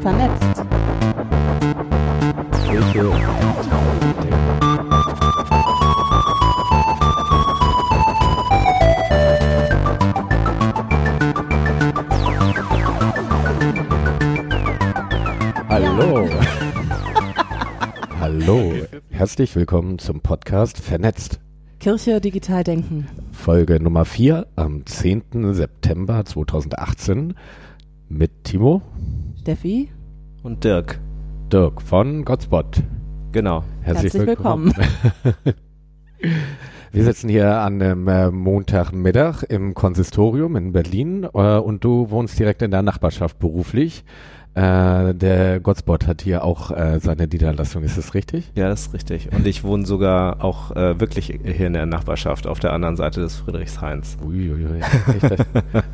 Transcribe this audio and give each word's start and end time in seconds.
Vernetzt. 0.00 0.64
Kirche. 2.68 3.12
Hallo. 15.68 16.28
Hallo. 18.20 18.72
Herzlich 19.10 19.56
willkommen 19.56 19.98
zum 19.98 20.20
Podcast 20.20 20.78
Vernetzt. 20.78 21.40
Kirche 21.80 22.20
digital 22.20 22.64
denken. 22.64 23.06
Folge 23.32 23.80
Nummer 23.80 24.04
4 24.04 24.46
am 24.78 24.86
10. 24.86 25.54
September 25.54 26.24
2018 26.24 27.34
mit 28.08 28.44
Timo 28.44 28.80
Steffi, 29.40 29.88
Und 30.44 30.62
Dirk. 30.62 31.00
Dirk 31.52 31.82
von 31.82 32.24
Godspot. 32.24 32.84
Genau. 33.32 33.64
Herzlich, 33.80 34.14
Herzlich 34.14 34.28
willkommen. 34.28 34.72
Wir 36.92 37.04
sitzen 37.04 37.28
hier 37.28 37.58
an 37.58 37.82
einem 37.82 38.06
äh, 38.06 38.30
Montagmittag 38.30 39.42
im 39.42 39.74
Konsistorium 39.74 40.54
in 40.54 40.70
Berlin 40.70 41.24
äh, 41.24 41.58
und 41.58 41.82
du 41.82 42.10
wohnst 42.10 42.38
direkt 42.38 42.62
in 42.62 42.70
der 42.70 42.82
Nachbarschaft 42.82 43.40
beruflich. 43.40 44.04
Äh, 44.58 45.14
der 45.14 45.60
Godspot 45.60 46.08
hat 46.08 46.22
hier 46.22 46.42
auch 46.42 46.72
äh, 46.72 46.98
seine 46.98 47.28
Niederlassung, 47.28 47.84
ist 47.84 47.96
das 47.96 48.14
richtig? 48.14 48.50
Ja, 48.56 48.68
das 48.68 48.86
ist 48.86 48.92
richtig. 48.92 49.32
Und 49.32 49.46
ich 49.46 49.62
wohne 49.62 49.86
sogar 49.86 50.42
auch 50.42 50.74
äh, 50.74 50.98
wirklich 50.98 51.26
hier 51.44 51.68
in 51.68 51.74
der 51.74 51.86
Nachbarschaft 51.86 52.48
auf 52.48 52.58
der 52.58 52.72
anderen 52.72 52.96
Seite 52.96 53.20
des 53.20 53.36
Friedrichshains. 53.36 54.18
Uiuiui. 54.24 54.80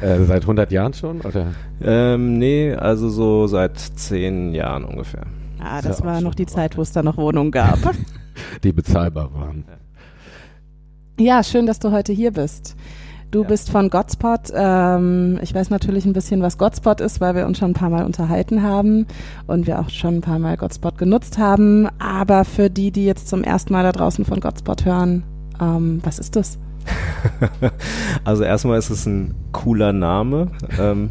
Äh, 0.00 0.24
seit 0.24 0.42
100 0.42 0.72
Jahren 0.72 0.92
schon? 0.92 1.20
Oder? 1.20 1.52
Ähm, 1.82 2.38
nee, 2.38 2.72
also 2.74 3.08
so 3.08 3.46
seit 3.46 3.78
zehn 3.78 4.54
Jahren 4.54 4.84
ungefähr. 4.84 5.24
Ah, 5.58 5.82
das 5.82 5.98
ja 5.98 6.04
auch 6.04 6.08
war 6.08 6.20
noch 6.20 6.34
die 6.34 6.46
Zeit, 6.46 6.76
wo 6.76 6.82
es 6.82 6.92
da 6.92 7.02
noch 7.02 7.16
Wohnungen 7.16 7.50
gab. 7.50 7.78
Die 8.64 8.72
bezahlbar 8.72 9.32
waren. 9.34 9.64
ja, 11.18 11.42
schön, 11.42 11.66
dass 11.66 11.78
du 11.78 11.92
heute 11.92 12.12
hier 12.12 12.32
bist. 12.32 12.76
Du 13.34 13.42
Ja. 13.42 13.48
bist 13.48 13.68
von 13.68 13.90
Godspot. 13.90 14.52
Ähm, 14.54 15.40
ich 15.42 15.52
weiß 15.52 15.68
natürlich 15.70 16.04
ein 16.04 16.12
bisschen, 16.12 16.40
was 16.40 16.56
Godspot 16.56 17.00
ist, 17.00 17.20
weil 17.20 17.34
wir 17.34 17.46
uns 17.46 17.58
schon 17.58 17.72
ein 17.72 17.74
paar 17.74 17.90
Mal 17.90 18.04
unterhalten 18.04 18.62
haben 18.62 19.06
und 19.48 19.66
wir 19.66 19.80
auch 19.80 19.90
schon 19.90 20.18
ein 20.18 20.20
paar 20.20 20.38
Mal 20.38 20.56
Godspot 20.56 20.98
genutzt 20.98 21.36
haben. 21.36 21.88
Aber 21.98 22.44
für 22.44 22.70
die, 22.70 22.92
die 22.92 23.04
jetzt 23.04 23.26
zum 23.26 23.42
ersten 23.42 23.72
Mal 23.72 23.82
da 23.82 23.90
draußen 23.90 24.24
von 24.24 24.38
Godspot 24.38 24.84
hören, 24.84 25.24
ähm, 25.60 26.00
was 26.04 26.20
ist 26.20 26.36
das? 26.36 26.58
Also 28.24 28.44
erstmal 28.44 28.78
ist 28.78 28.90
es 28.90 29.04
ein 29.04 29.34
cooler 29.50 29.92
Name, 29.92 30.48
ähm, 30.78 31.10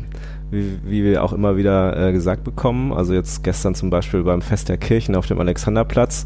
wie, 0.49 0.79
wie 0.85 1.03
wir 1.03 1.23
auch 1.23 1.33
immer 1.33 1.57
wieder 1.57 2.07
äh, 2.09 2.13
gesagt 2.13 2.45
bekommen. 2.45 2.93
Also 2.93 3.13
jetzt 3.13 3.43
gestern 3.43 3.75
zum 3.75 3.89
Beispiel 3.89 4.23
beim 4.23 4.41
Fest 4.41 4.69
der 4.69 4.77
Kirchen 4.77 5.15
auf 5.15 5.25
dem 5.27 5.39
Alexanderplatz 5.39 6.25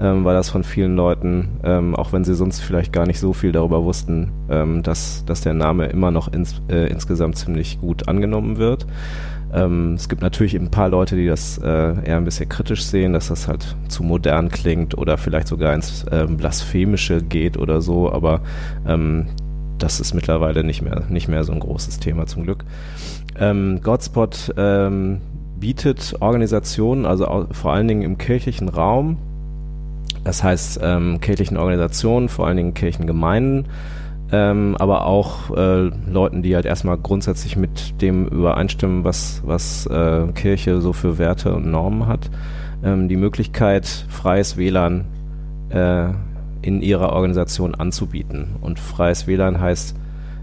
ähm, 0.00 0.24
war 0.24 0.34
das 0.34 0.50
von 0.50 0.64
vielen 0.64 0.96
Leuten, 0.96 1.48
ähm, 1.64 1.94
auch 1.94 2.12
wenn 2.12 2.24
sie 2.24 2.34
sonst 2.34 2.60
vielleicht 2.60 2.92
gar 2.92 3.06
nicht 3.06 3.18
so 3.18 3.32
viel 3.32 3.52
darüber 3.52 3.84
wussten, 3.84 4.30
ähm, 4.50 4.82
dass, 4.82 5.24
dass 5.24 5.40
der 5.40 5.54
Name 5.54 5.86
immer 5.86 6.10
noch 6.10 6.32
ins, 6.32 6.62
äh, 6.68 6.88
insgesamt 6.88 7.36
ziemlich 7.36 7.80
gut 7.80 8.08
angenommen 8.08 8.58
wird. 8.58 8.86
Ähm, 9.54 9.94
es 9.94 10.08
gibt 10.08 10.22
natürlich 10.22 10.54
ein 10.54 10.70
paar 10.70 10.88
Leute, 10.88 11.16
die 11.16 11.26
das 11.26 11.58
äh, 11.58 11.66
eher 11.66 12.16
ein 12.16 12.24
bisschen 12.24 12.48
kritisch 12.48 12.84
sehen, 12.84 13.12
dass 13.12 13.28
das 13.28 13.48
halt 13.48 13.76
zu 13.88 14.02
modern 14.02 14.50
klingt 14.50 14.98
oder 14.98 15.16
vielleicht 15.16 15.48
sogar 15.48 15.72
ins 15.72 16.04
ähm, 16.10 16.36
Blasphemische 16.36 17.22
geht 17.22 17.56
oder 17.56 17.80
so, 17.80 18.12
aber 18.12 18.40
ähm, 18.86 19.26
das 19.78 20.00
ist 20.00 20.14
mittlerweile 20.14 20.64
nicht 20.64 20.82
mehr, 20.82 21.04
nicht 21.08 21.28
mehr 21.28 21.44
so 21.44 21.52
ein 21.52 21.60
großes 21.60 22.00
Thema 22.00 22.26
zum 22.26 22.44
Glück. 22.44 22.64
Ähm, 23.38 23.80
Godspot 23.82 24.54
ähm, 24.56 25.20
bietet 25.58 26.16
Organisationen, 26.20 27.06
also 27.06 27.46
vor 27.52 27.72
allen 27.72 27.88
Dingen 27.88 28.02
im 28.02 28.18
kirchlichen 28.18 28.68
Raum, 28.68 29.18
das 30.26 30.42
heißt 30.42 30.80
ähm, 30.82 31.20
kirchlichen 31.20 31.56
Organisationen, 31.56 32.28
vor 32.28 32.48
allen 32.48 32.56
Dingen 32.56 32.74
Kirchengemeinden, 32.74 33.66
ähm, 34.32 34.76
aber 34.76 35.06
auch 35.06 35.56
äh, 35.56 35.88
Leuten, 36.10 36.42
die 36.42 36.56
halt 36.56 36.66
erstmal 36.66 36.98
grundsätzlich 36.98 37.56
mit 37.56 38.02
dem 38.02 38.26
übereinstimmen, 38.26 39.04
was, 39.04 39.42
was 39.46 39.86
äh, 39.86 40.26
Kirche 40.34 40.80
so 40.80 40.92
für 40.92 41.18
Werte 41.18 41.54
und 41.54 41.70
Normen 41.70 42.08
hat, 42.08 42.28
ähm, 42.82 43.08
die 43.08 43.16
Möglichkeit, 43.16 43.86
freies 43.86 44.56
WLAN 44.56 45.04
äh, 45.68 46.08
in 46.60 46.82
ihrer 46.82 47.12
Organisation 47.12 47.76
anzubieten. 47.76 48.56
Und 48.60 48.80
freies 48.80 49.28
WLAN 49.28 49.60
heißt 49.60 49.94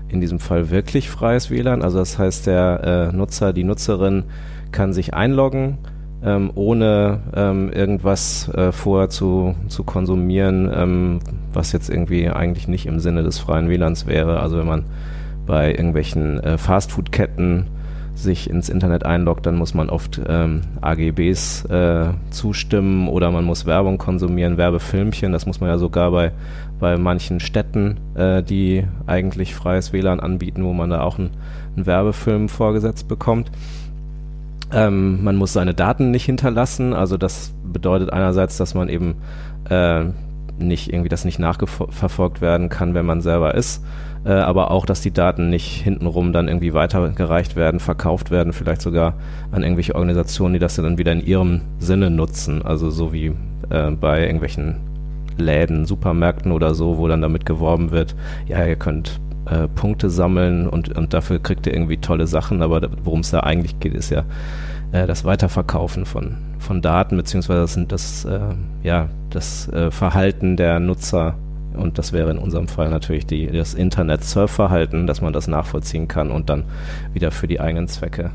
in 0.07 0.21
diesem 0.21 0.39
Fall 0.39 0.69
wirklich 0.69 1.09
freies 1.09 1.51
WLAN. 1.51 1.81
Also 1.81 1.97
das 1.97 2.17
heißt, 2.17 2.47
der 2.47 3.09
äh, 3.11 3.15
Nutzer, 3.15 3.51
die 3.51 3.65
Nutzerin 3.65 4.23
kann 4.71 4.93
sich 4.93 5.13
einloggen, 5.13 5.77
ähm, 6.23 6.51
ohne 6.55 7.19
ähm, 7.35 7.71
irgendwas 7.71 8.49
äh, 8.49 8.71
vorher 8.71 9.09
zu, 9.09 9.55
zu 9.67 9.83
konsumieren, 9.83 10.71
ähm, 10.73 11.19
was 11.53 11.71
jetzt 11.71 11.89
irgendwie 11.89 12.29
eigentlich 12.29 12.67
nicht 12.67 12.85
im 12.85 12.99
Sinne 12.99 13.23
des 13.23 13.39
freien 13.39 13.69
WLANs 13.69 14.07
wäre. 14.07 14.39
Also 14.39 14.57
wenn 14.57 14.67
man 14.67 14.85
bei 15.45 15.71
irgendwelchen 15.71 16.39
äh, 16.39 16.57
Fastfood-Ketten 16.57 17.67
sich 18.15 18.49
ins 18.49 18.69
Internet 18.69 19.05
einloggt, 19.05 19.45
dann 19.45 19.55
muss 19.55 19.73
man 19.73 19.89
oft 19.89 20.21
ähm, 20.27 20.61
AGBs 20.81 21.65
äh, 21.65 22.09
zustimmen 22.29 23.07
oder 23.07 23.31
man 23.31 23.43
muss 23.43 23.65
Werbung 23.65 23.97
konsumieren, 23.97 24.57
Werbefilmchen. 24.57 25.31
Das 25.31 25.45
muss 25.45 25.59
man 25.59 25.69
ja 25.69 25.77
sogar 25.77 26.11
bei, 26.11 26.31
bei 26.79 26.97
manchen 26.97 27.39
Städten, 27.39 27.97
äh, 28.15 28.43
die 28.43 28.85
eigentlich 29.07 29.55
freies 29.55 29.93
WLAN 29.93 30.19
anbieten, 30.19 30.63
wo 30.63 30.73
man 30.73 30.91
da 30.91 31.01
auch 31.01 31.17
einen, 31.17 31.31
einen 31.75 31.85
Werbefilm 31.85 32.49
vorgesetzt 32.49 33.07
bekommt. 33.07 33.51
Ähm, 34.73 35.23
man 35.23 35.35
muss 35.35 35.53
seine 35.53 35.73
Daten 35.73 36.11
nicht 36.11 36.25
hinterlassen. 36.25 36.93
Also 36.93 37.17
das 37.17 37.53
bedeutet 37.63 38.11
einerseits, 38.11 38.57
dass 38.57 38.73
man 38.73 38.89
eben 38.89 39.15
äh, 39.69 40.05
nicht 40.57 40.91
irgendwie 40.91 41.09
das 41.09 41.25
nicht 41.25 41.39
nachverfolgt 41.39 42.41
werden 42.41 42.69
kann, 42.69 42.93
wenn 42.93 43.05
man 43.05 43.21
selber 43.21 43.55
ist, 43.55 43.83
äh, 44.25 44.31
aber 44.31 44.71
auch, 44.71 44.85
dass 44.85 45.01
die 45.01 45.11
Daten 45.11 45.49
nicht 45.49 45.81
hintenrum 45.81 46.31
dann 46.31 46.47
irgendwie 46.47 46.73
weitergereicht 46.73 47.55
werden, 47.55 47.79
verkauft 47.79 48.31
werden, 48.31 48.53
vielleicht 48.53 48.81
sogar 48.81 49.15
an 49.51 49.63
irgendwelche 49.63 49.95
Organisationen, 49.95 50.53
die 50.53 50.59
das 50.59 50.75
dann 50.75 50.97
wieder 50.97 51.11
in 51.11 51.25
ihrem 51.25 51.61
Sinne 51.79 52.09
nutzen. 52.09 52.61
Also 52.61 52.89
so 52.89 53.13
wie 53.13 53.33
äh, 53.69 53.91
bei 53.91 54.21
irgendwelchen 54.21 54.75
Läden, 55.37 55.85
Supermärkten 55.85 56.51
oder 56.51 56.75
so, 56.75 56.97
wo 56.97 57.07
dann 57.07 57.21
damit 57.21 57.45
geworben 57.45 57.91
wird, 57.91 58.15
ja, 58.47 58.63
ihr 58.65 58.75
könnt 58.75 59.19
äh, 59.49 59.67
Punkte 59.67 60.09
sammeln 60.09 60.67
und, 60.67 60.95
und 60.97 61.13
dafür 61.13 61.39
kriegt 61.39 61.67
ihr 61.67 61.73
irgendwie 61.73 61.97
tolle 61.97 62.27
Sachen, 62.27 62.61
aber 62.61 62.89
worum 63.03 63.21
es 63.21 63.31
da 63.31 63.41
eigentlich 63.41 63.79
geht, 63.79 63.93
ist 63.93 64.09
ja 64.09 64.23
äh, 64.91 65.07
das 65.07 65.25
Weiterverkaufen 65.25 66.05
von, 66.05 66.37
von 66.59 66.81
Daten, 66.81 67.17
beziehungsweise 67.17 67.85
das, 67.85 67.87
das, 67.87 68.25
äh, 68.25 68.55
ja, 68.83 69.09
das 69.29 69.67
äh, 69.69 69.91
Verhalten 69.91 70.55
der 70.55 70.79
Nutzer 70.79 71.35
und 71.75 71.97
das 71.97 72.13
wäre 72.13 72.31
in 72.31 72.37
unserem 72.37 72.67
Fall 72.67 72.89
natürlich 72.89 73.25
die, 73.25 73.47
das 73.47 73.73
Internet-Surfverhalten, 73.73 75.07
dass 75.07 75.21
man 75.21 75.33
das 75.33 75.47
nachvollziehen 75.47 76.07
kann 76.07 76.31
und 76.31 76.49
dann 76.49 76.65
wieder 77.13 77.31
für 77.31 77.47
die 77.47 77.59
eigenen 77.59 77.87
Zwecke 77.87 78.31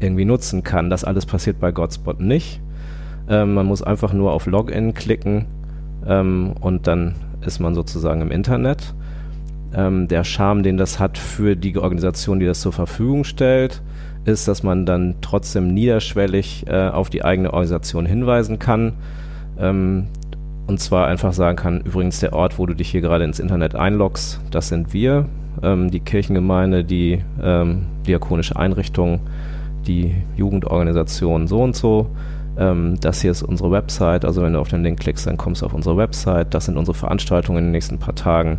irgendwie 0.00 0.24
nutzen 0.24 0.62
kann. 0.62 0.90
Das 0.90 1.04
alles 1.04 1.26
passiert 1.26 1.60
bei 1.60 1.70
Godspot 1.70 2.20
nicht. 2.20 2.60
Ähm, 3.28 3.54
man 3.54 3.66
muss 3.66 3.82
einfach 3.82 4.12
nur 4.12 4.32
auf 4.32 4.46
Login 4.46 4.94
klicken 4.94 5.46
ähm, 6.06 6.54
und 6.60 6.86
dann 6.86 7.14
ist 7.44 7.60
man 7.60 7.74
sozusagen 7.74 8.20
im 8.22 8.30
Internet. 8.30 8.94
Ähm, 9.74 10.08
der 10.08 10.24
Charme, 10.24 10.62
den 10.62 10.76
das 10.76 10.98
hat 10.98 11.18
für 11.18 11.56
die 11.56 11.76
Organisation, 11.76 12.40
die 12.40 12.46
das 12.46 12.60
zur 12.60 12.72
Verfügung 12.72 13.24
stellt, 13.24 13.82
ist, 14.24 14.48
dass 14.48 14.62
man 14.62 14.86
dann 14.86 15.16
trotzdem 15.20 15.74
niederschwellig 15.74 16.66
äh, 16.68 16.88
auf 16.88 17.10
die 17.10 17.24
eigene 17.24 17.52
Organisation 17.52 18.06
hinweisen 18.06 18.58
kann. 18.58 18.94
Ähm, 19.58 20.08
und 20.66 20.80
zwar 20.80 21.06
einfach 21.06 21.32
sagen 21.32 21.56
kann, 21.56 21.80
übrigens 21.80 22.20
der 22.20 22.34
Ort, 22.34 22.58
wo 22.58 22.66
du 22.66 22.74
dich 22.74 22.90
hier 22.90 23.00
gerade 23.00 23.24
ins 23.24 23.40
Internet 23.40 23.74
einloggst, 23.74 24.40
das 24.50 24.68
sind 24.68 24.92
wir, 24.92 25.26
ähm, 25.62 25.90
die 25.90 26.00
Kirchengemeinde, 26.00 26.84
die 26.84 27.22
ähm, 27.42 27.86
diakonische 28.06 28.56
Einrichtung, 28.56 29.20
die 29.86 30.14
Jugendorganisation 30.36 31.46
so 31.46 31.62
und 31.62 31.74
so. 31.74 32.08
Ähm, 32.58 32.96
das 33.00 33.22
hier 33.22 33.30
ist 33.30 33.42
unsere 33.42 33.70
Website, 33.70 34.24
also 34.24 34.42
wenn 34.42 34.52
du 34.52 34.58
auf 34.58 34.68
den 34.68 34.82
Link 34.82 35.00
klickst, 35.00 35.26
dann 35.26 35.38
kommst 35.38 35.62
du 35.62 35.66
auf 35.66 35.74
unsere 35.74 35.96
Website. 35.96 36.52
Das 36.52 36.66
sind 36.66 36.76
unsere 36.76 36.94
Veranstaltungen 36.94 37.58
in 37.58 37.64
den 37.66 37.72
nächsten 37.72 37.98
paar 37.98 38.14
Tagen 38.14 38.58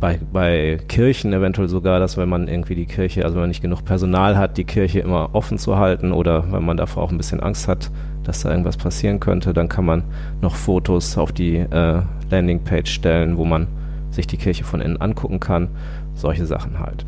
bei, 0.00 0.20
bei 0.32 0.78
Kirchen 0.88 1.32
eventuell 1.32 1.68
sogar, 1.68 1.98
dass 1.98 2.16
wenn 2.16 2.28
man 2.28 2.48
irgendwie 2.48 2.74
die 2.74 2.86
Kirche, 2.86 3.24
also 3.24 3.34
wenn 3.34 3.42
man 3.42 3.50
nicht 3.50 3.62
genug 3.62 3.84
Personal 3.84 4.36
hat, 4.36 4.56
die 4.56 4.64
Kirche 4.64 5.00
immer 5.00 5.30
offen 5.32 5.58
zu 5.58 5.76
halten 5.76 6.12
oder 6.12 6.52
wenn 6.52 6.64
man 6.64 6.76
davor 6.76 7.02
auch 7.02 7.10
ein 7.10 7.16
bisschen 7.16 7.40
Angst 7.40 7.68
hat, 7.68 7.90
dass 8.22 8.42
da 8.42 8.50
irgendwas 8.50 8.76
passieren 8.76 9.20
könnte, 9.20 9.52
dann 9.52 9.68
kann 9.68 9.84
man 9.84 10.04
noch 10.40 10.54
Fotos 10.54 11.18
auf 11.18 11.32
die 11.32 11.56
äh, 11.56 12.02
Landingpage 12.30 12.90
stellen, 12.90 13.36
wo 13.36 13.44
man 13.44 13.66
sich 14.10 14.26
die 14.26 14.36
Kirche 14.36 14.64
von 14.64 14.80
innen 14.80 15.00
angucken 15.00 15.40
kann. 15.40 15.68
Solche 16.14 16.46
Sachen 16.46 16.78
halt. 16.78 17.04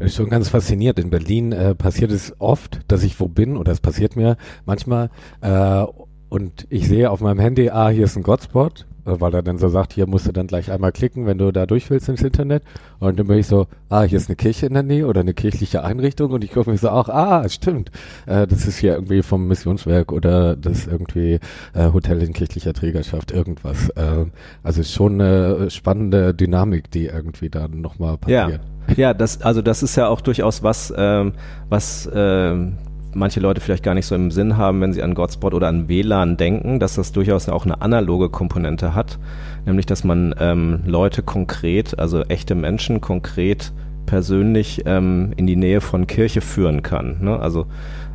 Ist 0.00 0.16
schon 0.16 0.28
ganz 0.28 0.48
fasziniert. 0.48 0.98
In 0.98 1.10
Berlin 1.10 1.52
äh, 1.52 1.74
passiert 1.74 2.10
es 2.12 2.34
oft, 2.38 2.80
dass 2.88 3.02
ich 3.02 3.18
wo 3.20 3.28
bin 3.28 3.56
oder 3.56 3.72
es 3.72 3.80
passiert 3.80 4.16
mir 4.16 4.36
manchmal 4.66 5.10
äh, 5.40 5.84
und 6.28 6.66
ich 6.68 6.88
sehe 6.88 7.10
auf 7.10 7.20
meinem 7.20 7.38
Handy, 7.38 7.70
ah, 7.70 7.88
hier 7.88 8.04
ist 8.04 8.16
ein 8.16 8.22
Godspot 8.22 8.87
weil 9.20 9.34
er 9.34 9.42
dann 9.42 9.58
so 9.58 9.68
sagt, 9.68 9.92
hier 9.92 10.06
musst 10.06 10.26
du 10.26 10.32
dann 10.32 10.46
gleich 10.46 10.70
einmal 10.70 10.92
klicken, 10.92 11.26
wenn 11.26 11.38
du 11.38 11.52
da 11.52 11.66
durch 11.66 11.90
willst 11.90 12.08
ins 12.08 12.22
Internet. 12.22 12.62
Und 12.98 13.18
dann 13.18 13.26
bin 13.26 13.38
ich 13.38 13.46
so, 13.46 13.66
ah, 13.88 14.02
hier 14.02 14.18
ist 14.18 14.28
eine 14.28 14.36
Kirche 14.36 14.66
in 14.66 14.74
der 14.74 14.82
Nähe 14.82 15.06
oder 15.06 15.20
eine 15.20 15.34
kirchliche 15.34 15.82
Einrichtung 15.84 16.32
und 16.32 16.44
ich 16.44 16.52
gucke 16.52 16.70
mich 16.70 16.80
so 16.80 16.90
auch, 16.90 17.08
ah, 17.08 17.48
stimmt, 17.48 17.90
äh, 18.26 18.46
das 18.46 18.66
ist 18.66 18.78
hier 18.78 18.94
irgendwie 18.94 19.22
vom 19.22 19.48
Missionswerk 19.48 20.12
oder 20.12 20.56
das 20.56 20.86
irgendwie 20.86 21.40
äh, 21.74 21.92
Hotel 21.92 22.22
in 22.22 22.32
kirchlicher 22.32 22.72
Trägerschaft, 22.72 23.32
irgendwas. 23.32 23.88
Äh, 23.90 24.26
also 24.62 24.82
schon 24.82 25.20
eine 25.20 25.70
spannende 25.70 26.34
Dynamik, 26.34 26.90
die 26.90 27.06
irgendwie 27.06 27.50
da 27.50 27.68
nochmal 27.68 28.18
passiert. 28.18 28.50
Ja. 28.50 28.58
Ja, 28.96 29.12
das, 29.12 29.42
also 29.42 29.60
das 29.60 29.82
ist 29.82 29.96
ja 29.96 30.08
auch 30.08 30.22
durchaus 30.22 30.62
was, 30.62 30.92
ähm, 30.96 31.34
was 31.68 32.08
ähm, 32.14 32.78
manche 33.14 33.40
Leute 33.40 33.60
vielleicht 33.60 33.82
gar 33.82 33.94
nicht 33.94 34.06
so 34.06 34.14
im 34.14 34.30
Sinn 34.30 34.56
haben, 34.56 34.80
wenn 34.80 34.92
sie 34.92 35.02
an 35.02 35.14
Godspot 35.14 35.54
oder 35.54 35.68
an 35.68 35.88
WLAN 35.88 36.36
denken, 36.36 36.78
dass 36.78 36.94
das 36.94 37.12
durchaus 37.12 37.48
auch 37.48 37.64
eine 37.64 37.80
analoge 37.80 38.28
Komponente 38.28 38.94
hat, 38.94 39.18
nämlich 39.66 39.86
dass 39.86 40.04
man 40.04 40.34
ähm, 40.38 40.80
Leute 40.86 41.22
konkret, 41.22 41.98
also 41.98 42.22
echte 42.22 42.54
Menschen 42.54 43.00
konkret 43.00 43.72
persönlich 44.06 44.82
ähm, 44.86 45.32
in 45.36 45.46
die 45.46 45.56
Nähe 45.56 45.82
von 45.82 46.06
Kirche 46.06 46.40
führen 46.40 46.82
kann. 46.82 47.18
Ne? 47.20 47.38
Also 47.38 47.66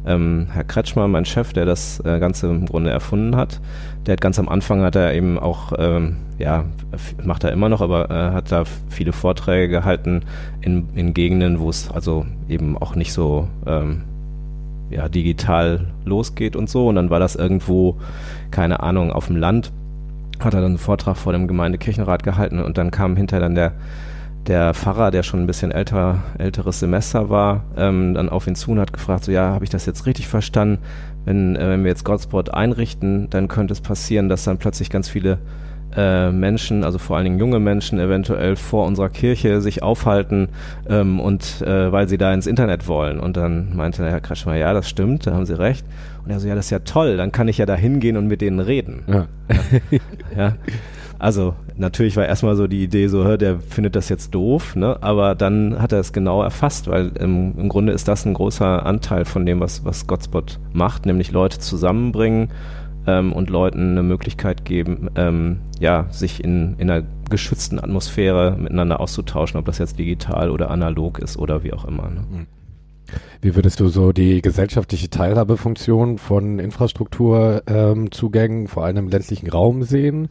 ähm, 0.06 0.48
Herr 0.52 0.64
Kretschmer, 0.64 1.08
mein 1.08 1.26
Chef, 1.26 1.54
der 1.54 1.66
das 1.66 2.00
äh, 2.04 2.20
Ganze 2.20 2.48
im 2.48 2.66
Grunde 2.66 2.90
erfunden 2.90 3.36
hat, 3.36 3.62
der 4.06 4.14
hat 4.14 4.22
ganz 4.22 4.40
am 4.40 4.50
Anfang 4.50 4.82
hat 4.82 4.96
er 4.96 5.14
eben 5.14 5.38
auch, 5.38 5.72
ähm, 5.78 6.18
ja, 6.40 6.66
macht 7.24 7.44
er 7.44 7.52
immer 7.52 7.70
noch, 7.70 7.82
aber 7.82 8.10
äh, 8.10 8.32
hat 8.34 8.52
da 8.52 8.64
viele 8.90 9.14
Vorträge 9.14 9.70
gehalten 9.70 10.24
in, 10.62 10.90
in 10.96 11.14
Gegenden, 11.14 11.60
wo 11.60 11.70
es 11.70 11.90
also 11.92 12.26
eben 12.50 12.76
auch 12.78 12.96
nicht 12.96 13.14
so 13.14 13.48
ähm, 13.68 14.02
ja, 14.94 15.10
digital 15.10 15.88
losgeht 16.06 16.56
und 16.56 16.70
so. 16.70 16.88
Und 16.88 16.96
dann 16.96 17.10
war 17.10 17.20
das 17.20 17.36
irgendwo, 17.36 17.98
keine 18.52 18.82
Ahnung, 18.82 19.12
auf 19.12 19.28
dem 19.28 19.36
Land, 19.36 19.72
hat 20.40 20.54
er 20.54 20.62
dann 20.62 20.72
einen 20.72 20.78
Vortrag 20.78 21.18
vor 21.18 21.34
dem 21.34 21.48
Gemeindekirchenrat 21.48 22.24
gehalten 22.24 22.60
und 22.60 22.78
dann 22.78 22.92
kam 22.92 23.16
hinterher 23.16 23.42
dann 23.42 23.56
der 23.56 23.74
der 24.48 24.74
Pfarrer, 24.74 25.12
der 25.12 25.24
schon 25.24 25.42
ein 25.42 25.48
bisschen 25.48 25.72
älter, 25.72 26.22
älteres 26.38 26.80
Semester 26.80 27.30
war, 27.30 27.64
ähm, 27.78 28.14
dann 28.14 28.30
auf 28.30 28.48
ihn 28.48 28.56
zu 28.56 28.72
und 28.72 28.80
hat 28.80 28.92
gefragt, 28.92 29.24
so 29.24 29.32
ja, 29.32 29.54
habe 29.54 29.64
ich 29.64 29.70
das 29.70 29.86
jetzt 29.86 30.06
richtig 30.06 30.28
verstanden? 30.28 30.80
Wenn, 31.26 31.56
äh, 31.56 31.70
wenn 31.70 31.84
wir 31.84 31.90
jetzt 31.90 32.04
Godspot 32.04 32.54
einrichten, 32.54 33.30
dann 33.30 33.48
könnte 33.48 33.72
es 33.72 33.82
passieren, 33.82 34.28
dass 34.28 34.44
dann 34.44 34.58
plötzlich 34.58 34.90
ganz 34.90 35.08
viele 35.08 35.40
äh, 35.96 36.32
Menschen, 36.32 36.84
also 36.84 36.98
vor 36.98 37.18
allen 37.18 37.26
Dingen 37.26 37.40
junge 37.40 37.60
Menschen, 37.60 38.00
eventuell 38.00 38.56
vor 38.56 38.86
unserer 38.86 39.10
Kirche 39.10 39.62
sich 39.62 39.84
aufhalten 39.84 40.50
ähm, 40.90 41.20
und 41.20 41.62
äh, 41.62 41.92
weil 41.92 42.08
sie 42.08 42.18
da 42.18 42.34
ins 42.34 42.48
Internet 42.48 42.88
wollen. 42.88 43.20
Und 43.20 43.38
dann 43.38 43.76
meinte 43.76 44.02
der 44.02 44.12
Herr 44.12 44.22
Kretschmer, 44.22 44.56
ja, 44.56 44.74
das 44.74 44.90
stimmt, 44.90 45.28
da 45.28 45.34
haben 45.34 45.46
Sie 45.46 45.58
recht. 45.58 45.86
Und 46.24 46.32
er 46.32 46.40
so, 46.40 46.48
ja, 46.48 46.56
das 46.56 46.66
ist 46.66 46.72
ja 46.72 46.80
toll, 46.80 47.18
dann 47.18 47.32
kann 47.32 47.48
ich 47.48 47.58
ja 47.58 47.66
da 47.66 47.76
hingehen 47.76 48.18
und 48.18 48.28
mit 48.28 48.42
denen 48.42 48.60
reden. 48.60 49.04
Ja. 49.08 49.26
ja. 49.50 50.00
ja. 50.38 50.54
Also 51.20 51.56
natürlich 51.78 52.18
war 52.18 52.26
erstmal 52.26 52.58
so 52.58 52.68
die 52.68 52.84
Idee 52.84 53.08
so, 53.08 53.38
der 53.38 53.60
findet 53.60 53.96
das 53.96 54.10
jetzt 54.10 54.36
doof, 54.36 54.76
ne? 54.76 54.98
aber 55.00 55.36
dann 55.36 55.82
hat 55.82 55.94
er 55.94 56.00
es 56.00 56.12
genau 56.12 56.44
erfasst, 56.44 56.90
weil 56.90 57.12
ähm, 57.18 57.54
im 57.58 57.70
Grunde 57.70 57.94
ist 57.94 58.10
das 58.10 58.26
ein 58.26 58.34
großer 58.34 58.86
Anteil 58.86 59.24
von 59.24 59.46
dem, 59.46 59.62
was, 59.62 59.86
was 59.86 60.06
Godspot 60.06 60.60
macht, 60.74 61.06
nämlich 61.06 61.32
Leute 61.32 61.60
zusammenbringen 61.60 62.50
ähm, 63.08 63.34
und 63.34 63.50
Leuten 63.50 63.92
eine 63.92 64.04
Möglichkeit 64.04 64.66
geben, 64.66 65.10
ähm, 65.16 65.60
ja, 65.80 66.08
sich 66.12 66.44
in, 66.44 66.76
in 66.78 66.90
einer 66.90 67.06
geschützten 67.30 67.80
Atmosphäre 67.80 68.58
miteinander 68.60 69.00
auszutauschen, 69.00 69.60
ob 69.60 69.66
das 69.66 69.78
jetzt 69.78 70.00
digital 70.00 70.50
oder 70.50 70.70
analog 70.70 71.20
ist 71.20 71.38
oder 71.38 71.64
wie 71.64 71.74
auch 71.74 71.86
immer. 71.86 72.10
Ne? 72.10 72.48
Wie 73.42 73.56
würdest 73.56 73.80
du 73.80 73.90
so 73.90 74.12
die 74.12 74.42
gesellschaftliche 74.42 75.10
Teilhabefunktion 75.10 76.18
von 76.18 76.60
Infrastrukturzugängen, 76.60 78.62
ähm, 78.62 78.68
vor 78.68 78.86
allem 78.86 78.98
im 78.98 79.10
ländlichen 79.10 79.50
Raum 79.50 79.84
sehen? 79.84 80.30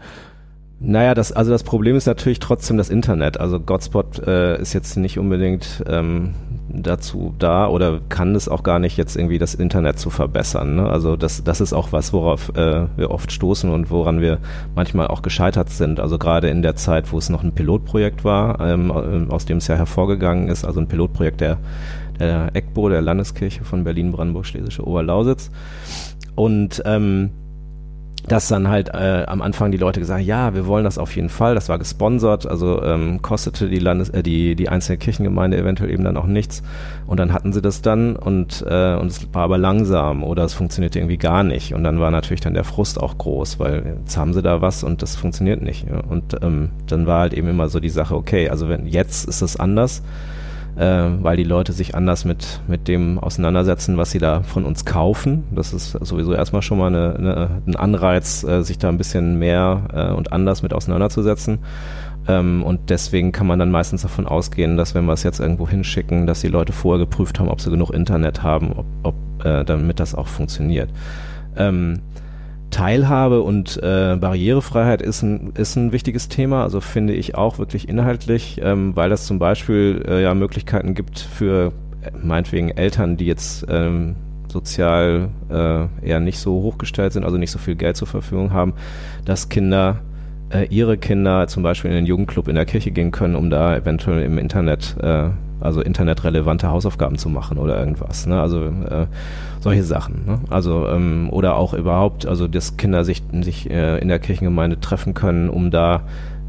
Naja, 0.81 1.15
das, 1.15 1.33
also 1.33 1.53
das 1.53 1.63
Problem 1.63 1.95
ist 1.95 2.07
natürlich 2.07 2.41
trotzdem 2.41 2.77
das 2.77 2.91
Internet. 2.91 3.39
Also 3.39 3.61
Godspot 3.61 4.27
äh, 4.27 4.61
ist 4.61 4.73
jetzt 4.73 4.97
nicht 4.97 5.19
unbedingt 5.19 5.85
ähm, 5.87 6.35
dazu 6.75 7.35
da 7.39 7.69
oder 7.69 8.01
kann 8.09 8.35
es 8.35 8.49
auch 8.49 8.63
gar 8.63 8.79
nicht 8.79 8.97
jetzt 8.97 9.17
irgendwie 9.17 9.39
das 9.39 9.55
Internet 9.55 9.99
zu 9.99 10.11
verbessern. 10.11 10.77
Ne? 10.77 10.89
Also 10.89 11.17
das, 11.17 11.45
das 11.45 11.61
ist 11.61 11.73
auch 11.73 11.93
was, 11.93 12.13
worauf 12.13 12.55
äh, 12.57 12.87
wir 12.97 13.11
oft 13.11 13.31
stoßen 13.31 13.71
und 13.71 13.91
woran 13.91 14.21
wir 14.21 14.39
manchmal 14.75 15.09
auch 15.09 15.23
gescheitert 15.23 15.71
sind. 15.71 16.01
Also 16.01 16.19
gerade 16.19 16.49
in 16.49 16.63
der 16.63 16.77
Zeit, 16.77 17.13
wo 17.13 17.19
es 17.19 17.29
noch 17.29 17.43
ein 17.43 17.53
Pilotprojekt 17.53 18.25
war, 18.25 18.61
ähm, 18.61 18.91
aus 19.31 19.45
dem 19.45 19.59
es 19.59 19.69
ja 19.69 19.77
hervorgegangen 19.77 20.49
ist, 20.49 20.65
also 20.65 20.81
ein 20.81 20.89
Pilotprojekt 20.89 21.41
der, 21.41 21.59
der 22.19 22.51
EGBO, 22.55 22.89
der 22.89 23.03
Landeskirche 23.03 23.65
von 23.65 23.85
Berlin-Brandenburg-Schlesische 23.85 24.87
Oberlausitz. 24.87 25.51
Und 26.35 26.83
ähm, 26.87 27.31
dass 28.29 28.49
dann 28.49 28.69
halt 28.69 28.89
äh, 28.89 29.25
am 29.27 29.43
Anfang 29.43 29.73
die 29.73 29.79
Leute 29.79 30.01
gesagt 30.01 30.21
haben, 30.21 30.27
ja, 30.27 30.55
wir 30.55 30.67
wollen 30.67 30.85
das 30.85 30.99
auf 30.99 31.17
jeden 31.17 31.29
Fall, 31.29 31.55
das 31.55 31.69
war 31.69 31.79
gesponsert, 31.79 32.47
also 32.47 32.83
ähm, 32.83 33.21
kostete 33.21 33.69
die 33.69 33.79
Landes 33.79 34.11
äh, 34.11 34.23
die 34.23 34.55
die 34.55 34.69
einzelne 34.69 34.99
Kirchengemeinde 34.99 35.57
eventuell 35.57 35.91
eben 35.91 36.05
dann 36.05 36.17
auch 36.17 36.27
nichts 36.27 36.63
und 37.07 37.19
dann 37.19 37.33
hatten 37.33 37.53
sie 37.53 37.61
das 37.61 37.83
dann 37.83 38.17
und 38.17 38.65
äh, 38.69 38.95
und 38.95 39.09
es 39.09 39.27
war 39.33 39.43
aber 39.43 39.59
langsam 39.59 40.23
oder 40.23 40.45
es 40.45 40.55
funktionierte 40.55 40.99
irgendwie 40.99 41.19
gar 41.19 41.43
nicht 41.43 41.75
und 41.75 41.83
dann 41.83 41.99
war 41.99 42.11
natürlich 42.11 42.41
dann 42.41 42.55
der 42.55 42.65
Frust 42.65 43.01
auch 43.01 43.19
groß, 43.19 43.59
weil 43.59 43.97
jetzt 44.01 44.17
haben 44.17 44.33
sie 44.33 44.43
da 44.43 44.61
was 44.61 44.85
und 44.85 45.03
das 45.03 45.17
funktioniert 45.17 45.63
nicht 45.63 45.89
ja? 45.89 46.01
und 46.01 46.37
ähm, 46.43 46.71
dann 46.87 47.07
war 47.07 47.21
halt 47.21 47.35
eben 47.35 47.49
immer 47.49 47.69
so 47.69 47.81
die 47.81 47.91
Sache, 47.91 48.15
okay, 48.15 48.49
also 48.49 48.69
wenn 48.69 48.87
jetzt 48.87 49.29
ist 49.29 49.43
es 49.43 49.59
anders 49.59 50.03
weil 50.75 51.37
die 51.37 51.45
Leute 51.45 51.73
sich 51.73 51.95
anders 51.95 52.25
mit, 52.25 52.61
mit 52.67 52.89
dem 52.89 53.19
auseinandersetzen, 53.19 53.99
was 53.99 54.11
sie 54.11 54.19
da 54.19 54.43
von 54.43 54.65
uns 54.65 54.85
kaufen. 54.85 55.45
Das 55.55 55.73
ist 55.73 55.91
sowieso 55.91 56.33
erstmal 56.33 56.63
schon 56.63 56.79
mal 56.79 56.87
eine, 56.87 57.15
eine, 57.17 57.63
ein 57.67 57.77
Anreiz, 57.77 58.43
äh, 58.45 58.63
sich 58.63 58.79
da 58.79 58.89
ein 58.89 58.99
bisschen 58.99 59.39
mehr 59.39 59.83
äh, 59.93 60.13
und 60.13 60.33
anders 60.33 60.63
mit 60.63 60.73
auseinanderzusetzen. 60.73 61.59
Ähm, 62.29 62.63
und 62.63 62.91
deswegen 62.91 63.33
kann 63.33 63.47
man 63.47 63.59
dann 63.59 63.71
meistens 63.71 64.03
davon 64.03 64.27
ausgehen, 64.27 64.77
dass 64.77 64.95
wenn 64.95 65.05
wir 65.05 65.13
es 65.13 65.23
jetzt 65.25 65.41
irgendwo 65.41 65.69
hinschicken, 65.69 66.27
dass 66.27 66.41
die 66.41 66.49
Leute 66.49 66.73
vorher 66.73 67.05
geprüft 67.05 67.39
haben, 67.39 67.49
ob 67.49 67.61
sie 67.61 67.71
genug 67.71 67.91
Internet 67.91 68.43
haben, 68.43 68.73
ob, 68.73 68.87
ob 69.03 69.45
äh, 69.45 69.65
damit 69.65 70.01
das 70.01 70.15
auch 70.15 70.29
funktioniert. 70.29 70.89
Ähm, 71.57 72.01
Teilhabe 72.73 73.43
und 73.43 73.77
äh, 73.83 74.17
Barrierefreiheit 74.17 75.03
ist 75.03 75.23
ein, 75.23 75.53
ist 75.55 75.77
ein 75.77 75.93
wichtiges 75.93 76.29
Thema, 76.29 76.65
also 76.65 76.81
finde 76.81 77.13
ich 77.13 77.37
auch 77.37 77.59
wirklich 77.59 77.89
inhaltlich, 77.89 78.61
ähm, 78.63 78.97
weil 78.97 79.11
das 79.11 79.27
zum 79.27 79.39
Beispiel 79.39 80.05
äh, 80.09 80.23
ja 80.23 80.35
Möglichkeiten 80.35 80.95
gibt 80.95 81.21
für 81.21 81.73
äh, 82.03 82.11
meinetwegen 82.21 82.71
Eltern, 82.71 83.17
die 83.17 83.27
jetzt 83.27 83.67
ähm, 83.69 84.17
sozial 84.49 85.29
äh, 85.51 86.07
eher 86.07 86.21
nicht 86.21 86.39
so 86.39 86.55
hochgestellt 86.63 87.13
sind, 87.13 87.25
also 87.25 87.37
nicht 87.37 87.51
so 87.51 87.59
viel 87.59 87.77
Geld 87.77 87.97
zur 87.97 88.09
Verfügung 88.09 88.53
haben, 88.53 88.73
dass 89.25 89.49
Kinder 89.49 90.01
äh, 90.51 90.67
ihre 90.67 90.97
Kinder 90.97 91.47
zum 91.49 91.63
Beispiel 91.63 91.91
in 91.91 91.97
den 91.97 92.07
Jugendclub 92.07 92.49
in 92.49 92.55
der 92.55 92.65
Kirche 92.67 92.91
gehen 92.91 93.11
können, 93.11 93.37
um 93.37 93.51
da 93.51 93.77
eventuell 93.77 94.23
im 94.23 94.39
Internet 94.39 94.97
äh, 95.01 95.29
also 95.63 95.81
internetrelevante 95.81 96.69
Hausaufgaben 96.69 97.19
zu 97.19 97.29
machen 97.29 97.59
oder 97.59 97.79
irgendwas. 97.79 98.27
Ne? 98.27 98.41
Also 98.41 98.65
äh, 98.65 99.07
solche 99.61 99.85
Sachen. 99.85 100.27
Ne? 100.27 100.39
Also 100.51 100.89
ähm, 100.89 101.29
oder 101.31 101.57
auch 101.57 101.75
überhaupt, 101.75 102.27
also 102.27 102.49
dass 102.49 102.77
Kinder 102.77 103.05
sich, 103.05 103.23
sich 103.43 103.71
äh, 103.71 103.99
in 103.99 104.09
der 104.09 104.19
Kirchengemeinde 104.19 104.81
treffen 104.81 105.15
können, 105.15 105.49
um 105.49 105.71
da 105.71 106.03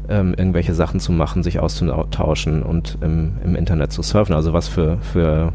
ähm, 0.08 0.34
irgendwelche 0.36 0.74
Sachen 0.74 1.00
zu 1.00 1.12
machen, 1.12 1.42
sich 1.42 1.60
auszutauschen 1.60 2.62
und 2.62 2.98
im, 3.00 3.32
im 3.44 3.56
Internet 3.56 3.92
zu 3.92 4.02
surfen. 4.02 4.34
Also 4.34 4.52
was 4.52 4.68
für, 4.68 4.98
für 4.98 5.52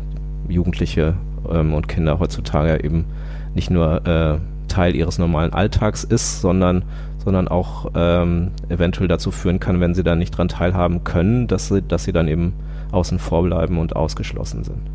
Jugendliche 0.48 1.14
ähm, 1.52 1.74
und 1.74 1.88
Kinder 1.88 2.20
heutzutage 2.20 2.84
eben 2.84 3.06
nicht 3.54 3.70
nur 3.70 4.06
äh, 4.08 4.38
Teil 4.68 4.96
ihres 4.96 5.18
normalen 5.18 5.54
Alltags 5.54 6.04
ist, 6.04 6.42
sondern 6.42 6.84
sondern 7.24 7.48
auch 7.48 7.92
ähm, 7.96 8.52
eventuell 8.70 9.08
dazu 9.08 9.32
führen 9.32 9.60
kann, 9.60 9.82
wenn 9.82 9.94
sie 9.94 10.04
da 10.04 10.16
nicht 10.16 10.38
dran 10.38 10.48
teilhaben 10.48 11.04
können, 11.04 11.48
dass 11.48 11.68
sie, 11.68 11.82
dass 11.82 12.06
sie 12.06 12.14
dann 12.14 12.28
eben 12.28 12.54
außen 12.92 13.20
vor 13.20 13.44
bleiben 13.44 13.78
und 13.78 13.96
ausgeschlossen 13.96 14.64
sind. 14.64 14.90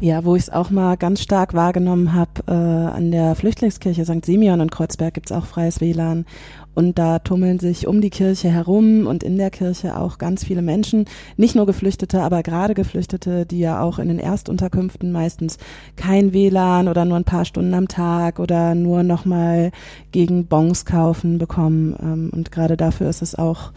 Ja, 0.00 0.24
wo 0.24 0.36
ich 0.36 0.42
es 0.42 0.50
auch 0.50 0.70
mal 0.70 0.96
ganz 0.96 1.20
stark 1.20 1.54
wahrgenommen 1.54 2.14
habe, 2.14 2.30
äh, 2.46 2.52
an 2.52 3.10
der 3.10 3.34
Flüchtlingskirche 3.34 4.04
St. 4.04 4.24
Simeon 4.24 4.60
in 4.60 4.70
Kreuzberg 4.70 5.14
gibt's 5.14 5.32
auch 5.32 5.44
freies 5.44 5.80
WLAN. 5.80 6.24
Und 6.72 7.00
da 7.00 7.18
tummeln 7.18 7.58
sich 7.58 7.88
um 7.88 8.00
die 8.00 8.10
Kirche 8.10 8.48
herum 8.48 9.08
und 9.08 9.24
in 9.24 9.36
der 9.36 9.50
Kirche 9.50 9.98
auch 9.98 10.18
ganz 10.18 10.44
viele 10.44 10.62
Menschen, 10.62 11.06
nicht 11.36 11.56
nur 11.56 11.66
Geflüchtete, 11.66 12.22
aber 12.22 12.44
gerade 12.44 12.74
Geflüchtete, 12.74 13.44
die 13.44 13.58
ja 13.58 13.80
auch 13.80 13.98
in 13.98 14.06
den 14.06 14.20
Erstunterkünften 14.20 15.10
meistens 15.10 15.58
kein 15.96 16.32
WLAN 16.32 16.86
oder 16.86 17.04
nur 17.04 17.16
ein 17.16 17.24
paar 17.24 17.44
Stunden 17.44 17.74
am 17.74 17.88
Tag 17.88 18.38
oder 18.38 18.76
nur 18.76 19.02
nochmal 19.02 19.72
gegen 20.12 20.46
Bons 20.46 20.84
kaufen 20.84 21.38
bekommen. 21.38 21.96
Ähm, 22.00 22.30
und 22.32 22.52
gerade 22.52 22.76
dafür 22.76 23.08
ist 23.08 23.22
es 23.22 23.34
auch 23.34 23.72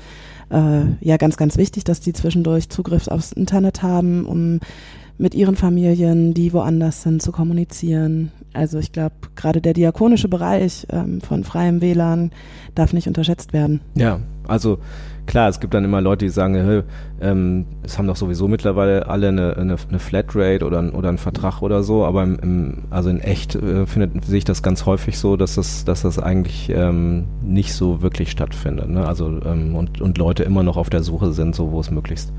äh, 0.51 0.83
ja 0.99 1.17
ganz, 1.17 1.37
ganz 1.37 1.57
wichtig, 1.57 1.83
dass 1.83 1.99
die 1.99 2.13
zwischendurch 2.13 2.69
Zugriff 2.69 3.07
aufs 3.07 3.31
Internet 3.31 3.81
haben, 3.81 4.25
um 4.25 4.59
mit 5.17 5.35
ihren 5.35 5.55
Familien, 5.55 6.33
die 6.33 6.51
woanders 6.51 7.03
sind, 7.03 7.21
zu 7.21 7.31
kommunizieren. 7.31 8.31
Also 8.53 8.79
ich 8.79 8.91
glaube, 8.91 9.15
gerade 9.35 9.61
der 9.61 9.73
diakonische 9.73 10.27
Bereich 10.27 10.87
ähm, 10.89 11.21
von 11.21 11.43
freiem 11.43 11.79
WLAN 11.79 12.31
darf 12.73 12.91
nicht 12.91 13.07
unterschätzt 13.07 13.53
werden. 13.53 13.81
Ja, 13.95 14.19
also 14.47 14.79
klar, 15.31 15.47
es 15.47 15.61
gibt 15.61 15.73
dann 15.73 15.85
immer 15.85 16.01
Leute, 16.01 16.25
die 16.25 16.29
sagen, 16.29 16.55
hey, 16.55 16.83
ähm, 17.21 17.65
es 17.83 17.97
haben 17.97 18.05
doch 18.05 18.17
sowieso 18.17 18.49
mittlerweile 18.49 19.07
alle 19.07 19.29
eine, 19.29 19.55
eine, 19.55 19.77
eine 19.87 19.99
Flatrate 19.99 20.65
oder, 20.65 20.93
oder 20.93 21.07
einen 21.07 21.17
Vertrag 21.17 21.61
oder 21.61 21.83
so, 21.83 22.05
aber 22.05 22.23
im, 22.23 22.37
im, 22.39 22.77
also 22.89 23.09
in 23.09 23.21
echt 23.21 23.55
äh, 23.55 23.85
findet, 23.85 24.25
sehe 24.25 24.39
ich 24.39 24.43
das 24.43 24.61
ganz 24.61 24.85
häufig 24.85 25.17
so, 25.17 25.37
dass 25.37 25.55
das, 25.55 25.85
dass 25.85 26.01
das 26.01 26.19
eigentlich 26.19 26.69
ähm, 26.69 27.23
nicht 27.41 27.73
so 27.73 28.01
wirklich 28.01 28.29
stattfindet. 28.29 28.89
Ne? 28.89 29.07
Also 29.07 29.27
ähm, 29.45 29.75
und, 29.75 30.01
und 30.01 30.17
Leute 30.17 30.43
immer 30.43 30.63
noch 30.63 30.75
auf 30.75 30.89
der 30.89 31.01
Suche 31.01 31.31
sind, 31.31 31.55
so 31.55 31.71
wo 31.71 31.79
es 31.79 31.89
möglichst 31.91 32.33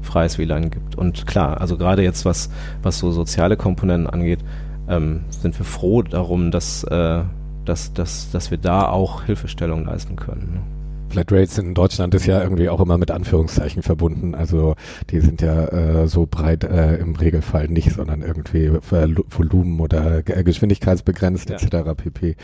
freies 0.00 0.38
WLAN 0.38 0.70
gibt. 0.70 0.96
Und 0.96 1.26
klar, 1.26 1.60
also 1.60 1.76
gerade 1.76 2.02
jetzt, 2.02 2.24
was, 2.24 2.48
was 2.82 2.98
so 2.98 3.10
soziale 3.10 3.58
Komponenten 3.58 4.08
angeht, 4.08 4.40
ähm, 4.88 5.24
sind 5.28 5.58
wir 5.58 5.66
froh 5.66 6.00
darum, 6.00 6.50
dass, 6.50 6.84
äh, 6.84 7.20
dass, 7.66 7.92
dass, 7.92 8.30
dass 8.30 8.50
wir 8.50 8.56
da 8.56 8.88
auch 8.88 9.24
Hilfestellung 9.24 9.84
leisten 9.84 10.16
können. 10.16 10.52
Ne? 10.54 10.79
Flatrates 11.10 11.58
in 11.58 11.74
Deutschland 11.74 12.14
ist 12.14 12.26
ja 12.26 12.42
irgendwie 12.42 12.68
auch 12.68 12.80
immer 12.80 12.98
mit 12.98 13.10
Anführungszeichen 13.10 13.82
verbunden. 13.82 14.34
Also 14.34 14.74
die 15.10 15.20
sind 15.20 15.42
ja 15.42 15.66
äh, 15.66 16.08
so 16.08 16.26
breit 16.30 16.64
äh, 16.64 16.96
im 16.96 17.16
Regelfall 17.16 17.68
nicht, 17.68 17.92
sondern 17.92 18.22
irgendwie 18.22 18.70
Volumen 18.70 19.80
oder 19.80 20.22
Geschwindigkeitsbegrenzt 20.22 21.50
ja. 21.50 21.56
etc. 21.56 21.94
pp. 21.96 22.36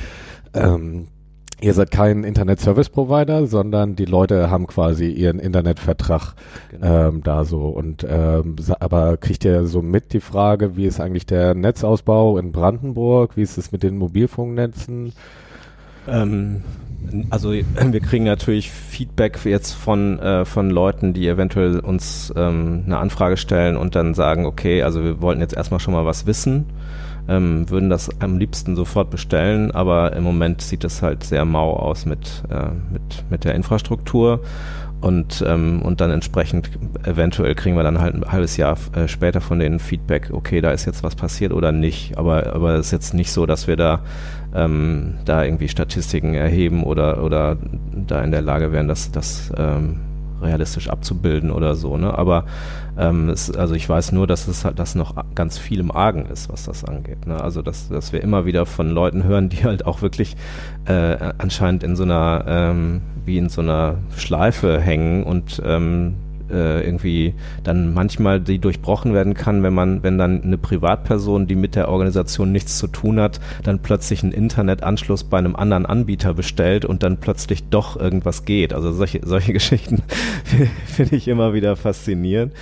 Ähm, 0.54 1.08
Ihr 1.58 1.72
seid 1.72 1.90
kein 1.90 2.22
Internet 2.22 2.60
Service 2.60 2.90
Provider, 2.90 3.46
sondern 3.46 3.96
die 3.96 4.04
Leute 4.04 4.50
haben 4.50 4.66
quasi 4.66 5.08
ihren 5.08 5.38
Internetvertrag 5.38 6.34
genau. 6.70 7.08
ähm, 7.08 7.22
da 7.22 7.46
so. 7.46 7.68
Und 7.68 8.06
ähm, 8.06 8.56
aber 8.78 9.16
kriegt 9.16 9.42
ihr 9.46 9.66
so 9.66 9.80
mit 9.80 10.12
die 10.12 10.20
Frage, 10.20 10.76
wie 10.76 10.84
ist 10.84 11.00
eigentlich 11.00 11.24
der 11.24 11.54
Netzausbau 11.54 12.36
in 12.36 12.52
Brandenburg? 12.52 13.38
Wie 13.38 13.42
ist 13.42 13.56
es 13.56 13.72
mit 13.72 13.82
den 13.82 13.96
Mobilfunknetzen? 13.96 15.14
Ähm, 16.06 16.62
also 17.30 17.52
wir 17.92 18.00
kriegen 18.00 18.24
natürlich 18.24 18.70
Feedback 18.70 19.40
jetzt 19.44 19.72
von, 19.72 20.18
äh, 20.18 20.44
von 20.44 20.70
Leuten, 20.70 21.12
die 21.12 21.28
eventuell 21.28 21.80
uns 21.80 22.32
ähm, 22.36 22.84
eine 22.86 22.98
Anfrage 22.98 23.36
stellen 23.36 23.76
und 23.76 23.94
dann 23.94 24.14
sagen, 24.14 24.46
okay, 24.46 24.82
also 24.82 25.02
wir 25.02 25.20
wollten 25.20 25.40
jetzt 25.40 25.56
erstmal 25.56 25.80
schon 25.80 25.94
mal 25.94 26.06
was 26.06 26.26
wissen, 26.26 26.66
ähm, 27.28 27.68
würden 27.70 27.90
das 27.90 28.10
am 28.20 28.38
liebsten 28.38 28.76
sofort 28.76 29.10
bestellen, 29.10 29.70
aber 29.70 30.14
im 30.14 30.22
Moment 30.22 30.62
sieht 30.62 30.84
es 30.84 31.02
halt 31.02 31.24
sehr 31.24 31.44
mau 31.44 31.74
aus 31.74 32.06
mit, 32.06 32.42
äh, 32.50 32.68
mit, 32.92 33.24
mit 33.30 33.44
der 33.44 33.54
Infrastruktur 33.54 34.40
und, 35.00 35.44
ähm, 35.46 35.82
und 35.82 36.00
dann 36.00 36.10
entsprechend 36.10 36.70
eventuell 37.04 37.54
kriegen 37.54 37.76
wir 37.76 37.82
dann 37.82 38.00
halt 38.00 38.14
ein 38.14 38.24
halbes 38.32 38.56
Jahr 38.56 38.78
äh, 38.94 39.06
später 39.08 39.40
von 39.40 39.58
denen 39.58 39.78
Feedback, 39.78 40.30
okay, 40.32 40.60
da 40.60 40.70
ist 40.70 40.86
jetzt 40.86 41.02
was 41.02 41.14
passiert 41.14 41.52
oder 41.52 41.70
nicht. 41.70 42.16
Aber 42.16 42.54
aber 42.54 42.74
es 42.74 42.86
ist 42.86 42.92
jetzt 42.92 43.14
nicht 43.14 43.30
so, 43.30 43.44
dass 43.44 43.66
wir 43.66 43.76
da 43.76 44.00
ähm, 44.56 45.14
da 45.24 45.44
irgendwie 45.44 45.68
Statistiken 45.68 46.34
erheben 46.34 46.82
oder 46.82 47.22
oder 47.22 47.56
da 48.06 48.22
in 48.22 48.30
der 48.30 48.42
Lage 48.42 48.72
wären, 48.72 48.88
das 48.88 49.12
das 49.12 49.52
ähm, 49.56 50.00
realistisch 50.40 50.88
abzubilden 50.88 51.50
oder 51.50 51.74
so. 51.74 51.96
Ne? 51.96 52.16
Aber 52.16 52.44
ähm, 52.98 53.28
es, 53.28 53.50
also 53.54 53.74
ich 53.74 53.88
weiß 53.88 54.12
nur, 54.12 54.26
dass 54.26 54.48
es 54.48 54.64
halt, 54.64 54.78
dass 54.78 54.94
noch 54.94 55.14
ganz 55.34 55.58
viel 55.58 55.80
im 55.80 55.90
Argen 55.90 56.26
ist, 56.26 56.50
was 56.50 56.64
das 56.64 56.84
angeht. 56.84 57.26
Ne? 57.26 57.40
Also 57.40 57.62
dass, 57.62 57.88
dass 57.88 58.12
wir 58.12 58.22
immer 58.22 58.46
wieder 58.46 58.66
von 58.66 58.90
Leuten 58.90 59.24
hören, 59.24 59.48
die 59.48 59.64
halt 59.64 59.86
auch 59.86 60.02
wirklich 60.02 60.36
äh, 60.86 61.16
anscheinend 61.38 61.82
in 61.82 61.96
so 61.96 62.04
einer 62.04 62.44
ähm, 62.46 63.02
wie 63.24 63.38
in 63.38 63.48
so 63.48 63.60
einer 63.60 63.96
Schleife 64.16 64.80
hängen 64.80 65.24
und 65.24 65.60
ähm, 65.64 66.16
äh, 66.50 66.84
irgendwie 66.84 67.34
dann 67.64 67.94
manchmal 67.94 68.40
die 68.40 68.58
durchbrochen 68.58 69.14
werden 69.14 69.34
kann, 69.34 69.62
wenn 69.62 69.74
man, 69.74 70.02
wenn 70.02 70.18
dann 70.18 70.42
eine 70.42 70.58
Privatperson, 70.58 71.46
die 71.46 71.56
mit 71.56 71.74
der 71.74 71.88
Organisation 71.88 72.52
nichts 72.52 72.78
zu 72.78 72.86
tun 72.86 73.20
hat, 73.20 73.40
dann 73.62 73.80
plötzlich 73.80 74.22
einen 74.22 74.32
Internetanschluss 74.32 75.24
bei 75.24 75.38
einem 75.38 75.56
anderen 75.56 75.86
Anbieter 75.86 76.34
bestellt 76.34 76.84
und 76.84 77.02
dann 77.02 77.18
plötzlich 77.18 77.68
doch 77.68 77.96
irgendwas 77.96 78.44
geht. 78.44 78.72
Also 78.72 78.92
solche, 78.92 79.20
solche 79.24 79.52
Geschichten 79.56 80.02
finde 80.86 81.16
ich 81.16 81.28
immer 81.28 81.54
wieder 81.54 81.76
faszinierend. 81.76 82.52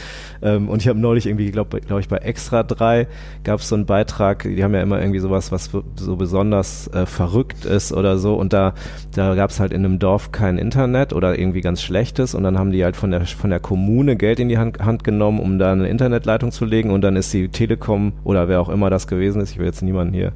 Ähm, 0.44 0.68
und 0.68 0.82
ich 0.82 0.88
habe 0.88 0.98
neulich 0.98 1.26
irgendwie, 1.26 1.50
glaube 1.50 1.80
glaub 1.80 1.98
ich, 1.98 2.08
bei 2.08 2.18
Extra 2.18 2.62
3 2.62 3.08
gab 3.42 3.60
es 3.60 3.68
so 3.68 3.74
einen 3.74 3.86
Beitrag, 3.86 4.42
die 4.44 4.62
haben 4.62 4.74
ja 4.74 4.82
immer 4.82 5.00
irgendwie 5.00 5.18
sowas, 5.18 5.50
was 5.50 5.70
so 5.96 6.16
besonders 6.16 6.86
äh, 6.88 7.06
verrückt 7.06 7.64
ist 7.64 7.92
oder 7.92 8.18
so. 8.18 8.34
Und 8.34 8.52
da, 8.52 8.74
da 9.14 9.34
gab 9.34 9.50
es 9.50 9.58
halt 9.58 9.72
in 9.72 9.84
einem 9.84 9.98
Dorf 9.98 10.30
kein 10.30 10.58
Internet 10.58 11.12
oder 11.14 11.38
irgendwie 11.38 11.62
ganz 11.62 11.82
schlechtes. 11.82 12.34
Und 12.34 12.44
dann 12.44 12.58
haben 12.58 12.70
die 12.70 12.84
halt 12.84 12.96
von 12.96 13.10
der, 13.10 13.22
von 13.22 13.50
der 13.50 13.60
Kommune 13.60 14.16
Geld 14.16 14.38
in 14.38 14.48
die 14.48 14.58
Hand, 14.58 14.84
Hand 14.84 15.02
genommen, 15.02 15.40
um 15.40 15.58
da 15.58 15.72
eine 15.72 15.88
Internetleitung 15.88 16.52
zu 16.52 16.66
legen. 16.66 16.90
Und 16.90 17.00
dann 17.00 17.16
ist 17.16 17.32
die 17.32 17.48
Telekom 17.48 18.12
oder 18.22 18.48
wer 18.48 18.60
auch 18.60 18.68
immer 18.68 18.90
das 18.90 19.06
gewesen 19.06 19.40
ist, 19.40 19.52
ich 19.52 19.58
will 19.58 19.66
jetzt 19.66 19.82
niemanden 19.82 20.12
hier 20.12 20.32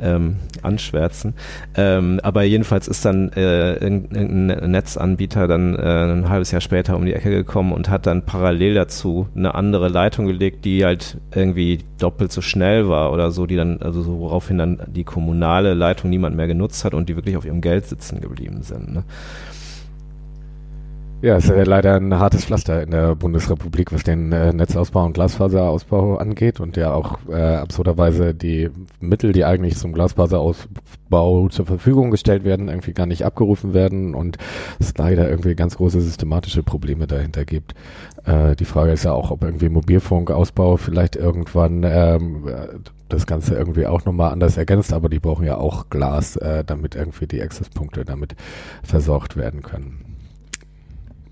ähm, 0.00 0.36
anschwärzen. 0.62 1.34
Ähm, 1.76 2.20
aber 2.22 2.42
jedenfalls 2.42 2.88
ist 2.88 3.04
dann 3.04 3.30
äh, 3.32 3.74
irgendein 3.74 4.70
Netzanbieter 4.70 5.46
dann 5.46 5.74
äh, 5.76 6.12
ein 6.12 6.28
halbes 6.28 6.50
Jahr 6.50 6.60
später 6.60 6.96
um 6.96 7.04
die 7.04 7.14
Ecke 7.14 7.30
gekommen 7.30 7.72
und 7.72 7.88
hat 7.88 8.06
dann 8.06 8.24
parallel 8.24 8.74
dazu 8.74 9.28
eine 9.34 9.54
andere 9.54 9.88
Leitung 9.88 10.26
gelegt, 10.26 10.64
die 10.64 10.84
halt 10.84 11.18
irgendwie 11.34 11.80
doppelt 11.98 12.32
so 12.32 12.40
schnell 12.40 12.88
war 12.88 13.12
oder 13.12 13.30
so, 13.30 13.46
die 13.46 13.56
dann, 13.56 13.80
also 13.80 14.02
so, 14.02 14.18
woraufhin 14.18 14.58
dann 14.58 14.80
die 14.86 15.04
kommunale 15.04 15.74
Leitung 15.74 16.10
niemand 16.10 16.36
mehr 16.36 16.46
genutzt 16.46 16.84
hat 16.84 16.94
und 16.94 17.08
die 17.08 17.16
wirklich 17.16 17.36
auf 17.36 17.44
ihrem 17.44 17.60
Geld 17.60 17.86
sitzen 17.86 18.20
geblieben 18.20 18.62
sind. 18.62 18.92
Ne? 18.92 19.04
Ja, 21.24 21.38
ist 21.38 21.48
äh, 21.48 21.64
leider 21.64 21.94
ein 21.94 22.18
hartes 22.18 22.44
Pflaster 22.44 22.82
in 22.82 22.90
der 22.90 23.14
Bundesrepublik, 23.14 23.94
was 23.94 24.02
den 24.02 24.30
äh, 24.30 24.52
Netzausbau 24.52 25.06
und 25.06 25.14
Glasfaserausbau 25.14 26.18
angeht 26.18 26.60
und 26.60 26.76
ja 26.76 26.92
auch 26.92 27.18
äh, 27.30 27.54
absurderweise 27.54 28.34
die 28.34 28.68
Mittel, 29.00 29.32
die 29.32 29.46
eigentlich 29.46 29.78
zum 29.78 29.94
Glasfaserausbau 29.94 31.48
zur 31.48 31.64
Verfügung 31.64 32.10
gestellt 32.10 32.44
werden, 32.44 32.68
irgendwie 32.68 32.92
gar 32.92 33.06
nicht 33.06 33.24
abgerufen 33.24 33.72
werden 33.72 34.14
und 34.14 34.36
es 34.78 34.92
leider 34.98 35.26
irgendwie 35.30 35.54
ganz 35.54 35.78
große 35.78 36.02
systematische 36.02 36.62
Probleme 36.62 37.06
dahinter 37.06 37.46
gibt. 37.46 37.72
Äh, 38.26 38.54
die 38.54 38.66
Frage 38.66 38.92
ist 38.92 39.06
ja 39.06 39.12
auch, 39.12 39.30
ob 39.30 39.44
irgendwie 39.44 39.70
Mobilfunkausbau 39.70 40.76
vielleicht 40.76 41.16
irgendwann 41.16 41.84
ähm, 41.84 42.44
das 43.08 43.24
Ganze 43.24 43.54
irgendwie 43.54 43.86
auch 43.86 44.04
nochmal 44.04 44.30
anders 44.30 44.58
ergänzt, 44.58 44.92
aber 44.92 45.08
die 45.08 45.20
brauchen 45.20 45.46
ja 45.46 45.56
auch 45.56 45.88
Glas, 45.88 46.36
äh, 46.36 46.64
damit 46.64 46.96
irgendwie 46.96 47.26
die 47.26 47.40
Accesspunkte 47.40 48.04
damit 48.04 48.36
versorgt 48.82 49.38
werden 49.38 49.62
können. 49.62 50.13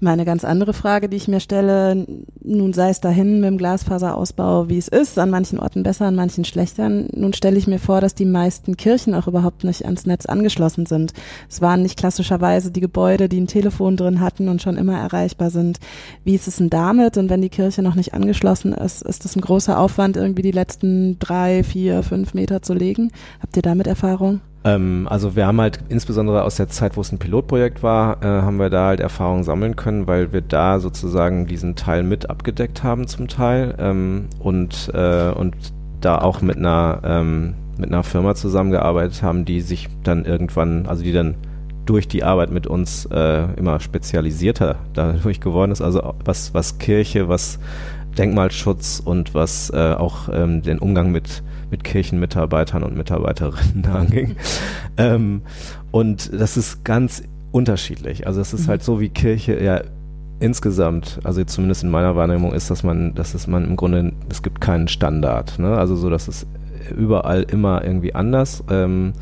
Meine 0.05 0.25
ganz 0.25 0.45
andere 0.45 0.73
Frage, 0.73 1.09
die 1.09 1.17
ich 1.17 1.29
mir 1.29 1.39
stelle, 1.39 2.09
nun 2.43 2.73
sei 2.73 2.91
es 2.91 3.01
dahin 3.01 3.39
mit 3.39 3.49
dem 3.49 3.57
Glasfaserausbau, 3.57 4.69
wie 4.69 4.77
es 4.77 4.89
ist, 4.89 5.17
an 5.17 5.31
manchen 5.31 5.61
Orten 5.61 5.85
besser, 5.85 6.07
an 6.07 6.17
manchen 6.17 6.45
schlechter. 6.45 6.89
Nun 6.89 7.33
stelle 7.35 7.57
ich 7.57 7.69
mir 7.69 7.79
vor, 7.79 8.01
dass 8.01 8.17
die 8.17 8.25
meisten 8.25 8.77
Kirchen 8.77 9.15
auch 9.15 9.29
überhaupt 9.29 9.63
nicht 9.63 9.85
ans 9.85 10.05
Netz 10.05 10.27
angeschlossen 10.27 10.87
sind. 10.87 11.13
Es 11.49 11.61
waren 11.61 11.83
nicht 11.83 11.97
klassischerweise 11.97 12.73
die 12.73 12.81
Gebäude, 12.81 13.29
die 13.29 13.41
ein 13.41 13.47
Telefon 13.47 13.97
drin 13.97 14.21
hatten 14.21 14.49
und 14.49 14.61
schon 14.61 14.77
immer 14.77 14.99
erreichbar 14.99 15.51
sind. 15.51 15.79
Wie 16.25 16.35
ist 16.35 16.49
es 16.49 16.57
denn 16.57 16.69
damit? 16.69 17.17
Und 17.17 17.31
wenn 17.31 17.41
die 17.41 17.49
Kirche 17.49 17.83
noch 17.83 17.95
nicht 17.95 18.13
angeschlossen 18.13 18.73
ist, 18.73 19.03
ist 19.03 19.25
das 19.25 19.37
ein 19.37 19.41
großer 19.41 19.79
Aufwand, 19.79 20.17
irgendwie 20.17 20.43
die 20.43 20.51
letzten 20.51 21.21
drei, 21.21 21.63
vier, 21.63 22.03
fünf 22.03 22.35
Meter 22.35 22.61
zu 22.61 22.75
legen? 22.75 23.13
Habt 23.41 23.55
ihr 23.57 23.63
damit 23.63 23.87
Erfahrung? 23.87 24.41
Ähm, 24.65 25.07
also 25.11 25.35
wir 25.35 25.47
haben 25.47 25.61
halt 25.61 25.81
insbesondere 25.89 26.45
aus 26.45 26.57
der 26.57 26.69
Zeit, 26.69 26.97
wo 26.97 27.01
es 27.01 27.13
ein 27.13 27.19
Pilotprojekt 27.19 27.83
war, 27.83 28.23
äh, 28.23 28.27
haben 28.27 28.59
wir 28.59 28.71
da 28.71 28.87
halt 28.89 29.01
Erfahrungen 29.01 29.45
sammeln 29.45 29.77
können, 29.77 30.07
weil 30.07 30.33
wir 30.33 30.41
da 30.41 30.79
sozusagen 30.79 31.47
diesen 31.47 31.75
Teil 31.75 32.03
mit 32.03 32.31
abgedeckt 32.31 32.83
haben 32.83 33.07
zum 33.07 33.29
Teil 33.29 33.75
ähm, 33.79 34.27
und, 34.39 34.91
äh, 34.95 35.31
und 35.31 35.55
da 36.01 36.19
auch 36.19 36.43
mit 36.43 36.57
einer, 36.57 37.01
ähm, 37.05 37.55
mit 37.79 37.91
einer 37.91 38.03
Firma 38.03 38.35
zusammengearbeitet 38.35 39.23
haben, 39.23 39.45
die 39.45 39.61
sich 39.61 39.89
dann 40.05 40.25
irgendwann, 40.25 40.87
also 40.87 41.03
die 41.03 41.13
dann 41.13 41.35
durch 41.87 42.07
die 42.07 42.23
Arbeit 42.23 42.51
mit 42.53 42.69
uns 42.69 43.07
äh, 43.07 43.45
immer 43.57 43.81
spezialisierter 43.81 44.77
dadurch 44.95 45.41
geworden 45.41 45.73
ist. 45.73 45.83
Also 45.83 46.15
was, 46.25 46.55
was 46.55 46.79
Kirche, 46.79 47.29
was 47.29 47.59
Denkmalschutz 48.17 49.03
und 49.05 49.35
was 49.35 49.71
äh, 49.71 49.95
auch 49.95 50.29
ähm, 50.33 50.63
den 50.63 50.79
Umgang 50.79 51.11
mit 51.11 51.43
mit 51.73 51.83
Kirchenmitarbeitern 51.83 52.85
und 52.85 52.97
Mitarbeiterinnen 52.97 53.87
anging. 53.93 54.37
ähm, 54.97 55.43
und 55.91 56.31
das 56.33 56.57
ist 56.57 56.85
ganz 56.85 57.25
unterschiedlich. 57.51 58.29
Also 58.29 58.41
es 58.41 58.55
ist 58.55 58.67
mhm. 58.67 58.71
halt 58.71 58.83
so, 58.85 59.01
wie 59.01 59.09
Kirche 59.09 59.61
ja 59.61 59.83
insgesamt, 60.39 61.21
also 61.25 61.43
zumindest 61.45 61.83
in 61.83 61.91
meiner 61.91 62.15
Wahrnehmung 62.15 62.53
ist, 62.53 62.71
dass 62.71 62.83
man, 62.83 63.15
dass 63.15 63.35
es 63.35 63.47
man 63.47 63.65
im 63.65 63.77
Grunde, 63.77 64.13
es 64.29 64.43
gibt 64.43 64.61
keinen 64.61 64.89
Standard. 64.89 65.59
Ne? 65.59 65.77
Also 65.77 65.97
so, 65.97 66.11
dass 66.11 66.29
es 66.29 66.47
überall 66.97 67.43
immer 67.43 67.85
irgendwie 67.85 68.15
anders. 68.15 68.63
Ähm, 68.71 69.13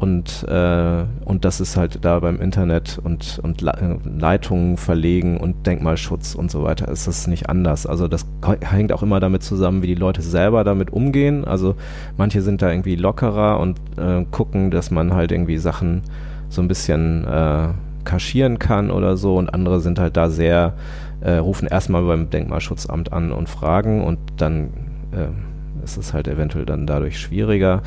und, 0.00 0.46
äh, 0.48 1.04
und 1.26 1.44
das 1.44 1.60
ist 1.60 1.76
halt 1.76 2.02
da 2.06 2.20
beim 2.20 2.40
Internet 2.40 2.98
und, 3.04 3.38
und 3.42 3.60
Leitungen 3.60 4.78
verlegen 4.78 5.36
und 5.36 5.66
Denkmalschutz 5.66 6.34
und 6.34 6.50
so 6.50 6.64
weiter 6.64 6.88
ist 6.88 7.06
das 7.06 7.26
nicht 7.26 7.50
anders. 7.50 7.84
Also 7.84 8.08
das 8.08 8.24
hängt 8.62 8.92
auch 8.92 9.02
immer 9.02 9.20
damit 9.20 9.42
zusammen, 9.42 9.82
wie 9.82 9.88
die 9.88 9.94
Leute 9.94 10.22
selber 10.22 10.64
damit 10.64 10.90
umgehen. 10.90 11.44
Also 11.44 11.74
manche 12.16 12.40
sind 12.40 12.62
da 12.62 12.70
irgendwie 12.70 12.96
lockerer 12.96 13.60
und 13.60 13.78
äh, 13.98 14.24
gucken, 14.30 14.70
dass 14.70 14.90
man 14.90 15.12
halt 15.12 15.32
irgendwie 15.32 15.58
Sachen 15.58 16.00
so 16.48 16.62
ein 16.62 16.68
bisschen 16.68 17.26
äh, 17.26 17.68
kaschieren 18.04 18.58
kann 18.58 18.90
oder 18.90 19.18
so 19.18 19.36
und 19.36 19.52
andere 19.52 19.82
sind 19.82 19.98
halt 19.98 20.16
da 20.16 20.30
sehr, 20.30 20.72
äh, 21.20 21.32
rufen 21.32 21.68
erstmal 21.68 22.04
beim 22.04 22.30
Denkmalschutzamt 22.30 23.12
an 23.12 23.32
und 23.32 23.50
fragen 23.50 24.02
und 24.02 24.18
dann 24.38 24.70
äh, 25.12 25.84
ist 25.84 25.98
es 25.98 26.14
halt 26.14 26.26
eventuell 26.26 26.64
dann 26.64 26.86
dadurch 26.86 27.18
schwieriger 27.18 27.82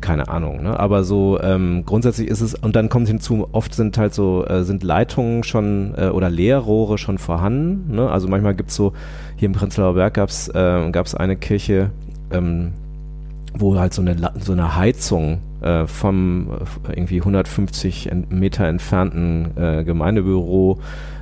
keine 0.00 0.28
Ahnung, 0.28 0.62
ne? 0.62 0.78
Aber 0.78 1.04
so 1.04 1.40
ähm, 1.40 1.84
grundsätzlich 1.84 2.28
ist 2.28 2.40
es, 2.40 2.54
und 2.54 2.76
dann 2.76 2.88
kommt 2.88 3.08
hinzu, 3.08 3.48
oft 3.52 3.74
sind 3.74 3.96
halt 3.98 4.14
so, 4.14 4.44
äh, 4.46 4.64
sind 4.64 4.82
Leitungen 4.82 5.42
schon 5.44 5.94
äh, 5.96 6.08
oder 6.08 6.30
Leerrohre 6.30 6.98
schon 6.98 7.18
vorhanden. 7.18 7.94
Ne? 7.94 8.10
Also 8.10 8.28
manchmal 8.28 8.54
gibt 8.54 8.70
es 8.70 8.76
so, 8.76 8.92
hier 9.36 9.46
im 9.46 9.52
Prenzlauer 9.52 9.94
Berg 9.94 10.14
gab 10.14 10.28
es 10.28 10.48
äh, 10.48 10.90
gab's 10.90 11.14
eine 11.14 11.36
Kirche, 11.36 11.90
ähm, 12.30 12.72
wo 13.54 13.78
halt 13.78 13.94
so 13.94 14.02
eine, 14.02 14.16
so 14.38 14.52
eine 14.52 14.76
Heizung 14.76 15.38
äh, 15.60 15.86
vom 15.86 16.48
äh, 16.88 16.92
irgendwie 16.92 17.18
150 17.18 18.10
Meter 18.30 18.66
entfernten 18.66 19.56
äh, 19.56 19.84
Gemeindebüro 19.84 20.78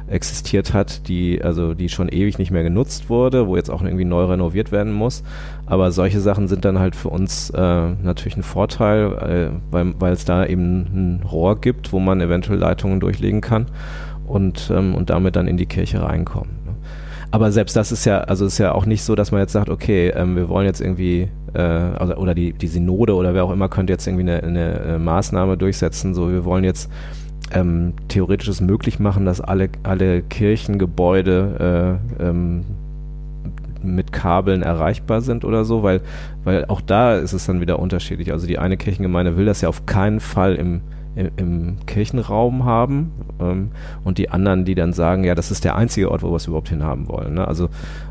existiert 0.09 0.73
hat, 0.73 1.09
die 1.09 1.43
also 1.43 1.75
die 1.75 1.89
schon 1.89 2.09
ewig 2.09 2.39
nicht 2.39 2.51
mehr 2.51 2.63
genutzt 2.63 3.11
wurde, 3.11 3.47
wo 3.47 3.57
jetzt 3.57 3.71
auch 3.71 3.83
irgendwie 3.83 4.05
neu 4.05 4.25
renoviert 4.25 4.73
werden 4.73 4.93
muss. 4.93 5.23
Aber 5.67 5.93
solche 5.93 6.21
Sachen 6.21 6.49
sind 6.49 6.65
dann 6.65 6.79
halt 6.79 6.97
für 6.97 7.09
uns 7.09 7.51
äh, 7.51 7.91
natürlich 8.03 8.37
ein 8.37 8.43
Vorteil, 8.43 9.51
äh, 9.53 9.95
weil, 9.99 10.13
es 10.13 10.25
da 10.25 10.47
eben 10.47 11.21
ein 11.21 11.23
Rohr 11.23 11.61
gibt, 11.61 11.93
wo 11.93 11.99
man 11.99 12.21
eventuell 12.21 12.59
Leitungen 12.59 13.01
durchlegen 13.01 13.41
kann 13.41 13.67
und, 14.27 14.71
ähm, 14.75 14.95
und 14.95 15.11
damit 15.11 15.37
dann 15.37 15.49
in 15.49 15.57
die 15.57 15.67
Kirche 15.67 16.03
reinkommen. 16.03 16.51
Ne? 16.65 16.75
Aber 17.31 17.51
selbst 17.51 17.77
das 17.77 17.93
ist 17.93 18.05
ja, 18.05 18.21
also 18.21 18.47
ist 18.47 18.59
ja 18.59 18.73
auch 18.73 18.87
nicht 18.87 19.03
so, 19.03 19.15
dass 19.15 19.33
man 19.33 19.41
jetzt 19.41 19.53
sagt, 19.53 19.69
okay, 19.69 20.09
ähm, 20.15 20.37
wir 20.37 20.49
wollen 20.49 20.67
jetzt 20.67 20.81
irgendwie 20.81 21.29
äh, 21.55 21.61
also, 21.61 22.15
oder 22.17 22.35
die, 22.35 22.53
die 22.53 22.69
Synode 22.69 23.15
oder 23.15 23.35
wer 23.35 23.45
auch 23.45 23.51
immer 23.51 23.69
könnte 23.69 23.93
jetzt 23.93 24.07
irgendwie 24.07 24.31
eine, 24.31 24.43
eine, 24.43 24.81
eine 24.81 24.99
Maßnahme 24.99 25.57
durchsetzen, 25.57 26.15
so 26.15 26.31
wir 26.31 26.45
wollen 26.45 26.65
jetzt 26.65 26.91
ähm, 27.53 27.95
theoretisch 28.09 28.49
es 28.49 28.61
möglich 28.61 28.99
machen, 28.99 29.25
dass 29.25 29.41
alle, 29.41 29.69
alle 29.83 30.23
Kirchengebäude 30.23 31.99
äh, 32.21 32.25
ähm, 32.25 32.65
mit 33.83 34.12
Kabeln 34.12 34.62
erreichbar 34.62 35.21
sind 35.21 35.45
oder 35.45 35.65
so, 35.65 35.83
weil, 35.83 36.00
weil 36.45 36.65
auch 36.67 36.81
da 36.81 37.17
ist 37.17 37.33
es 37.33 37.47
dann 37.47 37.61
wieder 37.61 37.79
unterschiedlich. 37.79 38.33
Also 38.33 38.47
die 38.47 38.59
eine 38.59 38.76
Kirchengemeinde 38.76 39.37
will 39.37 39.47
das 39.47 39.61
ja 39.61 39.69
auf 39.69 39.87
keinen 39.87 40.21
Fall 40.21 40.57
im, 40.57 40.81
im, 41.15 41.31
im 41.37 41.76
Kirchenraum 41.87 42.65
haben 42.65 43.12
ähm, 43.41 43.71
und 44.05 44.19
die 44.19 44.31
anderen, 44.31 44.65
die 44.65 44.75
dann 44.75 44.93
sagen, 44.93 45.25
ja, 45.25 45.35
das 45.35 45.50
ist 45.50 45.65
der 45.65 45.76
einzige 45.76 46.11
Ort, 46.11 46.23
wo 46.23 46.31
wir 46.31 46.37
es 46.37 46.47
überhaupt 46.47 46.69
hinhaben 46.69 47.09
wollen. 47.09 47.35
Ne? 47.35 47.47
Also 47.47 47.69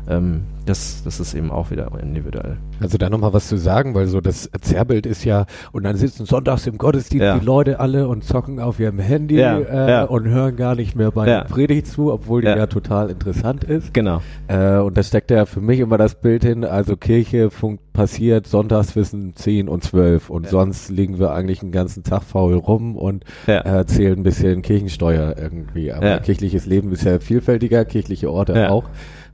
ähm, 0.08 0.42
das, 0.66 1.02
das 1.04 1.20
ist 1.20 1.34
eben 1.34 1.50
auch 1.50 1.70
wieder 1.70 1.90
individuell. 2.00 2.58
Also 2.80 2.98
da 2.98 3.08
nochmal 3.08 3.32
was 3.32 3.48
zu 3.48 3.56
sagen, 3.56 3.94
weil 3.94 4.06
so 4.06 4.20
das 4.20 4.50
Zerrbild 4.60 5.06
ist 5.06 5.24
ja, 5.24 5.46
und 5.72 5.84
dann 5.84 5.96
sitzen 5.96 6.26
sonntags 6.26 6.66
im 6.66 6.76
Gottesdienst 6.76 7.24
ja. 7.24 7.38
die 7.38 7.44
Leute 7.44 7.80
alle 7.80 8.08
und 8.08 8.24
zocken 8.24 8.60
auf 8.60 8.80
ihrem 8.80 8.98
Handy 8.98 9.36
ja, 9.36 9.58
äh, 9.58 9.90
ja. 9.90 10.04
und 10.04 10.28
hören 10.28 10.56
gar 10.56 10.74
nicht 10.74 10.96
mehr 10.96 11.10
bei 11.12 11.24
der 11.24 11.44
Predigt 11.44 11.86
zu, 11.86 12.12
obwohl 12.12 12.42
die 12.42 12.48
ja. 12.48 12.66
total 12.66 13.10
interessant 13.10 13.64
ist. 13.64 13.94
Genau. 13.94 14.20
Äh, 14.48 14.78
und 14.78 14.96
das 14.96 15.08
steckt 15.08 15.30
ja 15.30 15.46
für 15.46 15.60
mich 15.60 15.80
immer 15.80 15.98
das 15.98 16.20
Bild 16.20 16.44
hin, 16.44 16.64
also 16.64 16.96
Kirche 16.96 17.50
passiert 17.92 18.46
sonntags 18.46 18.88
zwischen 18.88 19.34
10 19.36 19.68
und 19.68 19.82
12 19.82 20.28
und 20.28 20.48
sonst 20.48 20.90
liegen 20.90 21.18
wir 21.18 21.32
eigentlich 21.32 21.60
den 21.60 21.72
ganzen 21.72 22.04
Tag 22.04 22.24
faul 22.24 22.54
rum 22.54 22.96
und 22.96 23.24
äh, 23.46 23.84
zählen 23.86 24.18
ein 24.18 24.22
bisschen 24.22 24.62
Kirchensteuer 24.62 25.34
irgendwie. 25.38 25.92
Aber 25.92 26.18
kirchliches 26.18 26.66
Leben 26.66 26.92
ist 26.92 27.04
ja 27.04 27.18
vielfältiger, 27.20 27.84
kirchliche 27.84 28.30
Orte 28.30 28.70
auch. 28.70 28.84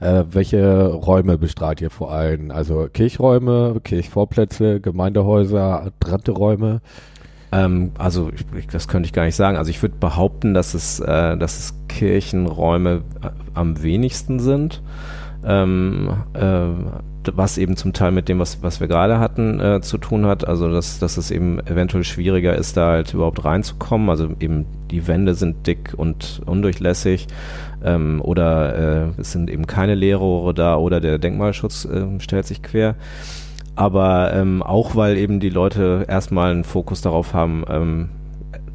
Äh, 0.03 0.25
welche 0.33 0.87
Räume 0.87 1.39
bestrahlt 1.39 1.81
ihr 1.81 1.91
vor 1.91 2.11
allem? 2.11 2.51
Also 2.51 2.89
Kirchräume, 2.93 3.81
Kirchvorplätze, 3.85 4.81
Gemeindehäuser, 4.81 5.93
Räume? 6.33 6.81
Ähm, 7.53 7.93
also 7.99 8.33
ich, 8.57 8.67
das 8.67 8.89
könnte 8.89 9.07
ich 9.07 9.13
gar 9.13 9.25
nicht 9.25 9.37
sagen. 9.37 9.57
Also 9.57 9.71
ich 9.71 9.81
würde 9.81 9.95
behaupten, 10.01 10.55
dass 10.55 10.75
es, 10.75 10.99
äh, 10.99 11.37
dass 11.37 11.57
es 11.57 11.75
Kirchenräume 11.87 13.03
äh, 13.23 13.29
am 13.55 13.81
wenigsten 13.81 14.41
sind. 14.41 14.83
Ähm, 15.45 16.11
äh, 16.33 16.67
was 17.35 17.59
eben 17.59 17.77
zum 17.77 17.93
Teil 17.93 18.13
mit 18.13 18.29
dem, 18.29 18.39
was, 18.39 18.63
was 18.63 18.81
wir 18.81 18.89
gerade 18.89 19.19
hatten, 19.19 19.61
äh, 19.61 19.81
zu 19.81 19.99
tun 19.99 20.27
hat. 20.27 20.47
Also 20.47 20.71
dass, 20.71 20.99
dass 20.99 21.17
es 21.17 21.31
eben 21.31 21.61
eventuell 21.67 22.05
schwieriger 22.05 22.57
ist, 22.57 22.77
da 22.77 22.93
halt 22.93 23.15
überhaupt 23.15 23.45
reinzukommen. 23.45 24.09
Also 24.11 24.31
eben 24.41 24.67
die 24.91 25.07
Wände 25.07 25.35
sind 25.35 25.67
dick 25.67 25.95
und 25.97 26.43
undurchlässig 26.47 27.27
ähm, 27.85 28.21
oder 28.23 29.13
äh, 29.17 29.21
es 29.21 29.33
sind 29.33 29.51
eben 29.51 29.67
keine 29.67 29.95
Leerrohre 29.95 30.55
da 30.55 30.77
oder 30.77 31.01
der 31.01 31.19
Denkmalschutz 31.19 31.85
äh, 31.85 32.21
stellt 32.21 32.47
sich 32.47 32.63
quer. 32.63 32.97
Aber 33.75 34.35
ähm, 34.35 34.63
auch 34.63 34.97
weil 34.97 35.17
eben 35.17 35.41
die 35.41 35.49
Leute 35.49 36.05
erstmal 36.09 36.51
einen 36.51 36.65
Fokus 36.65 37.01
darauf 37.01 37.33
haben, 37.33 37.65
ähm, 37.69 38.09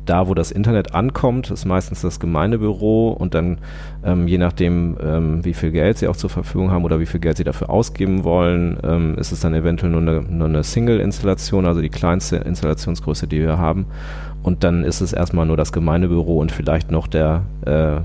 da, 0.10 0.28
wo 0.28 0.34
das 0.34 0.52
Internet 0.52 0.96
ankommt, 0.96 1.52
ist 1.52 1.66
meistens 1.66 2.02
das 2.02 2.20
Gemeindebüro 2.20 3.10
und 3.10 3.34
dann 3.34 3.60
ähm, 4.04 4.28
je 4.28 4.38
nachdem, 4.38 4.98
ähm, 5.02 5.46
wie 5.46 5.54
viel 5.54 5.72
Geld 5.72 5.98
sie 5.98 6.08
auch 6.08 6.16
zur 6.16 6.30
Verfügung 6.30 6.72
haben 6.72 6.86
oder 6.86 7.00
wie 7.00 7.06
viel 7.06 7.20
Geld 7.20 7.38
sie 7.38 7.44
dafür 7.44 7.70
ausgeben 7.70 8.24
wollen, 8.24 8.78
ähm, 8.84 9.16
ist 9.18 9.32
es 9.32 9.40
dann 9.42 9.54
eventuell 9.54 9.92
nur 9.92 10.02
eine, 10.02 10.22
nur 10.22 10.48
eine 10.48 10.64
Single-Installation, 10.64 11.66
also 11.66 11.82
die 11.82 11.90
kleinste 11.90 12.38
Installationsgröße, 12.38 13.28
die 13.28 13.40
wir 13.40 13.58
haben. 13.58 13.86
Und 14.44 14.64
dann 14.64 14.84
ist 14.84 15.02
es 15.02 15.14
erstmal 15.14 15.46
nur 15.46 15.58
das 15.58 15.72
Gemeindebüro 15.72 16.40
und 16.40 16.52
vielleicht 16.52 16.92
noch 16.92 17.08
der 17.08 17.44
äh, 17.66 18.00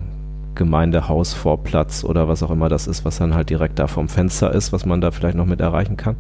Gemeindehausvorplatz 0.55 2.05
oder 2.05 2.29
was 2.29 2.43
auch 2.43 2.51
immer 2.51 2.69
das 2.69 2.87
ist, 2.87 3.05
was 3.05 3.19
dann 3.19 3.35
halt 3.35 3.51
direkt 3.51 3.79
da 3.79 3.87
vom 3.87 4.09
Fenster 4.09 4.53
ist, 4.53 4.73
was 4.73 4.85
man 4.85 5.01
da 5.01 5.11
vielleicht 5.11 5.37
noch 5.37 5.47
mit 5.47 5.61
erreichen 5.61 5.97
kann. 5.97 6.17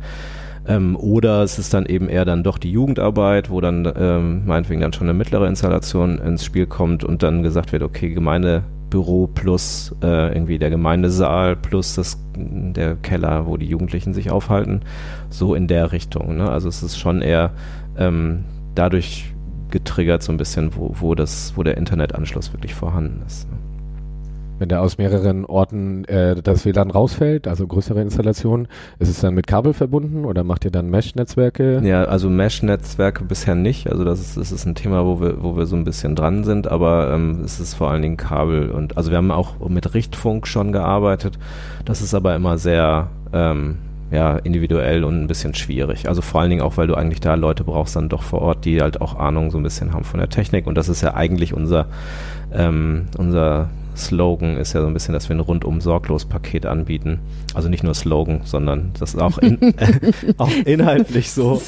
Ähm, 0.67 0.97
oder 0.97 1.43
es 1.43 1.59
ist 1.59 1.75
dann 1.75 1.87
eben 1.87 2.09
eher 2.09 2.25
dann 2.25 2.45
doch 2.45 2.59
die 2.59 2.71
Jugendarbeit, 2.71 3.51
wo 3.51 3.61
dann 3.61 3.91
ähm, 3.97 4.47
meinetwegen 4.47 4.81
dann 4.81 4.93
schon 4.93 5.09
eine 5.09 5.19
mittlere 5.19 5.49
Installation 5.49 6.19
ins 6.19 6.45
Spiel 6.45 6.67
kommt 6.67 7.03
und 7.05 7.23
dann 7.23 7.43
gesagt 7.43 7.73
wird, 7.73 7.83
okay, 7.83 8.11
Gemeindebüro 8.11 9.29
plus 9.35 9.95
äh, 10.03 10.33
irgendwie 10.33 10.59
der 10.59 10.71
Gemeindesaal 10.71 11.57
plus 11.57 11.97
das, 11.97 12.19
der 12.37 12.95
Keller, 12.97 13.47
wo 13.47 13.57
die 13.57 13.67
Jugendlichen 13.67 14.15
sich 14.15 14.31
aufhalten. 14.31 14.83
So 15.31 15.55
in 15.55 15.67
der 15.67 15.91
Richtung. 15.91 16.37
Ne? 16.37 16.49
Also 16.49 16.69
es 16.69 16.83
ist 16.83 16.99
schon 16.99 17.23
eher 17.23 17.51
ähm, 17.99 18.45
dadurch 18.75 19.35
getriggert 19.71 20.23
so 20.23 20.31
ein 20.31 20.37
bisschen, 20.37 20.77
wo, 20.77 20.95
wo, 21.01 21.15
das, 21.17 21.55
wo 21.57 21.65
der 21.65 21.77
Internetanschluss 21.77 22.53
wirklich 22.53 22.75
vorhanden 22.75 23.23
ist. 23.27 23.51
Ne? 23.51 23.57
Wenn 24.63 24.69
da 24.69 24.79
aus 24.79 24.97
mehreren 24.97 25.45
Orten 25.45 26.05
äh, 26.05 26.41
das 26.41 26.65
WLAN 26.65 26.93
rausfällt, 26.93 27.49
also 27.49 27.67
größere 27.67 28.01
Installationen, 28.01 28.69
ist 29.01 29.09
es 29.09 29.21
dann 29.21 29.35
mit 29.35 29.49
Kabel 29.49 29.73
verbunden 29.73 30.25
oder 30.25 30.45
macht 30.45 30.65
ihr 30.65 30.71
dann 30.71 30.89
Mesh-Netzwerke? 30.89 31.81
Ja, 31.83 32.05
also 32.05 32.31
Mesh-Netzwerke 32.31 33.25
bisher 33.25 33.57
nicht. 33.57 33.91
Also 33.91 34.05
das 34.05 34.21
ist, 34.21 34.37
das 34.37 34.53
ist 34.53 34.65
ein 34.65 34.77
Thema, 34.77 35.05
wo 35.05 35.21
wir, 35.21 35.43
wo 35.43 35.57
wir 35.57 35.67
so 35.67 35.75
ein 35.75 35.83
bisschen 35.83 36.15
dran 36.15 36.45
sind, 36.45 36.69
aber 36.69 37.13
ähm, 37.13 37.41
es 37.45 37.59
ist 37.59 37.75
vor 37.75 37.91
allen 37.91 38.03
Dingen 38.03 38.17
Kabel 38.17 38.71
und 38.71 38.97
also 38.97 39.11
wir 39.11 39.19
haben 39.19 39.33
auch 39.33 39.69
mit 39.69 39.95
Richtfunk 39.95 40.47
schon 40.47 40.71
gearbeitet. 40.71 41.41
Das 41.85 42.01
ist 42.01 42.15
aber 42.15 42.37
immer 42.37 42.57
sehr 42.57 43.09
ähm, 43.33 43.79
ja, 44.13 44.37
individuell 44.37 45.03
und 45.03 45.25
ein 45.25 45.27
bisschen 45.27 45.55
schwierig. 45.55 46.09
Also 46.09 46.23
vor 46.23 46.41
allen 46.41 46.51
Dingen 46.51 46.63
auch, 46.63 46.77
weil 46.77 46.87
du 46.87 46.95
eigentlich 46.95 47.21
da 47.21 47.35
Leute 47.35 47.65
brauchst 47.65 47.97
dann 47.97 48.09
doch 48.09 48.23
vor 48.23 48.43
Ort, 48.43 48.65
die 48.65 48.81
halt 48.81 49.01
auch 49.01 49.17
Ahnung 49.19 49.51
so 49.51 49.59
ein 49.59 49.65
bisschen 49.65 49.93
haben 49.93 50.05
von 50.05 50.21
der 50.21 50.29
Technik 50.29 50.69
und 50.69 50.77
das 50.77 50.89
ist 50.89 51.01
ja 51.01 51.15
eigentlich 51.15 51.53
unser 51.53 51.87
ähm, 52.53 53.07
unser 53.19 53.71
Slogan 53.97 54.57
ist 54.57 54.73
ja 54.73 54.81
so 54.81 54.87
ein 54.87 54.95
bisschen, 54.95 55.15
dass 55.15 55.29
wir 55.29 55.37
ein 55.37 55.41
rundum 55.41 55.81
sorglos 55.81 56.25
Paket 56.25 56.67
anbieten. 56.67 57.21
Also 57.55 57.69
nicht 57.69 57.85
nur 57.85 57.95
Slogan, 57.95 58.41
sondern 58.45 58.93
das 58.99 59.15
ist 59.15 59.21
auch, 59.21 59.39
in, 59.39 59.59
auch 60.39 60.51
inhaltlich 60.65 61.31
so. 61.31 61.61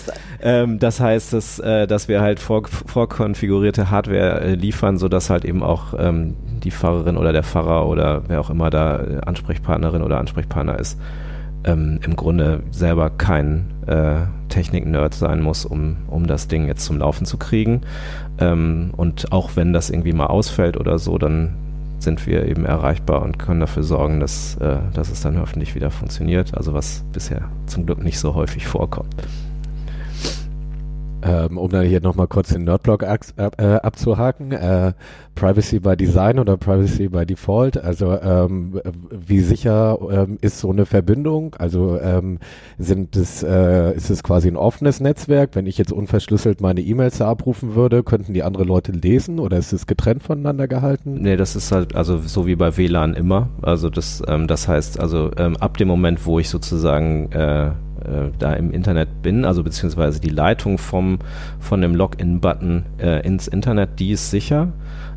Ähm, 0.43 0.79
das 0.79 1.01
heißt, 1.01 1.33
dass, 1.33 1.59
äh, 1.59 1.87
dass 1.87 2.09
wir 2.09 2.21
halt 2.21 2.41
vor, 2.41 2.67
vorkonfigurierte 2.67 3.91
Hardware 3.91 4.41
äh, 4.41 4.55
liefern, 4.55 4.99
sodass 4.99 5.31
halt 5.31 5.45
eben 5.45 5.63
auch 5.63 5.95
ähm, 5.99 6.35
die 6.63 6.71
Pfarrerin 6.71 7.17
oder 7.17 7.33
der 7.33 7.43
Pfarrer 7.43 7.87
oder 7.87 8.23
wer 8.29 8.41
auch 8.41 8.51
immer 8.51 8.71
da 8.71 9.01
äh, 9.01 9.21
Ansprechpartnerin 9.25 10.03
oder 10.03 10.19
Ansprechpartner 10.19 10.79
ist, 10.79 10.99
ähm, 11.65 11.99
im 12.05 12.17
Grunde 12.17 12.63
selber 12.71 13.11
kein 13.11 13.71
äh, 13.87 14.23
Technik-Nerd 14.49 15.15
sein 15.15 15.41
muss, 15.41 15.65
um, 15.65 15.97
um 16.09 16.27
das 16.27 16.49
Ding 16.49 16.67
jetzt 16.67 16.85
zum 16.85 16.99
Laufen 16.99 17.27
zu 17.27 17.39
kriegen. 17.39 17.83
Ähm, 18.39 18.93
und 18.97 19.33
auch 19.33 19.57
wenn 19.57 19.73
das 19.73 19.91
irgendwie 19.91 20.13
mal 20.13 20.27
ausfällt 20.27 20.77
oder 20.77 20.99
so, 20.99 21.19
dann 21.19 21.55
sind 22.05 22.27
wir 22.27 22.47
eben 22.47 22.65
erreichbar 22.65 23.23
und 23.23 23.39
können 23.39 23.61
dafür 23.61 23.83
sorgen, 23.83 24.21
dass, 24.21 24.57
äh, 24.57 24.79
dass 24.93 25.11
es 25.11 25.23
dann 25.23 25.41
hoffentlich 25.41 25.75
wieder 25.75 25.91
funktioniert. 25.91 26.55
Also 26.57 26.73
was 26.75 27.05
bisher 27.13 27.51
zum 27.67 27.87
Glück 27.87 28.03
nicht 28.05 28.19
so 28.19 28.35
häufig 28.35 28.67
vorkommt. 28.67 29.15
Ähm, 31.25 31.57
um 31.57 31.71
dann 31.71 31.87
hier 31.87 32.03
nochmal 32.03 32.27
kurz 32.29 32.51
den 32.51 32.65
Nerdblock 32.65 33.03
ab, 33.03 33.21
äh, 33.57 33.77
abzuhaken. 33.77 34.53
Äh, 34.53 34.93
Privacy 35.35 35.81
by 35.81 35.97
Design 35.97 36.39
oder 36.39 36.57
Privacy 36.57 37.09
by 37.09 37.25
Default? 37.25 37.83
Also 37.83 38.19
ähm, 38.21 38.81
wie 39.11 39.41
sicher 39.41 39.99
ähm, 40.11 40.39
ist 40.43 40.59
so 40.59 40.71
eine 40.71 40.87
Verbindung? 40.87 41.57
Also 41.59 41.99
ähm, 41.99 42.39
sind 42.79 43.17
es, 43.17 43.43
äh, 43.43 43.95
ist 43.95 44.11
es 44.11 44.23
quasi 44.23 44.49
ein 44.49 44.57
offenes 44.57 45.01
Netzwerk? 45.01 45.51
Wenn 45.55 45.67
ich 45.67 45.79
jetzt 45.79 45.93
unverschlüsselt 45.93 46.61
meine 46.61 46.83
E-Mails 46.83 47.21
abrufen 47.21 47.75
würde, 47.75 48.03
könnten 48.03 48.35
die 48.35 48.43
andere 48.43 48.65
Leute 48.65 48.93
lesen 48.93 49.39
oder 49.39 49.57
ist 49.57 49.73
es 49.73 49.87
getrennt 49.87 50.23
voneinander 50.23 50.69
gehalten? 50.69 51.23
Nee, 51.23 51.37
das 51.37 51.57
ist 51.57 51.73
halt 51.73 51.97
also 51.97 52.19
so 52.19 52.47
wie 52.47 52.57
bei 52.57 52.77
WLAN 52.77 53.15
immer. 53.15 53.49
Also 53.63 53.89
das, 53.89 54.23
ähm, 54.29 54.47
das 54.47 54.69
heißt 54.69 55.01
also 55.01 55.31
ähm, 55.39 55.57
ab 55.57 55.79
dem 55.79 55.89
Moment, 55.89 56.27
wo 56.27 56.39
ich 56.39 56.49
sozusagen 56.49 57.31
äh, 58.05 58.31
da 58.39 58.55
im 58.55 58.71
Internet 58.71 59.23
bin, 59.23 59.45
also 59.45 59.63
beziehungsweise 59.63 60.21
die 60.21 60.31
Leitung 60.31 60.79
vom, 60.79 61.19
von 61.61 61.81
dem 61.81 61.95
Login-Button 61.95 62.85
äh, 62.99 63.27
ins 63.27 63.49
Internet, 63.49 63.99
die 63.99 64.13
ist 64.13 64.31
sicher, 64.31 64.73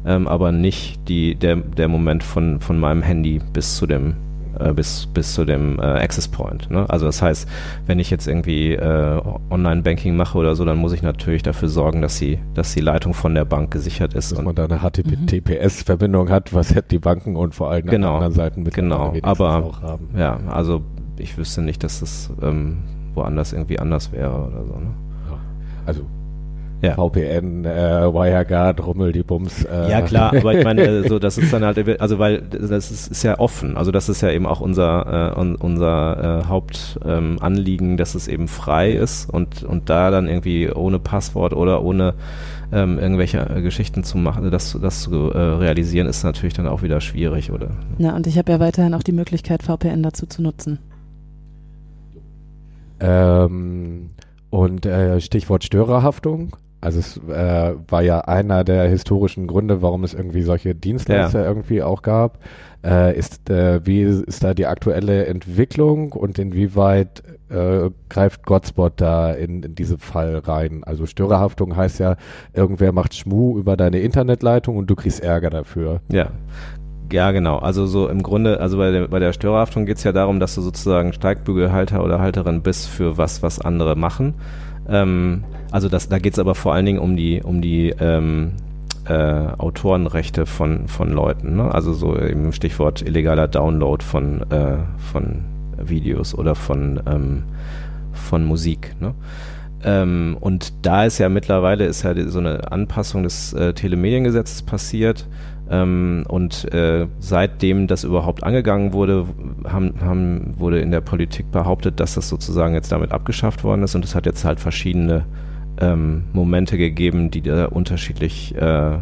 ähm, 0.05 0.27
aber 0.27 0.51
nicht 0.51 1.07
die, 1.07 1.35
der, 1.35 1.57
der 1.57 1.87
Moment 1.87 2.23
von, 2.23 2.59
von 2.59 2.79
meinem 2.79 3.01
Handy 3.01 3.39
bis 3.53 3.77
zu 3.77 3.85
dem 3.85 4.15
äh, 4.59 4.73
bis, 4.73 5.07
bis 5.13 5.33
zu 5.33 5.45
dem 5.45 5.79
äh, 5.79 5.83
Access 5.83 6.27
Point. 6.27 6.69
Ne? 6.69 6.89
Also 6.89 7.05
das 7.05 7.21
heißt, 7.21 7.47
wenn 7.85 7.99
ich 7.99 8.09
jetzt 8.09 8.27
irgendwie 8.27 8.73
äh, 8.73 9.21
Online-Banking 9.49 10.15
mache 10.15 10.37
oder 10.37 10.55
so, 10.55 10.65
dann 10.65 10.77
muss 10.77 10.93
ich 10.93 11.01
natürlich 11.01 11.43
dafür 11.43 11.69
sorgen, 11.69 12.01
dass 12.01 12.17
die, 12.17 12.39
dass 12.53 12.73
die 12.73 12.81
Leitung 12.81 13.13
von 13.13 13.35
der 13.35 13.45
Bank 13.45 13.71
gesichert 13.71 14.13
ist. 14.13 14.31
Dass 14.31 14.41
man 14.41 14.55
da 14.55 14.65
eine 14.65 14.79
HTTPS-Verbindung 14.79 16.29
hat, 16.29 16.53
was 16.53 16.73
die 16.89 16.99
Banken 16.99 17.35
und 17.35 17.55
vor 17.55 17.69
allem 17.71 17.85
genau, 17.85 18.15
anderen 18.15 18.33
Seiten 18.33 18.63
mit 18.63 18.73
genau, 18.73 19.13
aber 19.21 19.63
auch 19.63 19.81
haben. 19.81 20.09
Ja, 20.17 20.39
also 20.47 20.81
ich 21.19 21.37
wüsste 21.37 21.61
nicht, 21.61 21.83
dass 21.83 21.99
das 21.99 22.31
ähm, 22.41 22.77
woanders 23.13 23.53
irgendwie 23.53 23.79
anders 23.79 24.11
wäre 24.11 24.33
oder 24.33 24.65
so. 24.65 24.73
Ne? 24.73 24.93
Also 25.85 26.05
ja. 26.81 26.93
VPN, 26.93 27.65
äh, 27.65 28.13
WireGuard, 28.13 28.85
Rummel, 28.85 29.11
die 29.11 29.23
Bums. 29.23 29.63
Äh. 29.65 29.89
Ja 29.89 30.01
klar, 30.01 30.31
aber 30.35 30.53
ich 30.53 30.63
meine, 30.63 31.03
so 31.09 31.17
das 31.17 31.39
ist 31.39 31.51
dann 31.51 31.63
halt, 31.63 31.99
also 31.99 32.19
weil 32.19 32.41
das 32.41 32.91
ist, 32.91 33.07
ist 33.07 33.23
ja 33.23 33.39
offen. 33.39 33.77
Also 33.77 33.91
das 33.91 34.09
ist 34.09 34.21
ja 34.21 34.29
eben 34.29 34.45
auch 34.45 34.61
unser 34.61 35.33
äh, 35.35 35.55
unser 35.59 36.41
äh, 36.43 36.47
Hauptanliegen, 36.47 37.91
ähm, 37.91 37.97
dass 37.97 38.13
es 38.13 38.27
eben 38.27 38.47
frei 38.47 38.91
ist 38.91 39.27
und 39.27 39.63
und 39.63 39.89
da 39.89 40.11
dann 40.11 40.27
irgendwie 40.27 40.69
ohne 40.69 40.99
Passwort 40.99 41.53
oder 41.53 41.81
ohne 41.81 42.13
ähm, 42.71 42.99
irgendwelche 42.99 43.39
äh, 43.39 43.61
Geschichten 43.61 44.03
zu 44.03 44.17
machen, 44.17 44.51
das, 44.51 44.77
das 44.79 45.01
zu 45.01 45.31
äh, 45.31 45.37
realisieren, 45.37 46.07
ist 46.07 46.23
natürlich 46.23 46.53
dann 46.53 46.67
auch 46.67 46.83
wieder 46.83 47.01
schwierig, 47.01 47.51
oder? 47.51 47.69
Na, 47.97 48.15
und 48.15 48.27
ich 48.27 48.37
habe 48.37 48.51
ja 48.51 48.59
weiterhin 48.59 48.93
auch 48.93 49.03
die 49.03 49.13
Möglichkeit, 49.13 49.63
VPN 49.63 50.03
dazu 50.03 50.25
zu 50.25 50.41
nutzen. 50.41 50.79
Ähm, 52.99 54.09
und 54.49 54.85
äh, 54.85 55.19
Stichwort 55.21 55.63
Störerhaftung. 55.63 56.55
Also 56.79 56.99
es 56.99 57.17
äh, 57.17 57.73
war 57.87 58.01
ja 58.03 58.21
einer 58.21 58.63
der 58.63 58.87
historischen 58.87 59.47
Gründe, 59.47 59.81
warum 59.81 60.03
es 60.03 60.13
irgendwie 60.13 60.43
solche 60.43 60.75
Dienstleister 60.75 61.41
ja. 61.41 61.47
irgendwie 61.47 61.81
auch 61.81 62.03
gab. 62.03 62.39
Äh, 62.85 63.17
ist, 63.17 63.49
äh, 63.49 63.85
wie 63.85 64.03
ist 64.03 64.43
da 64.43 64.53
die 64.53 64.67
aktuelle 64.67 65.25
Entwicklung 65.25 66.13
und 66.13 66.37
inwieweit 66.37 67.23
äh, 67.49 67.89
greift 68.09 68.45
Godspot 68.45 68.93
da 69.01 69.33
in, 69.33 69.63
in 69.63 69.73
diese 69.73 69.97
Fall 69.97 70.37
rein? 70.37 70.83
Also 70.83 71.07
Störerhaftung 71.07 71.75
heißt 71.75 71.99
ja, 71.99 72.15
irgendwer 72.53 72.91
macht 72.91 73.15
Schmu 73.15 73.57
über 73.57 73.75
deine 73.75 73.99
Internetleitung 73.99 74.77
und 74.77 74.87
du 74.87 74.95
kriegst 74.95 75.21
Ärger 75.21 75.49
dafür. 75.49 76.01
Ja, 76.11 76.29
ja, 77.11 77.31
genau. 77.31 77.57
Also 77.57 77.85
so 77.85 78.07
im 78.07 78.23
Grunde, 78.23 78.59
also 78.59 78.77
bei 78.77 78.91
der, 78.91 79.07
bei 79.07 79.19
der 79.19 79.33
Störerhaftung 79.33 79.85
geht 79.85 79.97
es 79.97 80.03
ja 80.03 80.11
darum, 80.11 80.39
dass 80.39 80.55
du 80.55 80.61
sozusagen 80.61 81.13
Steigbügelhalter 81.13 82.03
oder 82.03 82.19
Halterin 82.19 82.61
bist 82.61 82.87
für 82.87 83.17
was, 83.17 83.43
was 83.43 83.59
andere 83.59 83.95
machen. 83.95 84.33
Ähm, 84.89 85.43
also 85.71 85.89
das, 85.89 86.09
da 86.09 86.19
geht 86.19 86.33
es 86.33 86.39
aber 86.39 86.55
vor 86.55 86.73
allen 86.73 86.85
Dingen 86.85 86.99
um 86.99 87.15
die, 87.15 87.41
um 87.41 87.61
die 87.61 87.93
ähm, 87.99 88.53
äh, 89.05 89.13
Autorenrechte 89.13 90.45
von, 90.45 90.87
von 90.87 91.11
Leuten. 91.11 91.55
Ne? 91.55 91.73
Also 91.73 91.93
so 91.93 92.15
im 92.15 92.51
Stichwort 92.51 93.01
illegaler 93.01 93.47
Download 93.47 94.03
von, 94.03 94.41
äh, 94.51 94.77
von 95.11 95.45
Videos 95.77 96.35
oder 96.35 96.55
von, 96.55 97.01
ähm, 97.07 97.43
von 98.13 98.45
Musik. 98.45 98.95
Ne? 98.99 99.13
Ähm, 99.83 100.37
und 100.39 100.73
da 100.85 101.05
ist 101.05 101.19
ja 101.19 101.29
mittlerweile 101.29 101.85
ist 101.85 102.03
ja 102.03 102.13
so 102.27 102.39
eine 102.39 102.71
Anpassung 102.71 103.23
des 103.23 103.53
äh, 103.53 103.73
Telemediengesetzes 103.73 104.63
passiert, 104.63 105.27
ähm, 105.69 106.23
und 106.27 106.71
äh, 106.73 107.07
seitdem 107.19 107.87
das 107.87 108.03
überhaupt 108.03 108.43
angegangen 108.43 108.93
wurde, 108.93 109.25
haben, 109.65 109.93
haben, 110.01 110.53
wurde 110.57 110.79
in 110.79 110.91
der 110.91 111.01
Politik 111.01 111.51
behauptet, 111.51 111.99
dass 111.99 112.15
das 112.15 112.29
sozusagen 112.29 112.73
jetzt 112.73 112.91
damit 112.91 113.11
abgeschafft 113.11 113.63
worden 113.63 113.83
ist. 113.83 113.95
Und 113.95 114.05
es 114.05 114.15
hat 114.15 114.25
jetzt 114.25 114.45
halt 114.45 114.59
verschiedene 114.59 115.25
ähm, 115.79 116.23
Momente 116.33 116.77
gegeben, 116.77 117.31
die 117.31 117.41
da 117.41 117.65
unterschiedlich 117.65 118.55
äh, 118.55 118.97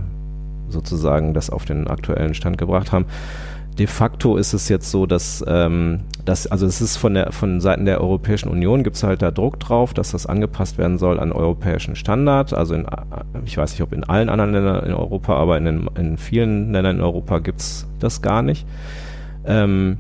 sozusagen 0.68 1.34
das 1.34 1.50
auf 1.50 1.66
den 1.66 1.88
aktuellen 1.88 2.34
Stand 2.34 2.58
gebracht 2.58 2.92
haben 2.92 3.06
de 3.78 3.88
facto 3.88 4.38
ist 4.38 4.54
es 4.54 4.70
jetzt 4.70 4.90
so, 4.90 5.06
dass, 5.06 5.44
ähm, 5.48 6.02
dass 6.24 6.48
also 6.48 6.66
es 6.66 6.82
ist 6.82 6.98
von 6.98 7.14
der 7.14 7.32
von 7.32 7.60
Seiten 7.60 7.86
der 7.86 8.00
Europäischen 8.02 8.50
Union 8.50 8.84
gibt 8.84 8.96
es 8.96 9.04
halt 9.04 9.22
da 9.22 9.32
Druck 9.32 9.60
drauf, 9.60 9.94
dass 9.94 10.12
das 10.12 10.26
angepasst 10.26 10.78
werden 10.78 10.98
soll 10.98 11.20
an 11.20 11.32
europäischen 11.32 11.96
Standard. 11.96 12.54
Also 12.54 12.74
in, 12.74 12.86
ich 13.46 13.58
weiß 13.58 13.72
nicht, 13.72 13.82
ob 13.82 13.94
in 13.94 14.04
allen 14.04 14.30
anderen 14.30 14.54
Ländern 14.54 14.86
in 14.86 14.94
Europa, 14.94 15.36
aber 15.36 15.58
in, 15.58 15.66
den, 15.66 15.90
in 15.98 16.18
vielen 16.18 16.72
Ländern 16.72 16.98
in 16.98 17.02
Europa 17.02 17.40
gibt 17.40 17.60
es 17.60 17.88
das 18.00 18.22
gar 18.22 18.42
nicht. 18.42 18.66
Ähm, 19.46 19.98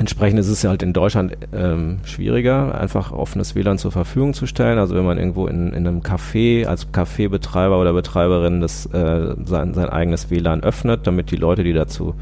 Entsprechend 0.00 0.38
ist 0.38 0.48
es 0.48 0.62
ja 0.62 0.70
halt 0.70 0.84
in 0.84 0.92
Deutschland 0.92 1.36
ähm, 1.52 1.98
schwieriger, 2.04 2.80
einfach 2.80 3.10
offenes 3.10 3.56
WLAN 3.56 3.78
zur 3.78 3.90
Verfügung 3.90 4.32
zu 4.32 4.46
stellen. 4.46 4.78
Also 4.78 4.94
wenn 4.94 5.04
man 5.04 5.18
irgendwo 5.18 5.48
in, 5.48 5.72
in 5.72 5.88
einem 5.88 6.02
Café 6.02 6.66
als 6.66 6.92
Cafébetreiber 6.92 7.80
oder 7.80 7.92
Betreiberin 7.92 8.60
das, 8.60 8.86
äh, 8.86 9.34
sein, 9.44 9.74
sein 9.74 9.88
eigenes 9.88 10.30
WLAN 10.30 10.62
öffnet, 10.62 11.04
damit 11.08 11.32
die 11.32 11.36
Leute, 11.36 11.64
die 11.64 11.72
dazu 11.72 12.14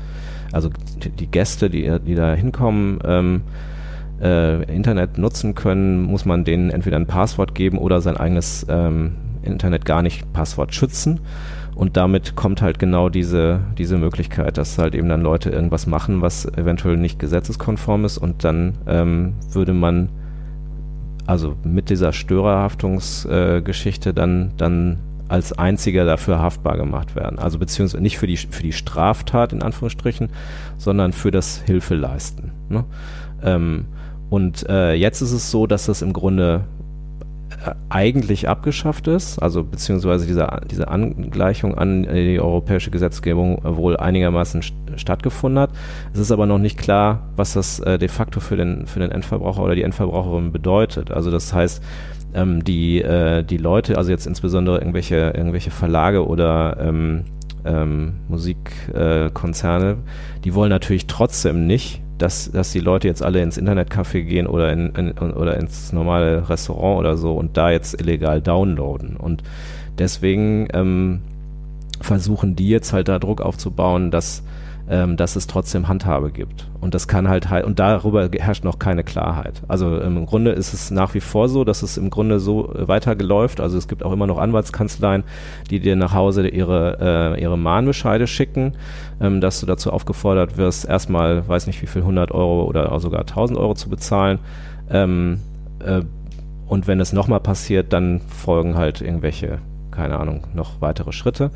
also 0.56 0.70
die 1.18 1.26
Gäste, 1.26 1.68
die, 1.68 1.98
die 2.00 2.14
da 2.14 2.34
hinkommen, 2.34 2.98
ähm, 3.04 3.42
äh, 4.22 4.62
Internet 4.74 5.18
nutzen 5.18 5.54
können, 5.54 6.02
muss 6.02 6.24
man 6.24 6.44
denen 6.44 6.70
entweder 6.70 6.96
ein 6.96 7.06
Passwort 7.06 7.54
geben 7.54 7.76
oder 7.76 8.00
sein 8.00 8.16
eigenes 8.16 8.64
ähm, 8.68 9.12
Internet 9.42 9.84
gar 9.84 10.00
nicht 10.00 10.32
Passwort 10.32 10.74
schützen. 10.74 11.20
Und 11.74 11.98
damit 11.98 12.36
kommt 12.36 12.62
halt 12.62 12.78
genau 12.78 13.10
diese, 13.10 13.60
diese 13.76 13.98
Möglichkeit, 13.98 14.56
dass 14.56 14.78
halt 14.78 14.94
eben 14.94 15.10
dann 15.10 15.20
Leute 15.20 15.50
irgendwas 15.50 15.86
machen, 15.86 16.22
was 16.22 16.46
eventuell 16.46 16.96
nicht 16.96 17.18
gesetzeskonform 17.18 18.06
ist 18.06 18.16
und 18.16 18.42
dann 18.44 18.78
ähm, 18.86 19.34
würde 19.52 19.74
man 19.74 20.08
also 21.26 21.54
mit 21.64 21.90
dieser 21.90 22.14
Störerhaftungsgeschichte 22.14 24.10
äh, 24.10 24.14
dann, 24.14 24.52
dann 24.56 25.00
als 25.28 25.52
einziger 25.52 26.04
dafür 26.04 26.38
haftbar 26.38 26.76
gemacht 26.76 27.16
werden. 27.16 27.38
Also 27.38 27.58
beziehungsweise 27.58 28.02
nicht 28.02 28.18
für 28.18 28.26
die, 28.26 28.36
für 28.36 28.62
die 28.62 28.72
Straftat 28.72 29.52
in 29.52 29.62
Anführungsstrichen, 29.62 30.30
sondern 30.78 31.12
für 31.12 31.30
das 31.30 31.62
Hilfeleisten. 31.66 32.52
Ne? 32.68 32.84
Ähm, 33.42 33.86
und 34.30 34.68
äh, 34.68 34.94
jetzt 34.94 35.20
ist 35.20 35.32
es 35.32 35.50
so, 35.50 35.66
dass 35.66 35.86
das 35.86 36.02
im 36.02 36.12
Grunde 36.12 36.64
äh, 37.64 37.74
eigentlich 37.88 38.48
abgeschafft 38.48 39.06
ist, 39.06 39.38
also 39.38 39.62
beziehungsweise 39.62 40.26
diese, 40.26 40.48
diese 40.70 40.88
Angleichung 40.88 41.76
an 41.76 42.02
die 42.02 42.40
europäische 42.40 42.90
Gesetzgebung 42.90 43.60
wohl 43.62 43.96
einigermaßen 43.96 44.62
st 44.62 44.74
stattgefunden 44.96 45.60
hat. 45.60 45.70
Es 46.14 46.18
ist 46.20 46.32
aber 46.32 46.46
noch 46.46 46.58
nicht 46.58 46.78
klar, 46.78 47.28
was 47.36 47.52
das 47.52 47.80
äh, 47.80 47.98
de 47.98 48.08
facto 48.08 48.40
für 48.40 48.56
den, 48.56 48.86
für 48.86 48.98
den 48.98 49.10
Endverbraucher 49.10 49.62
oder 49.62 49.74
die 49.74 49.82
Endverbraucherin 49.82 50.52
bedeutet. 50.52 51.10
Also 51.10 51.30
das 51.30 51.52
heißt, 51.52 51.82
ähm, 52.34 52.64
die, 52.64 53.02
äh, 53.02 53.42
die 53.42 53.56
Leute, 53.56 53.98
also 53.98 54.10
jetzt 54.10 54.26
insbesondere 54.26 54.78
irgendwelche, 54.78 55.32
irgendwelche 55.36 55.70
Verlage 55.70 56.26
oder 56.26 56.76
ähm, 56.80 57.24
ähm, 57.64 58.14
Musikkonzerne, 58.28 59.90
äh, 59.90 60.40
die 60.44 60.54
wollen 60.54 60.70
natürlich 60.70 61.06
trotzdem 61.06 61.66
nicht, 61.66 62.02
dass, 62.18 62.50
dass 62.50 62.72
die 62.72 62.80
Leute 62.80 63.08
jetzt 63.08 63.22
alle 63.22 63.42
ins 63.42 63.58
Internetcafé 63.58 64.22
gehen 64.22 64.46
oder, 64.46 64.72
in, 64.72 64.94
in, 64.94 65.12
oder 65.12 65.58
ins 65.58 65.92
normale 65.92 66.48
Restaurant 66.48 66.98
oder 66.98 67.16
so 67.16 67.34
und 67.34 67.56
da 67.56 67.70
jetzt 67.70 68.00
illegal 68.00 68.40
downloaden. 68.40 69.16
Und 69.16 69.42
deswegen 69.98 70.68
ähm, 70.72 71.20
versuchen 72.00 72.56
die 72.56 72.68
jetzt 72.68 72.92
halt 72.92 73.08
da 73.08 73.18
Druck 73.18 73.40
aufzubauen, 73.40 74.10
dass 74.10 74.42
ähm, 74.88 75.16
dass 75.16 75.36
es 75.36 75.46
trotzdem 75.46 75.88
Handhabe 75.88 76.30
gibt. 76.30 76.68
Und 76.80 76.94
das 76.94 77.08
kann 77.08 77.28
halt 77.28 77.46
und 77.64 77.78
darüber 77.78 78.28
herrscht 78.32 78.64
noch 78.64 78.78
keine 78.78 79.02
Klarheit. 79.02 79.62
Also 79.68 79.98
im 79.98 80.26
Grunde 80.26 80.52
ist 80.52 80.72
es 80.72 80.90
nach 80.90 81.14
wie 81.14 81.20
vor 81.20 81.48
so, 81.48 81.64
dass 81.64 81.82
es 81.82 81.96
im 81.96 82.10
Grunde 82.10 82.38
so 82.38 82.72
äh, 82.72 82.86
weitergeläuft. 82.86 83.60
Also 83.60 83.78
es 83.78 83.88
gibt 83.88 84.04
auch 84.04 84.12
immer 84.12 84.26
noch 84.26 84.38
Anwaltskanzleien, 84.38 85.24
die 85.70 85.80
dir 85.80 85.96
nach 85.96 86.14
Hause 86.14 86.46
ihre, 86.48 87.34
äh, 87.36 87.42
ihre 87.42 87.58
Mahnbescheide 87.58 88.26
schicken, 88.26 88.74
ähm, 89.20 89.40
dass 89.40 89.60
du 89.60 89.66
dazu 89.66 89.92
aufgefordert 89.92 90.56
wirst, 90.56 90.88
erstmal, 90.88 91.46
weiß 91.48 91.66
nicht 91.66 91.82
wie 91.82 91.86
viel, 91.86 92.02
100 92.02 92.30
Euro 92.30 92.64
oder 92.64 92.98
sogar 93.00 93.20
1000 93.20 93.58
Euro 93.58 93.74
zu 93.74 93.88
bezahlen. 93.88 94.38
Ähm, 94.90 95.40
äh, 95.80 96.02
und 96.66 96.86
wenn 96.86 97.00
es 97.00 97.12
nochmal 97.12 97.40
passiert, 97.40 97.92
dann 97.92 98.20
folgen 98.20 98.76
halt 98.76 99.00
irgendwelche, 99.00 99.58
keine 99.90 100.18
Ahnung, 100.18 100.44
noch 100.54 100.80
weitere 100.80 101.12
Schritte. 101.12 101.50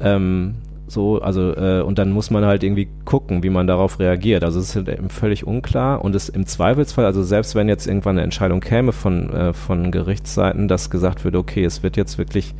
Ähm, 0.00 0.56
so, 0.88 1.20
also, 1.20 1.52
äh, 1.56 1.80
und 1.80 1.98
dann 1.98 2.12
muss 2.12 2.30
man 2.30 2.44
halt 2.44 2.62
irgendwie 2.62 2.88
gucken, 3.04 3.42
wie 3.42 3.50
man 3.50 3.66
darauf 3.66 3.98
reagiert. 3.98 4.44
Also 4.44 4.60
es 4.60 4.70
ist 4.70 4.76
halt 4.76 4.88
eben 4.88 5.08
völlig 5.08 5.46
unklar 5.46 6.04
und 6.04 6.14
es 6.14 6.28
im 6.28 6.46
Zweifelsfall, 6.46 7.04
also 7.04 7.22
selbst 7.22 7.54
wenn 7.54 7.68
jetzt 7.68 7.86
irgendwann 7.86 8.16
eine 8.16 8.22
Entscheidung 8.22 8.60
käme 8.60 8.92
von, 8.92 9.30
äh, 9.32 9.52
von 9.52 9.90
Gerichtsseiten, 9.90 10.68
dass 10.68 10.90
gesagt 10.90 11.24
wird, 11.24 11.34
okay, 11.34 11.64
es 11.64 11.82
wird 11.82 11.96
jetzt 11.96 12.18
wirklich 12.18 12.54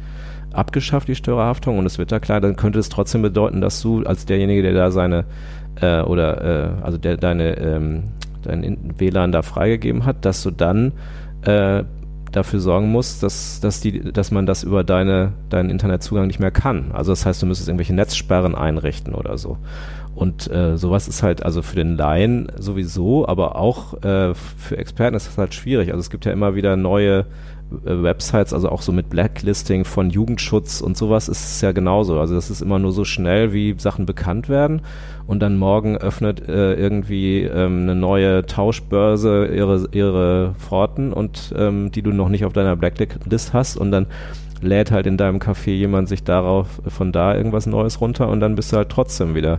abgeschafft, 0.52 1.06
die 1.08 1.14
Störerhaftung, 1.14 1.78
und 1.78 1.86
es 1.86 1.98
wird 1.98 2.10
da 2.10 2.18
klar, 2.18 2.40
dann 2.40 2.56
könnte 2.56 2.78
es 2.78 2.88
trotzdem 2.88 3.22
bedeuten, 3.22 3.60
dass 3.60 3.80
du 3.82 4.02
als 4.04 4.26
derjenige, 4.26 4.62
der 4.62 4.72
da 4.72 4.90
seine 4.90 5.24
äh, 5.80 6.00
oder 6.00 6.80
äh, 6.80 6.82
also 6.82 6.98
der 6.98 7.16
deine 7.16 7.56
ähm, 7.58 8.04
dein 8.42 8.94
WLAN 8.98 9.32
da 9.32 9.42
freigegeben 9.42 10.04
hat, 10.04 10.24
dass 10.24 10.42
du 10.42 10.50
dann 10.50 10.92
äh, 11.42 11.84
dafür 12.36 12.60
sorgen 12.60 12.90
muss, 12.90 13.18
dass, 13.18 13.60
dass, 13.60 13.80
die, 13.80 14.12
dass 14.12 14.30
man 14.30 14.46
das 14.46 14.62
über 14.62 14.84
deine, 14.84 15.32
deinen 15.48 15.70
Internetzugang 15.70 16.26
nicht 16.26 16.40
mehr 16.40 16.50
kann. 16.50 16.92
Also 16.92 17.12
das 17.12 17.26
heißt, 17.26 17.42
du 17.42 17.46
müsstest 17.46 17.68
irgendwelche 17.68 17.94
Netzsperren 17.94 18.54
einrichten 18.54 19.14
oder 19.14 19.38
so. 19.38 19.58
Und 20.14 20.50
äh, 20.50 20.78
sowas 20.78 21.08
ist 21.08 21.22
halt 21.22 21.42
also 21.42 21.60
für 21.60 21.76
den 21.76 21.96
Laien 21.96 22.50
sowieso, 22.58 23.28
aber 23.28 23.56
auch 23.56 24.02
äh, 24.02 24.34
für 24.34 24.78
Experten 24.78 25.14
ist 25.14 25.26
das 25.26 25.36
halt 25.36 25.52
schwierig. 25.52 25.90
Also 25.90 26.00
es 26.00 26.08
gibt 26.08 26.24
ja 26.24 26.32
immer 26.32 26.54
wieder 26.54 26.76
neue 26.76 27.26
äh, 27.84 28.02
Websites, 28.02 28.54
also 28.54 28.70
auch 28.70 28.80
so 28.80 28.92
mit 28.92 29.10
Blacklisting 29.10 29.84
von 29.84 30.08
Jugendschutz 30.08 30.80
und 30.80 30.96
sowas 30.96 31.28
ist 31.28 31.44
es 31.44 31.60
ja 31.60 31.72
genauso. 31.72 32.18
Also 32.18 32.34
das 32.34 32.48
ist 32.48 32.62
immer 32.62 32.78
nur 32.78 32.92
so 32.92 33.04
schnell, 33.04 33.52
wie 33.52 33.74
Sachen 33.78 34.06
bekannt 34.06 34.48
werden 34.48 34.80
und 35.26 35.40
dann 35.40 35.56
morgen 35.56 35.96
öffnet 35.96 36.48
äh, 36.48 36.74
irgendwie 36.74 37.42
ähm, 37.42 37.82
eine 37.82 37.94
neue 37.94 38.46
Tauschbörse 38.46 39.46
ihre, 39.46 39.88
ihre 39.92 40.54
Pforten 40.58 41.12
und 41.12 41.52
ähm, 41.56 41.90
die 41.90 42.02
du 42.02 42.12
noch 42.12 42.28
nicht 42.28 42.44
auf 42.44 42.52
deiner 42.52 42.76
Blacklist 42.76 43.52
hast 43.52 43.76
und 43.76 43.90
dann 43.90 44.06
lädt 44.62 44.90
halt 44.90 45.06
in 45.06 45.16
deinem 45.16 45.38
Café 45.38 45.70
jemand 45.70 46.08
sich 46.08 46.24
darauf 46.24 46.80
von 46.88 47.12
da 47.12 47.34
irgendwas 47.34 47.66
Neues 47.66 48.00
runter 48.00 48.28
und 48.28 48.40
dann 48.40 48.54
bist 48.54 48.72
du 48.72 48.76
halt 48.78 48.88
trotzdem 48.88 49.34
wieder. 49.34 49.58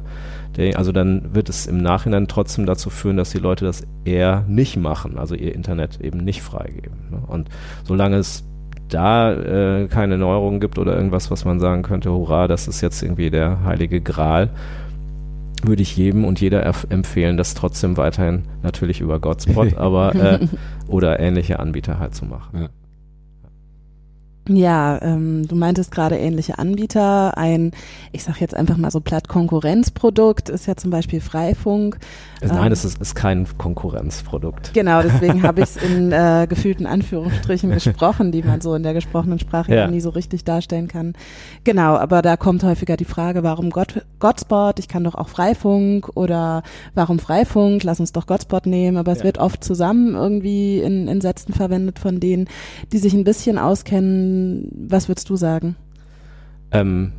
Der, 0.55 0.77
also 0.77 0.91
dann 0.91 1.35
wird 1.35 1.49
es 1.49 1.67
im 1.67 1.77
Nachhinein 1.77 2.27
trotzdem 2.27 2.65
dazu 2.65 2.89
führen, 2.89 3.17
dass 3.17 3.29
die 3.29 3.37
Leute 3.37 3.65
das 3.65 3.85
eher 4.05 4.43
nicht 4.47 4.77
machen, 4.77 5.17
also 5.17 5.35
ihr 5.35 5.53
Internet 5.53 6.01
eben 6.01 6.19
nicht 6.19 6.41
freigeben. 6.41 7.09
Ne? 7.11 7.21
Und 7.27 7.49
solange 7.83 8.17
es 8.17 8.43
da 8.89 9.33
äh, 9.33 9.87
keine 9.87 10.17
Neuerungen 10.17 10.59
gibt 10.59 10.79
oder 10.79 10.95
irgendwas, 10.95 11.29
was 11.29 11.45
man 11.45 11.59
sagen 11.59 11.83
könnte, 11.83 12.11
hurra, 12.11 12.47
das 12.47 12.67
ist 12.67 12.81
jetzt 12.81 13.03
irgendwie 13.03 13.29
der 13.29 13.63
heilige 13.65 14.01
Gral, 14.01 14.49
würde 15.63 15.81
ich 15.81 15.97
jedem 15.97 16.25
und 16.25 16.39
jeder 16.39 16.65
empfehlen, 16.89 17.37
das 17.37 17.53
trotzdem 17.53 17.97
weiterhin 17.97 18.43
natürlich 18.63 19.01
über 19.01 19.19
Godspot, 19.19 19.73
aber 19.77 20.15
äh, 20.15 20.47
oder 20.87 21.19
ähnliche 21.19 21.59
Anbieter 21.59 21.99
halt 21.99 22.15
zu 22.15 22.25
machen. 22.25 22.61
Ja. 22.61 22.69
Ja, 24.49 25.01
ähm, 25.01 25.47
du 25.47 25.55
meintest 25.55 25.91
gerade 25.91 26.17
ähnliche 26.17 26.57
Anbieter. 26.57 27.37
Ein, 27.37 27.71
ich 28.11 28.23
sag 28.23 28.39
jetzt 28.39 28.55
einfach 28.55 28.77
mal 28.77 28.91
so 28.91 28.99
platt 29.01 29.27
Konkurrenzprodukt 29.27 30.49
ist 30.49 30.67
ja 30.67 30.75
zum 30.75 30.91
Beispiel 30.91 31.21
Freifunk. 31.21 31.97
Nein, 32.41 32.67
ähm, 32.67 32.71
es 32.71 32.85
ist, 32.85 33.01
ist 33.01 33.15
kein 33.15 33.45
Konkurrenzprodukt. 33.57 34.73
Genau, 34.73 35.01
deswegen 35.01 35.43
habe 35.43 35.61
ich 35.61 35.75
es 35.75 35.77
in 35.83 36.11
äh, 36.11 36.45
gefühlten 36.47 36.85
Anführungsstrichen 36.85 37.71
gesprochen, 37.71 38.31
die 38.31 38.43
man 38.43 38.61
so 38.61 38.75
in 38.75 38.83
der 38.83 38.93
gesprochenen 38.93 39.39
Sprache 39.39 39.73
ja. 39.75 39.87
nie 39.87 40.01
so 40.01 40.09
richtig 40.09 40.45
darstellen 40.45 40.87
kann. 40.87 41.13
Genau, 41.63 41.95
aber 41.95 42.21
da 42.21 42.37
kommt 42.37 42.63
häufiger 42.63 42.95
die 42.95 43.05
Frage, 43.05 43.43
warum 43.43 43.69
God, 43.69 44.05
Godspot? 44.19 44.79
Ich 44.79 44.87
kann 44.87 45.03
doch 45.03 45.15
auch 45.15 45.29
Freifunk 45.29 46.09
oder 46.15 46.63
warum 46.93 47.19
Freifunk? 47.19 47.83
Lass 47.83 47.99
uns 47.99 48.13
doch 48.13 48.27
Godspot 48.27 48.65
nehmen. 48.65 48.97
Aber 48.97 49.11
es 49.11 49.19
ja. 49.19 49.25
wird 49.25 49.39
oft 49.39 49.63
zusammen 49.63 50.15
irgendwie 50.15 50.79
in, 50.79 51.07
in 51.07 51.21
Sätzen 51.21 51.53
verwendet 51.53 51.99
von 51.99 52.19
denen, 52.19 52.47
die 52.91 52.97
sich 52.97 53.13
ein 53.13 53.23
bisschen 53.23 53.57
auskennen. 53.57 54.36
Was 54.71 55.07
würdest 55.07 55.29
du 55.29 55.35
sagen? 55.35 55.75
Ähm, 56.71 57.13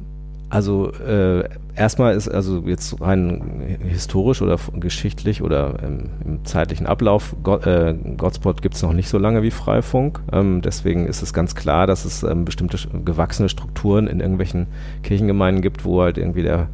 also 0.51 0.93
äh, 0.93 1.45
erstmal 1.75 2.15
ist 2.15 2.29
also 2.29 2.63
jetzt 2.67 3.01
rein 3.03 3.79
historisch 3.87 4.41
oder 4.41 4.59
geschichtlich 4.75 5.43
oder 5.43 5.83
im, 5.83 6.09
im 6.25 6.45
zeitlichen 6.45 6.87
Ablauf, 6.87 7.37
God, 7.43 7.67
äh, 7.67 7.95
Godspot 8.17 8.63
gibt 8.63 8.75
es 8.75 8.83
noch 8.83 8.95
nicht 8.95 9.11
so 9.11 9.19
lange 9.19 9.43
wie 9.43 9.51
Freifunk. 9.51 10.21
Ähm, 10.33 10.63
deswegen 10.63 11.07
ist 11.07 11.23
es 11.23 11.35
ganz 11.35 11.55
klar, 11.55 11.87
dass 11.87 12.07
es 12.07 12.23
ähm, 12.23 12.47
bestimmte 12.47 12.79
gewachsene 13.05 13.51
Strukturen 13.51 14.07
in 14.07 14.21
irgendwelchen 14.21 14.69
Kirchengemeinden 15.03 15.61
gibt, 15.61 15.85
wo 15.85 16.01
halt 16.01 16.17
irgendwie 16.17 16.43
der 16.43 16.69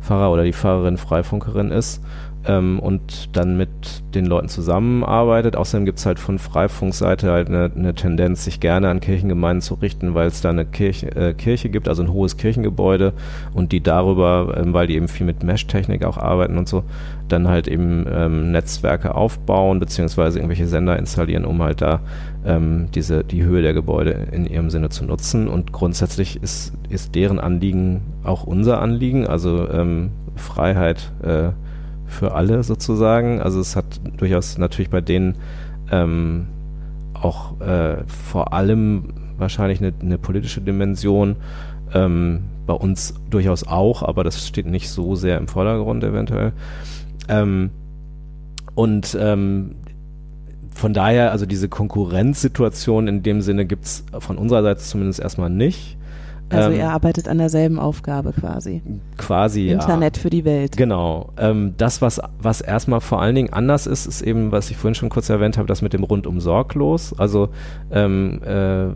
Pfarrer 0.00 0.32
oder 0.32 0.42
die 0.42 0.52
Pfarrerin 0.52 0.96
Freifunkerin 0.96 1.70
ist 1.70 2.02
ähm, 2.46 2.78
und 2.80 3.36
dann 3.36 3.56
mit 3.56 3.68
den 4.14 4.26
Leuten 4.26 4.48
zusammenarbeitet. 4.48 5.56
Außerdem 5.56 5.84
gibt 5.84 5.98
es 5.98 6.06
halt 6.06 6.18
von 6.18 6.38
Freifunkseite 6.38 7.30
halt 7.30 7.48
eine, 7.48 7.70
eine, 7.74 7.94
Tendenz, 7.94 8.44
sich 8.44 8.60
gerne 8.60 8.88
an 8.88 9.00
Kirchengemeinden 9.00 9.60
zu 9.60 9.74
richten, 9.74 10.14
weil 10.14 10.26
es 10.26 10.40
da 10.40 10.50
eine 10.50 10.64
Kirche, 10.64 11.14
äh, 11.14 11.34
Kirche 11.34 11.68
gibt, 11.68 11.88
also 11.88 12.02
ein 12.02 12.12
hohes 12.12 12.36
Kirchengebäude 12.36 13.12
und 13.54 13.72
die 13.72 13.82
darüber, 13.82 14.54
ähm, 14.56 14.72
weil 14.72 14.86
die 14.86 14.96
eben 14.96 15.08
viel 15.08 15.26
mit 15.26 15.42
Mesh-Technik 15.42 16.04
auch 16.04 16.18
arbeiten 16.18 16.58
und 16.58 16.68
so, 16.68 16.84
dann 17.28 17.48
halt 17.48 17.68
eben 17.68 18.06
ähm, 18.12 18.52
Netzwerke 18.52 19.14
aufbauen 19.14 19.78
beziehungsweise 19.80 20.38
irgendwelche 20.38 20.66
Sender 20.66 20.98
installieren, 20.98 21.44
um 21.44 21.62
halt 21.62 21.80
da 21.80 22.00
ähm, 22.44 22.88
diese 22.94 23.24
die 23.24 23.44
Höhe 23.44 23.62
der 23.62 23.72
Gebäude 23.72 24.10
in 24.32 24.46
ihrem 24.46 24.70
Sinne 24.70 24.90
zu 24.90 25.04
nutzen. 25.04 25.48
Und 25.48 25.72
grundsätzlich 25.72 26.42
ist, 26.42 26.72
ist 26.88 27.14
deren 27.14 27.38
Anliegen 27.38 28.02
auch 28.24 28.44
unser 28.44 28.80
Anliegen, 28.80 29.26
also 29.26 29.68
ähm, 29.68 30.10
Freiheit 30.36 31.12
äh, 31.22 31.50
für 32.12 32.34
alle 32.34 32.62
sozusagen. 32.62 33.40
Also 33.40 33.60
es 33.60 33.76
hat 33.76 34.00
durchaus 34.16 34.58
natürlich 34.58 34.90
bei 34.90 35.00
denen 35.00 35.36
ähm, 35.90 36.46
auch 37.14 37.60
äh, 37.60 38.04
vor 38.06 38.52
allem 38.52 39.14
wahrscheinlich 39.38 39.80
eine, 39.80 39.92
eine 40.00 40.18
politische 40.18 40.60
Dimension. 40.60 41.36
Ähm, 41.94 42.44
bei 42.66 42.74
uns 42.74 43.14
durchaus 43.28 43.66
auch, 43.66 44.02
aber 44.02 44.24
das 44.24 44.46
steht 44.46 44.66
nicht 44.66 44.88
so 44.88 45.14
sehr 45.14 45.38
im 45.38 45.48
Vordergrund 45.48 46.04
eventuell. 46.04 46.52
Ähm, 47.28 47.70
und 48.74 49.16
ähm, 49.20 49.74
von 50.74 50.94
daher, 50.94 51.32
also 51.32 51.44
diese 51.44 51.68
Konkurrenzsituation 51.68 53.08
in 53.08 53.22
dem 53.22 53.42
Sinne 53.42 53.66
gibt 53.66 53.84
es 53.84 54.04
von 54.18 54.38
unserer 54.38 54.62
Seite 54.62 54.80
zumindest 54.80 55.20
erstmal 55.20 55.50
nicht. 55.50 55.98
Also 56.52 56.70
ähm, 56.70 56.76
ihr 56.76 56.90
arbeitet 56.90 57.28
an 57.28 57.38
derselben 57.38 57.78
Aufgabe 57.78 58.32
quasi. 58.32 58.82
Quasi, 59.16 59.68
Internet 59.68 60.16
ja. 60.16 60.22
für 60.22 60.30
die 60.30 60.44
Welt. 60.44 60.76
Genau. 60.76 61.30
Ähm, 61.36 61.74
das, 61.76 62.02
was, 62.02 62.20
was 62.40 62.60
erstmal 62.60 63.00
vor 63.00 63.20
allen 63.20 63.34
Dingen 63.34 63.52
anders 63.52 63.86
ist, 63.86 64.06
ist 64.06 64.22
eben, 64.22 64.52
was 64.52 64.70
ich 64.70 64.76
vorhin 64.76 64.94
schon 64.94 65.08
kurz 65.08 65.28
erwähnt 65.28 65.58
habe, 65.58 65.68
das 65.68 65.82
mit 65.82 65.92
dem 65.92 66.04
rundum 66.04 66.40
sorglos. 66.40 67.14
Also 67.18 67.48
ähm, 67.90 68.40
äh, 68.44 68.88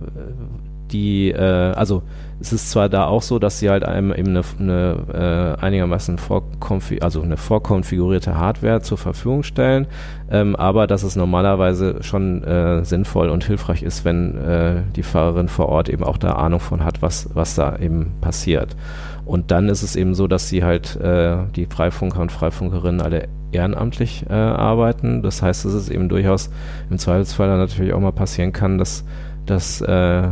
die, 0.90 1.30
äh, 1.30 1.72
also 1.72 2.02
es 2.40 2.52
ist 2.52 2.70
zwar 2.70 2.88
da 2.88 3.06
auch 3.06 3.22
so, 3.22 3.38
dass 3.38 3.58
sie 3.58 3.70
halt 3.70 3.84
einem 3.84 4.12
eben 4.12 4.28
eine, 4.28 4.42
eine 4.58 5.56
äh, 5.60 5.64
einigermaßen 5.64 6.18
vorkonfi 6.18 7.00
also 7.00 7.22
eine 7.22 7.36
vorkonfigurierte 7.36 8.36
Hardware 8.36 8.82
zur 8.82 8.98
Verfügung 8.98 9.42
stellen, 9.42 9.86
ähm, 10.30 10.54
aber 10.56 10.86
dass 10.86 11.02
es 11.02 11.16
normalerweise 11.16 12.02
schon 12.02 12.44
äh, 12.44 12.84
sinnvoll 12.84 13.30
und 13.30 13.44
hilfreich 13.44 13.82
ist, 13.82 14.04
wenn 14.04 14.36
äh, 14.36 14.82
die 14.94 15.02
Fahrerin 15.02 15.48
vor 15.48 15.68
Ort 15.68 15.88
eben 15.88 16.04
auch 16.04 16.18
da 16.18 16.32
Ahnung 16.32 16.60
von 16.60 16.84
hat, 16.84 17.00
was, 17.02 17.30
was 17.34 17.54
da 17.54 17.78
eben 17.78 18.12
passiert. 18.20 18.76
Und 19.24 19.50
dann 19.50 19.68
ist 19.68 19.82
es 19.82 19.96
eben 19.96 20.14
so, 20.14 20.28
dass 20.28 20.48
sie 20.48 20.62
halt 20.62 20.96
äh, 20.96 21.38
die 21.56 21.66
Freifunker 21.66 22.20
und 22.20 22.30
Freifunkerinnen 22.30 23.00
alle 23.00 23.28
ehrenamtlich 23.50 24.24
äh, 24.28 24.34
arbeiten. 24.34 25.22
Das 25.22 25.42
heißt, 25.42 25.64
dass 25.64 25.72
es 25.72 25.88
eben 25.88 26.08
durchaus 26.08 26.50
im 26.90 26.98
Zweifelsfall 26.98 27.48
dann 27.48 27.58
natürlich 27.58 27.92
auch 27.92 28.00
mal 28.00 28.12
passieren 28.12 28.52
kann, 28.52 28.78
dass, 28.78 29.04
dass 29.46 29.80
äh, 29.80 30.28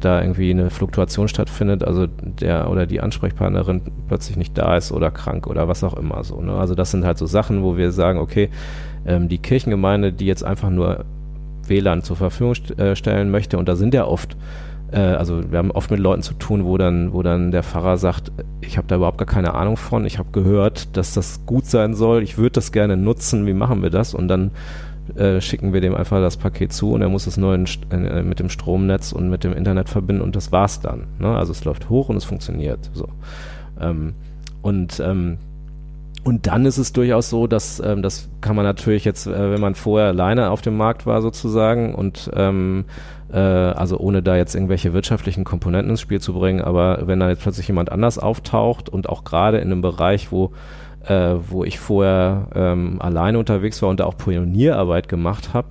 da 0.00 0.20
irgendwie 0.20 0.50
eine 0.50 0.70
Fluktuation 0.70 1.28
stattfindet, 1.28 1.84
also 1.84 2.06
der 2.06 2.70
oder 2.70 2.86
die 2.86 3.00
Ansprechpartnerin 3.00 3.82
plötzlich 4.08 4.36
nicht 4.36 4.56
da 4.56 4.76
ist 4.76 4.92
oder 4.92 5.10
krank 5.10 5.46
oder 5.46 5.68
was 5.68 5.84
auch 5.84 5.94
immer 5.94 6.22
so. 6.24 6.40
Ne? 6.40 6.52
Also 6.52 6.74
das 6.74 6.90
sind 6.90 7.04
halt 7.04 7.18
so 7.18 7.26
Sachen, 7.26 7.62
wo 7.62 7.76
wir 7.76 7.92
sagen, 7.92 8.18
okay, 8.18 8.50
ähm, 9.06 9.28
die 9.28 9.38
Kirchengemeinde, 9.38 10.12
die 10.12 10.26
jetzt 10.26 10.44
einfach 10.44 10.70
nur 10.70 11.04
WLAN 11.66 12.02
zur 12.02 12.16
Verfügung 12.16 12.54
st 12.54 12.78
äh, 12.78 12.96
stellen 12.96 13.30
möchte, 13.30 13.58
und 13.58 13.68
da 13.68 13.76
sind 13.76 13.94
ja 13.94 14.06
oft, 14.06 14.36
äh, 14.92 14.98
also 14.98 15.50
wir 15.50 15.58
haben 15.58 15.70
oft 15.70 15.90
mit 15.90 16.00
Leuten 16.00 16.22
zu 16.22 16.34
tun, 16.34 16.64
wo 16.64 16.78
dann, 16.78 17.12
wo 17.12 17.22
dann 17.22 17.50
der 17.50 17.62
Pfarrer 17.62 17.96
sagt, 17.96 18.32
ich 18.60 18.76
habe 18.76 18.86
da 18.86 18.96
überhaupt 18.96 19.18
gar 19.18 19.26
keine 19.26 19.54
Ahnung 19.54 19.76
von, 19.76 20.04
ich 20.04 20.18
habe 20.18 20.30
gehört, 20.32 20.96
dass 20.96 21.14
das 21.14 21.44
gut 21.46 21.66
sein 21.66 21.94
soll, 21.94 22.22
ich 22.22 22.38
würde 22.38 22.52
das 22.52 22.72
gerne 22.72 22.96
nutzen, 22.96 23.46
wie 23.46 23.54
machen 23.54 23.82
wir 23.82 23.90
das? 23.90 24.14
Und 24.14 24.28
dann 24.28 24.50
äh, 25.16 25.40
schicken 25.40 25.72
wir 25.72 25.80
dem 25.80 25.94
einfach 25.94 26.20
das 26.20 26.36
Paket 26.36 26.72
zu 26.72 26.92
und 26.92 27.02
er 27.02 27.08
muss 27.08 27.26
es 27.26 27.36
nur 27.36 27.54
in, 27.54 27.66
äh, 27.90 28.22
mit 28.22 28.40
dem 28.40 28.50
Stromnetz 28.50 29.12
und 29.12 29.28
mit 29.30 29.44
dem 29.44 29.52
Internet 29.52 29.88
verbinden 29.88 30.22
und 30.22 30.36
das 30.36 30.52
war's 30.52 30.80
dann. 30.80 31.06
Ne? 31.18 31.36
Also 31.36 31.52
es 31.52 31.64
läuft 31.64 31.88
hoch 31.88 32.08
und 32.08 32.16
es 32.16 32.24
funktioniert. 32.24 32.90
So. 32.92 33.08
Ähm, 33.80 34.14
und 34.62 35.00
ähm, 35.00 35.38
und 36.24 36.46
dann 36.46 36.66
ist 36.66 36.78
es 36.78 36.92
durchaus 36.92 37.30
so, 37.30 37.46
dass 37.46 37.80
ähm, 37.80 38.02
das 38.02 38.28
kann 38.40 38.56
man 38.56 38.64
natürlich 38.64 39.04
jetzt, 39.04 39.26
äh, 39.26 39.52
wenn 39.52 39.60
man 39.60 39.74
vorher 39.74 40.08
alleine 40.08 40.50
auf 40.50 40.60
dem 40.60 40.76
Markt 40.76 41.06
war 41.06 41.22
sozusagen 41.22 41.94
und 41.94 42.30
ähm, 42.34 42.84
äh, 43.32 43.38
also 43.38 43.98
ohne 43.98 44.22
da 44.22 44.36
jetzt 44.36 44.54
irgendwelche 44.54 44.92
wirtschaftlichen 44.92 45.44
Komponenten 45.44 45.90
ins 45.90 46.00
Spiel 46.00 46.20
zu 46.20 46.34
bringen, 46.34 46.60
aber 46.60 47.06
wenn 47.06 47.20
da 47.20 47.28
jetzt 47.28 47.42
plötzlich 47.42 47.68
jemand 47.68 47.90
anders 47.92 48.18
auftaucht 48.18 48.88
und 48.88 49.08
auch 49.08 49.24
gerade 49.24 49.58
in 49.58 49.70
einem 49.70 49.80
Bereich, 49.80 50.32
wo 50.32 50.52
äh, 51.08 51.36
wo 51.48 51.64
ich 51.64 51.78
vorher 51.78 52.48
ähm, 52.54 53.00
alleine 53.00 53.38
unterwegs 53.38 53.80
war 53.82 53.88
und 53.88 54.00
da 54.00 54.04
auch 54.04 54.16
Pionierarbeit 54.16 55.08
gemacht 55.08 55.54
habe. 55.54 55.68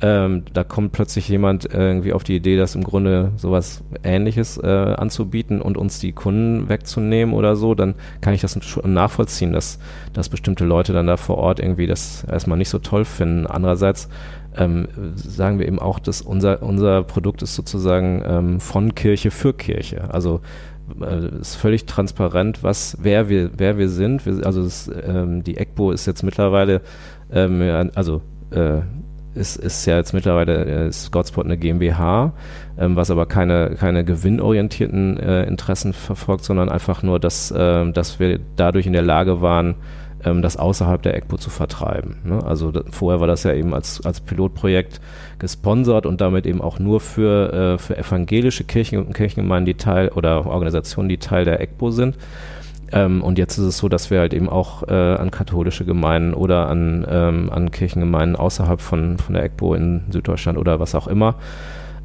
Ähm, 0.00 0.44
da 0.52 0.64
kommt 0.64 0.90
plötzlich 0.90 1.28
jemand 1.28 1.72
irgendwie 1.72 2.12
auf 2.12 2.24
die 2.24 2.34
Idee, 2.34 2.56
das 2.56 2.74
im 2.74 2.82
Grunde 2.82 3.30
sowas 3.36 3.84
ähnliches 4.02 4.58
äh, 4.58 4.66
anzubieten 4.66 5.62
und 5.62 5.78
uns 5.78 6.00
die 6.00 6.12
Kunden 6.12 6.68
wegzunehmen 6.68 7.34
oder 7.34 7.54
so, 7.54 7.76
dann 7.76 7.94
kann 8.20 8.34
ich 8.34 8.40
das 8.40 8.58
schon 8.64 8.92
nachvollziehen, 8.92 9.52
dass, 9.52 9.78
dass 10.12 10.28
bestimmte 10.28 10.64
Leute 10.64 10.92
dann 10.92 11.06
da 11.06 11.16
vor 11.16 11.38
Ort 11.38 11.60
irgendwie 11.60 11.86
das 11.86 12.24
erstmal 12.24 12.58
nicht 12.58 12.70
so 12.70 12.80
toll 12.80 13.04
finden. 13.04 13.46
Andererseits 13.46 14.08
ähm, 14.56 14.88
sagen 15.14 15.60
wir 15.60 15.66
eben 15.66 15.78
auch, 15.78 16.00
dass 16.00 16.22
unser, 16.22 16.62
unser 16.62 17.04
Produkt 17.04 17.42
ist 17.42 17.54
sozusagen 17.54 18.22
ähm, 18.26 18.60
von 18.60 18.96
Kirche 18.96 19.30
für 19.30 19.54
Kirche. 19.54 20.12
Also 20.12 20.40
äh, 21.00 21.40
ist 21.40 21.56
völlig 21.56 21.86
transparent, 21.86 22.62
was, 22.62 22.96
wer 23.00 23.28
wir, 23.28 23.50
wer 23.56 23.78
wir 23.78 23.88
sind. 23.88 24.26
Wir, 24.26 24.46
also 24.46 24.62
es, 24.62 24.90
ähm, 25.06 25.42
die 25.42 25.56
ECBO 25.56 25.90
ist 25.90 26.06
jetzt 26.06 26.22
mittlerweile, 26.22 26.80
ähm, 27.32 27.90
also 27.94 28.22
äh, 28.50 28.80
ist, 29.34 29.56
ist 29.56 29.84
ja 29.86 29.96
jetzt 29.96 30.12
mittlerweile 30.12 30.64
äh, 30.64 30.88
ist 30.88 31.10
Godspot 31.10 31.44
eine 31.44 31.58
GmbH, 31.58 32.32
ähm, 32.78 32.96
was 32.96 33.10
aber 33.10 33.26
keine, 33.26 33.74
keine 33.78 34.04
gewinnorientierten 34.04 35.18
äh, 35.18 35.44
Interessen 35.44 35.92
verfolgt, 35.92 36.44
sondern 36.44 36.68
einfach 36.68 37.02
nur, 37.02 37.18
dass, 37.18 37.50
äh, 37.50 37.90
dass 37.92 38.20
wir 38.20 38.38
dadurch 38.56 38.86
in 38.86 38.92
der 38.92 39.02
Lage 39.02 39.40
waren, 39.40 39.74
ähm, 40.24 40.42
das 40.42 40.56
außerhalb 40.56 41.02
der 41.02 41.16
ECPO 41.16 41.36
zu 41.36 41.50
vertreiben. 41.50 42.16
Ne? 42.24 42.44
Also 42.44 42.70
da, 42.70 42.82
vorher 42.90 43.20
war 43.20 43.26
das 43.26 43.42
ja 43.44 43.52
eben 43.52 43.74
als, 43.74 44.04
als 44.04 44.20
Pilotprojekt 44.20 45.00
gesponsert 45.38 46.06
und 46.06 46.20
damit 46.20 46.46
eben 46.46 46.60
auch 46.60 46.78
nur 46.78 47.00
für, 47.00 47.52
äh, 47.52 47.78
für 47.78 47.96
evangelische 47.96 48.64
Kirchen 48.64 48.98
und 48.98 49.14
Kirchengemeinden, 49.14 49.66
die 49.66 49.74
Teil 49.74 50.08
oder 50.08 50.46
Organisationen, 50.46 51.08
die 51.08 51.18
Teil 51.18 51.44
der 51.44 51.60
ECPO 51.60 51.90
sind. 51.90 52.16
Ähm, 52.92 53.22
und 53.22 53.38
jetzt 53.38 53.58
ist 53.58 53.64
es 53.64 53.78
so, 53.78 53.88
dass 53.88 54.10
wir 54.10 54.20
halt 54.20 54.34
eben 54.34 54.48
auch 54.48 54.86
äh, 54.88 54.92
an 54.92 55.30
katholische 55.30 55.84
Gemeinden 55.84 56.34
oder 56.34 56.68
an, 56.68 57.06
ähm, 57.08 57.50
an 57.50 57.70
Kirchengemeinden 57.70 58.36
außerhalb 58.36 58.80
von, 58.80 59.18
von 59.18 59.34
der 59.34 59.44
ECPO 59.44 59.74
in 59.74 60.02
Süddeutschland 60.10 60.58
oder 60.58 60.80
was 60.80 60.94
auch 60.94 61.08
immer 61.08 61.36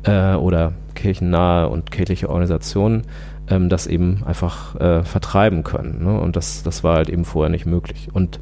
äh, 0.03 0.33
oder 0.33 0.73
kirchennahe 0.95 1.69
und 1.69 1.91
kirchliche 1.91 2.29
Organisationen 2.29 3.03
ähm, 3.49 3.69
das 3.69 3.87
eben 3.87 4.23
einfach 4.25 4.75
äh, 4.79 5.03
vertreiben 5.03 5.63
können. 5.63 6.03
Ne? 6.03 6.19
Und 6.19 6.35
das, 6.35 6.63
das 6.63 6.83
war 6.83 6.95
halt 6.95 7.09
eben 7.09 7.25
vorher 7.25 7.49
nicht 7.49 7.65
möglich. 7.65 8.09
Und 8.13 8.39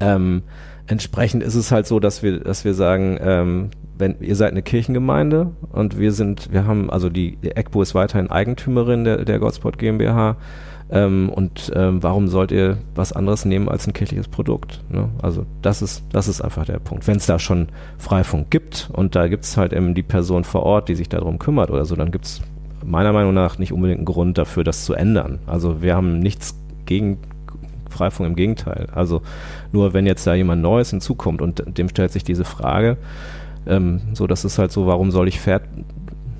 ähm, 0.00 0.42
entsprechend 0.86 1.42
ist 1.42 1.54
es 1.54 1.72
halt 1.72 1.86
so, 1.86 2.00
dass 2.00 2.22
wir, 2.22 2.40
dass 2.40 2.64
wir 2.64 2.74
sagen, 2.74 3.18
ähm, 3.20 3.70
wenn 3.98 4.20
ihr 4.20 4.36
seid 4.36 4.50
eine 4.50 4.62
Kirchengemeinde 4.62 5.52
und 5.72 5.98
wir 5.98 6.12
sind, 6.12 6.52
wir 6.52 6.66
haben, 6.66 6.90
also 6.90 7.08
die, 7.08 7.36
die 7.36 7.52
ECPO 7.52 7.82
ist 7.82 7.94
weiterhin 7.94 8.30
Eigentümerin 8.30 9.04
der, 9.04 9.24
der 9.24 9.38
Godspot 9.38 9.78
GmbH 9.78 10.36
ähm, 10.90 11.30
und 11.30 11.72
ähm, 11.74 12.02
warum 12.02 12.28
sollt 12.28 12.52
ihr 12.52 12.76
was 12.94 13.12
anderes 13.12 13.44
nehmen 13.44 13.68
als 13.68 13.86
ein 13.86 13.94
kirchliches 13.94 14.28
Produkt? 14.28 14.84
Ne? 14.90 15.08
Also 15.22 15.46
das 15.62 15.80
ist, 15.80 16.04
das 16.12 16.28
ist 16.28 16.42
einfach 16.42 16.66
der 16.66 16.78
Punkt. 16.78 17.06
Wenn 17.06 17.16
es 17.16 17.26
da 17.26 17.38
schon 17.38 17.68
Freifunk 17.98 18.50
gibt 18.50 18.90
und 18.92 19.16
da 19.16 19.28
gibt 19.28 19.44
es 19.44 19.56
halt 19.56 19.72
eben 19.72 19.94
die 19.94 20.02
Person 20.02 20.44
vor 20.44 20.62
Ort, 20.64 20.88
die 20.88 20.94
sich 20.94 21.08
darum 21.08 21.38
kümmert 21.38 21.70
oder 21.70 21.86
so, 21.86 21.96
dann 21.96 22.10
gibt 22.10 22.26
es 22.26 22.42
meiner 22.86 23.12
Meinung 23.12 23.34
nach 23.34 23.58
nicht 23.58 23.72
unbedingt 23.72 23.98
einen 23.98 24.06
Grund 24.06 24.38
dafür, 24.38 24.64
das 24.64 24.84
zu 24.84 24.94
ändern. 24.94 25.38
Also 25.46 25.82
wir 25.82 25.94
haben 25.94 26.18
nichts 26.18 26.56
gegen 26.86 27.18
Freifunk, 27.90 28.28
im 28.28 28.36
Gegenteil. 28.36 28.88
Also 28.94 29.22
nur 29.72 29.94
wenn 29.94 30.06
jetzt 30.06 30.26
da 30.26 30.34
jemand 30.34 30.62
Neues 30.62 30.90
hinzukommt 30.90 31.42
und 31.42 31.62
dem 31.78 31.88
stellt 31.88 32.12
sich 32.12 32.24
diese 32.24 32.44
Frage, 32.44 32.96
ähm, 33.66 34.00
so 34.12 34.26
das 34.26 34.44
ist 34.44 34.58
halt 34.58 34.72
so, 34.72 34.86
warum 34.86 35.10
soll 35.10 35.28
ich 35.28 35.40
Fair 35.40 35.60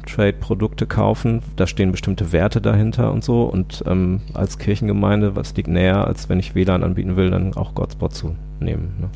Trade-Produkte 0.06 0.86
kaufen. 0.86 1.42
Da 1.56 1.66
stehen 1.66 1.90
bestimmte 1.90 2.30
Werte 2.32 2.60
dahinter 2.60 3.12
und 3.12 3.24
so. 3.24 3.42
Und 3.42 3.82
ähm, 3.86 4.20
als 4.34 4.56
Kirchengemeinde, 4.58 5.36
was 5.36 5.54
liegt 5.56 5.68
näher, 5.68 6.06
als 6.06 6.28
wenn 6.28 6.38
ich 6.38 6.54
WLAN 6.54 6.84
anbieten 6.84 7.16
will, 7.16 7.30
dann 7.30 7.54
auch 7.54 7.74
Godspot 7.74 8.14
zu 8.14 8.36
nehmen. 8.60 8.94
Ne? 9.00 9.08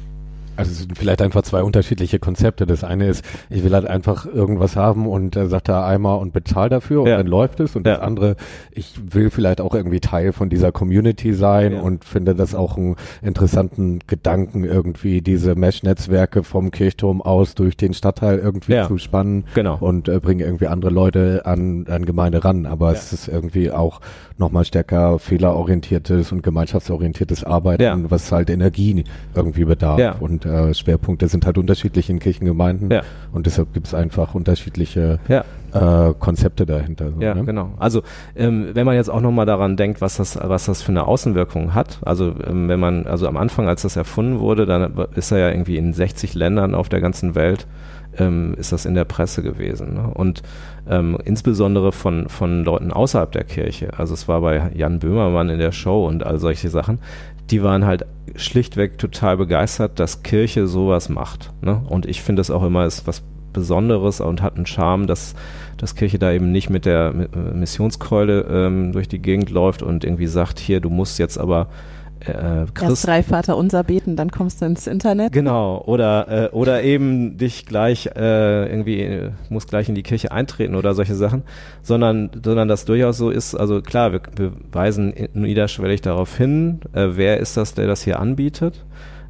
Also 0.61 0.73
es 0.73 0.79
sind 0.79 0.97
vielleicht 0.97 1.23
einfach 1.23 1.43
zwei 1.43 1.63
unterschiedliche 1.63 2.19
Konzepte. 2.19 2.67
Das 2.67 2.85
eine 2.85 3.09
ist, 3.09 3.25
ich 3.49 3.65
will 3.65 3.73
halt 3.73 3.87
einfach 3.87 4.27
irgendwas 4.27 4.77
haben 4.77 5.07
und 5.07 5.35
er 5.37 5.49
sagt 5.49 5.69
da 5.69 5.87
einmal 5.87 6.19
und 6.19 6.33
bezahl 6.33 6.69
dafür 6.69 7.03
und 7.03 7.09
ja. 7.09 7.17
dann 7.17 7.27
läuft 7.27 7.61
es. 7.61 7.77
Und 7.77 7.87
ja. 7.87 7.95
das 7.95 8.03
andere, 8.03 8.37
ich 8.71 8.95
will 9.13 9.31
vielleicht 9.31 9.61
auch 9.61 9.75
irgendwie 9.75 10.01
Teil 10.01 10.33
von 10.33 10.51
dieser 10.51 10.71
Community 10.71 11.33
sein 11.33 11.73
ja. 11.73 11.81
und 11.81 12.05
finde 12.05 12.35
das 12.35 12.55
auch 12.55 12.77
einen 12.77 12.97
interessanten 13.23 14.01
Gedanken, 14.07 14.65
irgendwie 14.65 15.23
diese 15.23 15.55
Mesh-Netzwerke 15.55 16.43
vom 16.43 16.71
Kirchturm 16.71 17.23
aus 17.23 17.55
durch 17.55 17.77
den 17.77 17.95
Stadtteil 17.95 18.39
irgendwie 18.39 18.83
zu 18.87 18.99
spannen 18.99 19.45
genau. 19.55 19.79
und 19.81 20.09
äh, 20.09 20.21
bringe 20.21 20.45
irgendwie 20.45 20.67
andere 20.67 20.91
Leute 20.91 21.43
an, 21.47 21.87
an 21.89 22.05
Gemeinde 22.05 22.45
ran. 22.45 22.67
Aber 22.67 22.93
es 22.93 23.13
ist 23.13 23.29
irgendwie 23.29 23.71
auch 23.71 24.01
nochmal 24.37 24.65
stärker 24.65 25.19
fehlerorientiertes 25.19 26.33
und 26.33 26.43
gemeinschaftsorientiertes 26.43 27.45
Arbeiten, 27.45 28.11
was 28.11 28.31
halt 28.33 28.51
Energie 28.51 29.05
irgendwie 29.35 29.65
bedarf. 29.65 29.99
Und 30.21 30.45
äh, 30.51 30.75
Schwerpunkte 30.75 31.29
sind 31.29 31.47
halt 31.47 31.59
unterschiedlich 31.59 32.11
in 32.11 32.19
Kirchengemeinden 32.19 32.91
ja. 32.91 33.03
und 33.33 33.47
deshalb 33.47 33.73
gibt 33.73 33.87
es 33.87 33.95
einfach 33.95 34.35
unterschiedliche 34.35 35.19
ja. 35.29 35.45
äh, 35.73 36.15
Konzepte 36.19 36.67
dahinter. 36.67 37.13
So, 37.13 37.21
ja, 37.21 37.35
ne? 37.35 37.45
genau. 37.45 37.71
Also 37.79 38.03
ähm, 38.37 38.71
wenn 38.75 38.87
man 38.87 38.97
jetzt 38.97 39.11
auch 39.11 39.21
nochmal 39.21 39.47
daran 39.47 39.77
denkt, 39.77 40.01
was 40.01 40.17
das, 40.17 40.39
was 40.43 40.67
das 40.67 40.83
für 40.83 40.93
eine 40.93 41.07
Außenwirkung 41.07 41.75
hat, 41.75 41.99
also 42.03 42.35
ähm, 42.47 42.69
wenn 42.69 42.81
man, 42.81 43.07
also 43.07 43.29
am 43.29 43.37
Anfang, 43.37 43.69
als 43.69 43.83
das 43.83 43.97
erfunden 43.97 44.41
wurde, 44.41 44.67
dann 44.67 44.95
ist 45.15 45.31
er 45.31 45.39
ja 45.39 45.51
irgendwie 45.51 45.77
in 45.77 45.93
60 45.93 46.35
Ländern 46.35 46.75
auf 46.75 46.89
der 46.89 47.01
ganzen 47.01 47.35
Welt 47.35 47.67
ähm, 48.19 48.55
ist 48.57 48.73
das 48.73 48.87
in 48.87 48.95
der 48.95 49.05
Presse 49.05 49.43
gewesen. 49.43 49.95
Ne? 49.95 50.11
Und 50.13 50.43
ähm, 50.89 51.19
insbesondere 51.25 51.93
von, 51.93 52.29
von 52.29 52.65
Leuten 52.65 52.93
außerhalb 52.93 53.31
der 53.33 53.45
Kirche. 53.45 53.91
Also 53.99 54.15
es 54.15 54.29
war 54.29 54.41
bei 54.41 54.71
Jan 54.75 54.99
Böhmermann 54.99 55.49
in 55.49 55.59
der 55.59 55.73
Show 55.73 56.07
und 56.07 56.25
all 56.25 56.39
solche 56.39 56.69
Sachen 56.69 56.99
die 57.51 57.63
waren 57.63 57.85
halt 57.85 58.07
schlichtweg 58.37 58.99
total 58.99 59.37
begeistert, 59.37 59.99
dass 59.99 60.23
Kirche 60.23 60.67
sowas 60.67 61.09
macht. 61.09 61.53
Ne? 61.63 61.83
Und 61.89 62.07
ich 62.07 62.23
finde 62.23 62.41
das 62.41 62.51
auch 62.51 62.63
immer 62.63 62.87
ist 62.87 63.07
was 63.07 63.23
Besonderes 63.53 64.21
und 64.21 64.43
hat 64.43 64.57
einen 64.57 64.67
Charme, 64.67 65.09
dass, 65.09 65.35
dass 65.77 65.97
Kirche 65.97 66.19
da 66.19 66.31
eben 66.31 66.53
nicht 66.53 66.71
mit 66.71 66.85
der 66.85 67.13
Missionskeule 67.13 68.43
ähm, 68.43 68.93
durch 68.93 69.09
die 69.09 69.19
Gegend 69.19 69.51
läuft 69.51 69.83
und 69.83 70.05
irgendwie 70.05 70.29
sagt, 70.29 70.61
hier, 70.61 70.81
du 70.81 70.89
musst 70.89 71.19
jetzt 71.19 71.37
aber 71.37 71.67
äh, 72.27 72.67
Erst 72.81 73.07
drei 73.07 73.23
Vater 73.23 73.57
unser 73.57 73.85
beten, 73.85 74.17
dann 74.17 74.31
kommst 74.31 74.61
du 74.61 74.67
ins 74.67 74.87
Internet. 74.87 75.33
Genau, 75.33 75.83
oder, 75.87 76.47
äh, 76.47 76.49
oder 76.51 76.83
eben 76.83 77.39
dich 77.39 77.67
gleich 77.67 78.07
äh, 78.07 78.71
irgendwie, 78.71 79.01
äh, 79.01 79.31
muss 79.49 79.67
gleich 79.67 79.89
in 79.89 79.95
die 79.95 80.03
Kirche 80.03 80.31
eintreten 80.33 80.75
oder 80.75 80.95
solche 80.95 81.15
Sachen, 81.15 81.43
sondern, 81.83 82.31
sondern 82.45 82.69
das 82.69 82.85
durchaus 82.85 83.19
so 83.19 83.31
ist, 83.31 83.55
also 83.55 83.81
klar, 83.81 84.13
wir, 84.13 84.21
wir 84.37 84.53
weisen 84.73 85.15
niederschwellig 85.35 86.03
darauf 86.03 86.37
hin, 86.37 86.81
äh, 86.93 87.09
wer 87.13 87.39
ist 87.39 87.57
das, 87.57 87.75
der 87.75 87.87
das 87.87 88.03
hier 88.03 88.21
anbietet, 88.21 88.85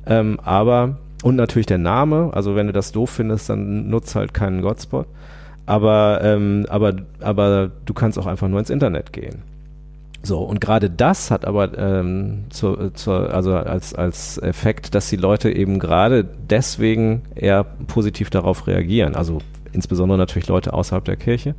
ähm, 0.07 0.40
aber, 0.42 0.98
und 1.22 1.37
natürlich 1.37 1.66
der 1.66 1.79
Name, 1.79 2.31
also 2.33 2.57
wenn 2.57 2.66
du 2.66 2.72
das 2.72 2.92
doof 2.92 3.11
findest, 3.11 3.48
dann 3.50 3.88
nutzt 3.88 4.14
halt 4.14 4.35
keinen 4.35 4.62
Godspot, 4.62 5.07
aber, 5.66 6.20
ähm, 6.24 6.66
aber, 6.68 6.94
aber 7.20 7.70
du 7.85 7.94
kannst 7.94 8.18
auch 8.18 8.26
einfach 8.26 8.48
nur 8.48 8.59
ins 8.59 8.70
Internet 8.70 9.12
gehen. 9.12 9.42
So, 10.22 10.40
und 10.40 10.61
gerade 10.61 10.90
das 10.90 11.30
hat 11.30 11.46
aber 11.46 11.76
ähm, 11.78 12.44
zu, 12.50 12.90
zu, 12.90 13.12
also 13.12 13.54
als, 13.54 13.94
als 13.94 14.37
Effekt, 14.38 14.94
dass 14.94 15.09
die 15.09 15.16
Leute 15.16 15.50
eben 15.50 15.78
gerade 15.78 16.24
deswegen 16.24 17.22
eher 17.35 17.64
positiv 17.64 18.28
darauf 18.28 18.66
reagieren. 18.66 19.14
Also 19.14 19.38
insbesondere 19.72 20.18
natürlich 20.18 20.48
Leute 20.48 20.74
außerhalb 20.74 21.04
der 21.04 21.16
Kirche. 21.16 21.54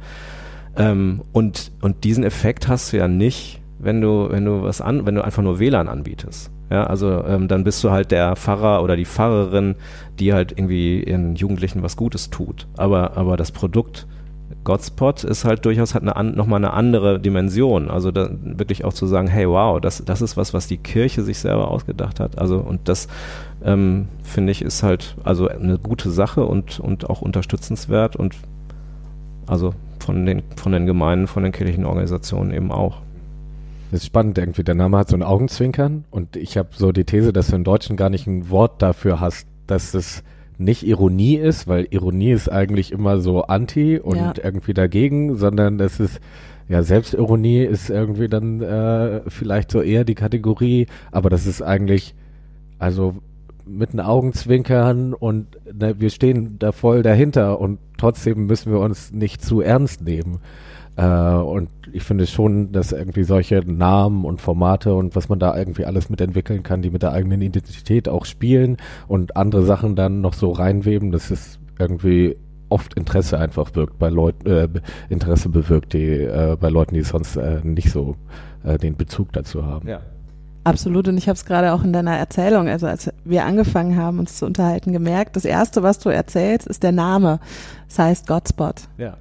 Ähm, 0.77 1.21
und, 1.31 1.71
und 1.81 2.03
diesen 2.03 2.23
Effekt 2.23 2.67
hast 2.67 2.93
du 2.93 2.97
ja 2.97 3.07
nicht, 3.07 3.61
wenn 3.79 3.99
du, 3.99 4.27
wenn 4.29 4.45
du 4.45 4.61
was 4.61 4.79
an, 4.79 5.05
wenn 5.05 5.15
du 5.15 5.23
einfach 5.23 5.41
nur 5.43 5.59
WLAN 5.59 5.87
anbietest. 5.87 6.51
Ja, 6.69 6.85
also 6.85 7.25
ähm, 7.25 7.47
dann 7.47 7.65
bist 7.65 7.83
du 7.83 7.91
halt 7.91 8.11
der 8.11 8.35
Pfarrer 8.37 8.81
oder 8.81 8.95
die 8.95 9.05
Pfarrerin, 9.05 9.75
die 10.19 10.33
halt 10.33 10.53
irgendwie 10.53 11.03
ihren 11.03 11.35
Jugendlichen 11.35 11.83
was 11.83 11.97
Gutes 11.97 12.29
tut. 12.29 12.67
Aber, 12.77 13.17
aber 13.17 13.35
das 13.35 13.51
Produkt 13.51 14.07
Godspot 14.63 15.23
ist 15.23 15.43
halt 15.43 15.65
durchaus 15.65 15.95
hat 15.95 16.07
eine 16.07 16.31
nochmal 16.31 16.57
eine 16.57 16.73
andere 16.73 17.19
Dimension. 17.19 17.89
Also 17.89 18.11
da 18.11 18.29
wirklich 18.43 18.85
auch 18.85 18.93
zu 18.93 19.07
sagen, 19.07 19.27
hey 19.27 19.47
wow, 19.47 19.81
das, 19.81 20.03
das 20.05 20.21
ist 20.21 20.37
was, 20.37 20.53
was 20.53 20.67
die 20.67 20.77
Kirche 20.77 21.23
sich 21.23 21.39
selber 21.39 21.69
ausgedacht 21.69 22.19
hat. 22.19 22.37
Also 22.37 22.57
und 22.57 22.87
das 22.87 23.07
ähm, 23.63 24.07
finde 24.23 24.51
ich 24.51 24.61
ist 24.61 24.83
halt 24.83 25.15
also 25.23 25.47
eine 25.47 25.79
gute 25.79 26.11
Sache 26.11 26.45
und, 26.45 26.79
und 26.79 27.09
auch 27.09 27.21
unterstützenswert 27.21 28.15
und 28.15 28.35
also 29.47 29.73
von 29.99 30.25
den, 30.25 30.43
von 30.55 30.71
den 30.71 30.85
Gemeinden, 30.85 31.27
von 31.27 31.43
den 31.43 31.51
kirchlichen 31.51 31.85
Organisationen 31.85 32.51
eben 32.51 32.71
auch. 32.71 33.01
Das 33.91 34.01
ist 34.01 34.07
spannend 34.07 34.37
irgendwie. 34.37 34.63
Der 34.63 34.75
Name 34.75 34.97
hat 34.97 35.09
so 35.09 35.17
ein 35.17 35.23
Augenzwinkern 35.23 36.05
und 36.11 36.35
ich 36.35 36.57
habe 36.57 36.69
so 36.73 36.91
die 36.91 37.03
These, 37.03 37.33
dass 37.33 37.47
du 37.47 37.55
im 37.55 37.63
Deutschen 37.63 37.97
gar 37.97 38.09
nicht 38.09 38.27
ein 38.27 38.49
Wort 38.49 38.81
dafür 38.81 39.19
hast, 39.19 39.47
dass 39.67 39.93
es 39.93 40.23
nicht 40.63 40.83
Ironie 40.83 41.35
ist, 41.35 41.67
weil 41.67 41.87
Ironie 41.89 42.31
ist 42.31 42.49
eigentlich 42.49 42.91
immer 42.91 43.19
so 43.19 43.43
anti 43.43 43.99
und 43.99 44.17
ja. 44.17 44.33
irgendwie 44.43 44.73
dagegen, 44.73 45.35
sondern 45.35 45.79
es 45.79 45.99
ist 45.99 46.19
ja, 46.71 46.83
Selbstironie 46.83 47.63
ist 47.63 47.89
irgendwie 47.89 48.29
dann 48.29 48.61
äh, 48.61 49.29
vielleicht 49.29 49.71
so 49.71 49.81
eher 49.81 50.05
die 50.05 50.15
Kategorie, 50.15 50.87
aber 51.11 51.29
das 51.29 51.45
ist 51.45 51.61
eigentlich, 51.61 52.15
also 52.79 53.15
mit 53.65 53.91
den 53.91 53.99
Augenzwinkern 53.99 55.13
und 55.13 55.47
ne, 55.71 55.95
wir 55.99 56.09
stehen 56.09 56.57
da 56.59 56.71
voll 56.71 57.03
dahinter 57.03 57.59
und 57.59 57.79
trotzdem 57.97 58.45
müssen 58.45 58.71
wir 58.71 58.79
uns 58.79 59.11
nicht 59.11 59.43
zu 59.43 59.59
ernst 59.59 60.01
nehmen. 60.01 60.39
Äh, 61.01 61.33
und 61.33 61.69
ich 61.91 62.03
finde 62.03 62.27
schon, 62.27 62.71
dass 62.71 62.91
irgendwie 62.91 63.23
solche 63.23 63.61
Namen 63.65 64.23
und 64.23 64.39
Formate 64.39 64.93
und 64.93 65.15
was 65.15 65.29
man 65.29 65.39
da 65.39 65.57
irgendwie 65.57 65.85
alles 65.85 66.09
mitentwickeln 66.09 66.61
kann, 66.61 66.81
die 66.81 66.91
mit 66.91 67.01
der 67.01 67.11
eigenen 67.11 67.41
Identität 67.41 68.07
auch 68.07 68.25
spielen 68.25 68.77
und 69.07 69.35
andere 69.35 69.63
Sachen 69.63 69.95
dann 69.95 70.21
noch 70.21 70.33
so 70.33 70.51
reinweben, 70.51 71.11
dass 71.11 71.31
es 71.31 71.59
irgendwie 71.79 72.37
oft 72.69 72.93
Interesse 72.93 73.39
einfach 73.39 73.73
wirkt 73.73 73.97
bei 73.97 74.09
Leuten, 74.09 74.47
äh, 74.47 74.67
Interesse 75.09 75.49
bewirkt, 75.49 75.93
die 75.93 76.07
äh, 76.07 76.55
bei 76.59 76.69
Leuten, 76.69 76.93
die 76.93 77.01
sonst 77.01 77.35
äh, 77.35 77.61
nicht 77.63 77.91
so 77.91 78.15
äh, 78.63 78.77
den 78.77 78.95
Bezug 78.95 79.33
dazu 79.33 79.65
haben. 79.65 79.87
Ja. 79.87 80.01
Absolut, 80.63 81.07
und 81.07 81.17
ich 81.17 81.27
habe 81.27 81.35
es 81.35 81.45
gerade 81.45 81.73
auch 81.73 81.83
in 81.83 81.91
deiner 81.91 82.15
Erzählung, 82.15 82.67
also 82.67 82.85
als 82.85 83.11
wir 83.25 83.45
angefangen 83.45 83.97
haben, 83.97 84.19
uns 84.19 84.37
zu 84.37 84.45
unterhalten, 84.45 84.93
gemerkt, 84.93 85.35
das 85.35 85.45
Erste, 85.45 85.81
was 85.81 85.97
du 85.97 86.09
erzählst, 86.09 86.67
ist 86.67 86.83
der 86.83 86.91
Name. 86.91 87.39
Das 87.87 87.97
heißt 87.97 88.27
Godspot. 88.27 88.75
Ja. 88.99 89.17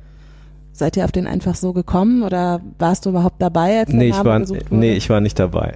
Seid 0.73 0.97
ihr 0.97 1.05
auf 1.05 1.13
den 1.13 1.27
einfach 1.27 1.55
so 1.55 1.73
gekommen 1.73 2.23
oder 2.23 2.61
warst 2.79 3.05
du 3.05 3.11
überhaupt 3.11 3.43
dabei, 3.43 3.81
als 3.81 3.93
nee, 3.93 4.09
ich 4.09 4.25
war, 4.25 4.41
gesucht 4.41 4.71
wurde? 4.71 4.81
nee, 4.81 4.93
ich 4.95 5.11
war 5.11 5.21
nicht 5.21 5.39
dabei. 5.39 5.75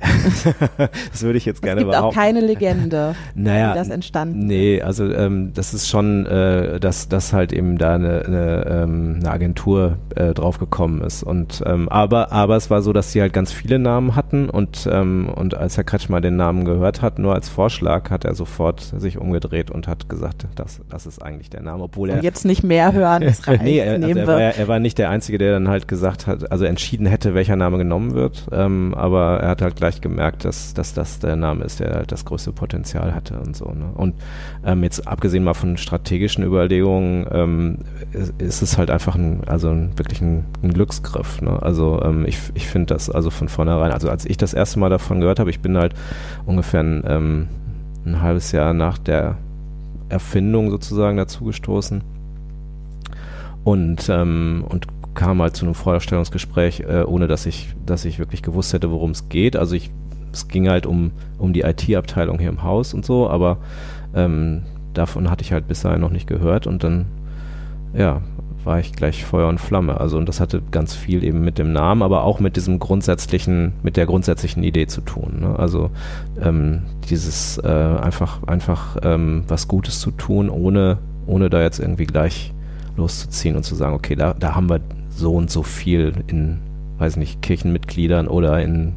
das 1.10 1.22
würde 1.22 1.36
ich 1.36 1.44
jetzt 1.44 1.56
es 1.56 1.62
gerne 1.62 1.80
gibt 1.80 1.92
behaupten. 1.92 2.16
auch 2.16 2.22
keine 2.22 2.40
Legende, 2.40 3.14
naja, 3.34 3.72
wie 3.72 3.78
das 3.78 3.88
entstanden 3.88 4.44
Nee, 4.46 4.82
also 4.82 5.10
ähm, 5.12 5.52
das 5.54 5.74
ist 5.74 5.88
schon, 5.88 6.26
äh, 6.26 6.78
dass, 6.80 7.08
dass 7.08 7.32
halt 7.32 7.52
eben 7.52 7.78
da 7.78 7.94
eine, 7.94 8.24
eine, 8.26 8.66
ähm, 8.66 9.16
eine 9.20 9.30
Agentur 9.30 9.98
äh, 10.14 10.34
drauf 10.34 10.58
gekommen 10.58 11.00
ist. 11.02 11.22
Und 11.22 11.62
ähm, 11.66 11.88
aber, 11.88 12.32
aber 12.32 12.56
es 12.56 12.70
war 12.70 12.82
so, 12.82 12.92
dass 12.92 13.12
sie 13.12 13.20
halt 13.20 13.32
ganz 13.32 13.52
viele 13.52 13.78
Namen 13.78 14.16
hatten 14.16 14.50
und, 14.50 14.88
ähm, 14.90 15.28
und 15.34 15.54
als 15.54 15.76
Herr 15.76 15.84
Kretschmer 15.84 16.20
den 16.20 16.36
Namen 16.36 16.64
gehört 16.64 17.02
hat, 17.02 17.18
nur 17.18 17.34
als 17.34 17.48
Vorschlag, 17.48 18.10
hat 18.10 18.24
er 18.24 18.34
sofort 18.34 18.80
sich 18.80 19.18
umgedreht 19.18 19.70
und 19.70 19.88
hat 19.88 20.08
gesagt, 20.08 20.46
das, 20.54 20.80
das 20.88 21.06
ist 21.06 21.22
eigentlich 21.22 21.50
der 21.50 21.62
Name, 21.62 21.84
obwohl 21.84 22.10
er 22.10 22.16
Und 22.16 22.24
jetzt 22.24 22.44
nicht 22.44 22.62
mehr 22.62 22.92
hören, 22.92 23.22
das 23.24 23.46
reicht, 23.46 23.62
nee, 23.62 23.78
er, 23.78 23.94
also 23.94 24.08
er, 24.08 24.26
war, 24.26 24.40
er 24.40 24.68
war 24.68 24.78
nicht 24.84 24.98
der 24.98 25.10
Einzige, 25.10 25.38
der 25.38 25.52
dann 25.52 25.66
halt 25.66 25.88
gesagt 25.88 26.28
hat, 26.28 26.52
also 26.52 26.64
entschieden 26.64 27.06
hätte, 27.06 27.34
welcher 27.34 27.56
Name 27.56 27.78
genommen 27.78 28.14
wird, 28.14 28.46
ähm, 28.52 28.94
aber 28.94 29.40
er 29.40 29.48
hat 29.48 29.62
halt 29.62 29.74
gleich 29.74 30.00
gemerkt, 30.00 30.44
dass, 30.44 30.74
dass 30.74 30.94
das 30.94 31.18
der 31.18 31.34
Name 31.34 31.64
ist, 31.64 31.80
der 31.80 31.94
halt 31.94 32.12
das 32.12 32.24
größte 32.24 32.52
Potenzial 32.52 33.14
hatte 33.14 33.40
und 33.40 33.56
so. 33.56 33.64
Ne? 33.64 33.90
Und 33.94 34.14
ähm, 34.64 34.84
jetzt 34.84 35.08
abgesehen 35.08 35.42
mal 35.42 35.54
von 35.54 35.76
strategischen 35.76 36.44
Überlegungen, 36.44 37.26
ähm, 37.32 37.78
ist, 38.12 38.34
ist 38.40 38.62
es 38.62 38.78
halt 38.78 38.90
einfach 38.90 39.16
ein, 39.16 39.42
also 39.46 39.70
ein, 39.70 39.98
wirklich 39.98 40.20
ein, 40.20 40.44
ein 40.62 40.72
Glücksgriff. 40.72 41.40
Ne? 41.40 41.60
Also 41.60 42.00
ähm, 42.04 42.24
ich, 42.26 42.38
ich 42.54 42.68
finde 42.68 42.94
das 42.94 43.10
also 43.10 43.30
von 43.30 43.48
vornherein, 43.48 43.90
also 43.90 44.08
als 44.08 44.24
ich 44.26 44.36
das 44.36 44.54
erste 44.54 44.78
Mal 44.78 44.90
davon 44.90 45.18
gehört 45.18 45.40
habe, 45.40 45.50
ich 45.50 45.60
bin 45.60 45.76
halt 45.76 45.94
ungefähr 46.46 46.80
ein, 46.80 47.02
ähm, 47.06 47.48
ein 48.06 48.20
halbes 48.20 48.52
Jahr 48.52 48.74
nach 48.74 48.98
der 48.98 49.38
Erfindung 50.10 50.70
sozusagen 50.70 51.16
dazugestoßen 51.16 52.13
und, 53.64 54.08
ähm, 54.08 54.64
und 54.68 54.86
kam 55.14 55.40
halt 55.40 55.56
zu 55.56 55.64
einem 55.64 55.74
Vorstellungsgespräch, 55.74 56.80
äh, 56.80 57.04
ohne 57.06 57.26
dass 57.26 57.46
ich, 57.46 57.74
dass 57.86 58.04
ich 58.04 58.18
wirklich 58.18 58.42
gewusst 58.42 58.72
hätte, 58.72 58.90
worum 58.90 59.12
es 59.12 59.28
geht. 59.28 59.56
Also 59.56 59.74
ich, 59.74 59.90
es 60.32 60.48
ging 60.48 60.68
halt 60.68 60.86
um, 60.86 61.12
um 61.38 61.52
die 61.52 61.62
IT-Abteilung 61.62 62.38
hier 62.38 62.48
im 62.48 62.62
Haus 62.62 62.94
und 62.94 63.04
so, 63.04 63.28
aber 63.28 63.58
ähm, 64.14 64.62
davon 64.92 65.30
hatte 65.30 65.42
ich 65.42 65.52
halt 65.52 65.68
bis 65.68 65.82
dahin 65.82 66.00
noch 66.00 66.10
nicht 66.10 66.26
gehört 66.26 66.66
und 66.66 66.84
dann, 66.84 67.06
ja, 67.94 68.20
war 68.64 68.80
ich 68.80 68.92
gleich 68.92 69.24
Feuer 69.24 69.48
und 69.48 69.60
Flamme. 69.60 70.00
Also 70.00 70.16
und 70.16 70.28
das 70.28 70.40
hatte 70.40 70.62
ganz 70.70 70.94
viel 70.94 71.22
eben 71.22 71.42
mit 71.42 71.58
dem 71.58 71.72
Namen, 71.72 72.02
aber 72.02 72.24
auch 72.24 72.40
mit 72.40 72.56
diesem 72.56 72.78
grundsätzlichen, 72.78 73.74
mit 73.82 73.96
der 73.96 74.06
grundsätzlichen 74.06 74.62
Idee 74.62 74.86
zu 74.86 75.02
tun. 75.02 75.40
Ne? 75.40 75.58
Also 75.58 75.90
ähm, 76.40 76.82
dieses 77.10 77.58
äh, 77.58 77.68
einfach, 77.68 78.42
einfach 78.44 78.96
ähm, 79.02 79.44
was 79.48 79.68
Gutes 79.68 80.00
zu 80.00 80.10
tun, 80.12 80.48
ohne, 80.48 80.98
ohne 81.26 81.50
da 81.50 81.60
jetzt 81.60 81.78
irgendwie 81.78 82.06
gleich 82.06 82.54
loszuziehen 82.96 83.56
und 83.56 83.64
zu 83.64 83.74
sagen, 83.74 83.94
okay, 83.94 84.14
da, 84.14 84.34
da 84.34 84.54
haben 84.54 84.68
wir 84.68 84.80
so 85.10 85.34
und 85.34 85.50
so 85.50 85.62
viel 85.62 86.12
in, 86.26 86.58
weiß 86.98 87.16
nicht, 87.16 87.42
Kirchenmitgliedern 87.42 88.28
oder 88.28 88.62
in 88.62 88.94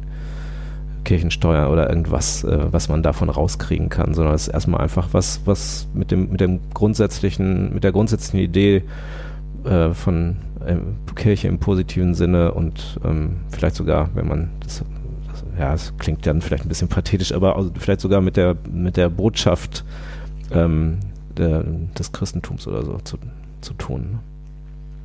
Kirchensteuer 1.04 1.70
oder 1.70 1.88
irgendwas, 1.88 2.44
äh, 2.44 2.72
was 2.72 2.88
man 2.88 3.02
davon 3.02 3.30
rauskriegen 3.30 3.88
kann, 3.88 4.14
sondern 4.14 4.34
es 4.34 4.48
ist 4.48 4.54
erstmal 4.54 4.80
einfach 4.82 5.08
was, 5.12 5.40
was 5.44 5.88
mit 5.94 6.10
dem, 6.10 6.30
mit 6.30 6.40
dem 6.40 6.60
grundsätzlichen, 6.74 7.72
mit 7.72 7.84
der 7.84 7.92
grundsätzlichen 7.92 8.40
Idee 8.40 8.82
äh, 9.64 9.90
von 9.90 10.36
ähm, 10.66 10.96
Kirche 11.14 11.48
im 11.48 11.58
positiven 11.58 12.14
Sinne 12.14 12.52
und 12.52 13.00
ähm, 13.04 13.36
vielleicht 13.50 13.76
sogar, 13.76 14.10
wenn 14.14 14.28
man 14.28 14.50
das, 14.60 14.84
ja, 15.58 15.72
es 15.72 15.94
klingt 15.98 16.26
dann 16.26 16.42
vielleicht 16.42 16.66
ein 16.66 16.68
bisschen 16.68 16.88
pathetisch, 16.88 17.32
aber 17.32 17.70
vielleicht 17.78 18.00
sogar 18.00 18.20
mit 18.20 18.36
der, 18.36 18.56
mit 18.70 18.96
der 18.96 19.08
Botschaft 19.08 19.84
ähm, 20.52 20.98
der, 21.36 21.64
des 21.98 22.12
Christentums 22.12 22.66
oder 22.66 22.84
so 22.84 22.98
zu, 22.98 23.16
zu 23.60 23.74
tun. 23.74 24.18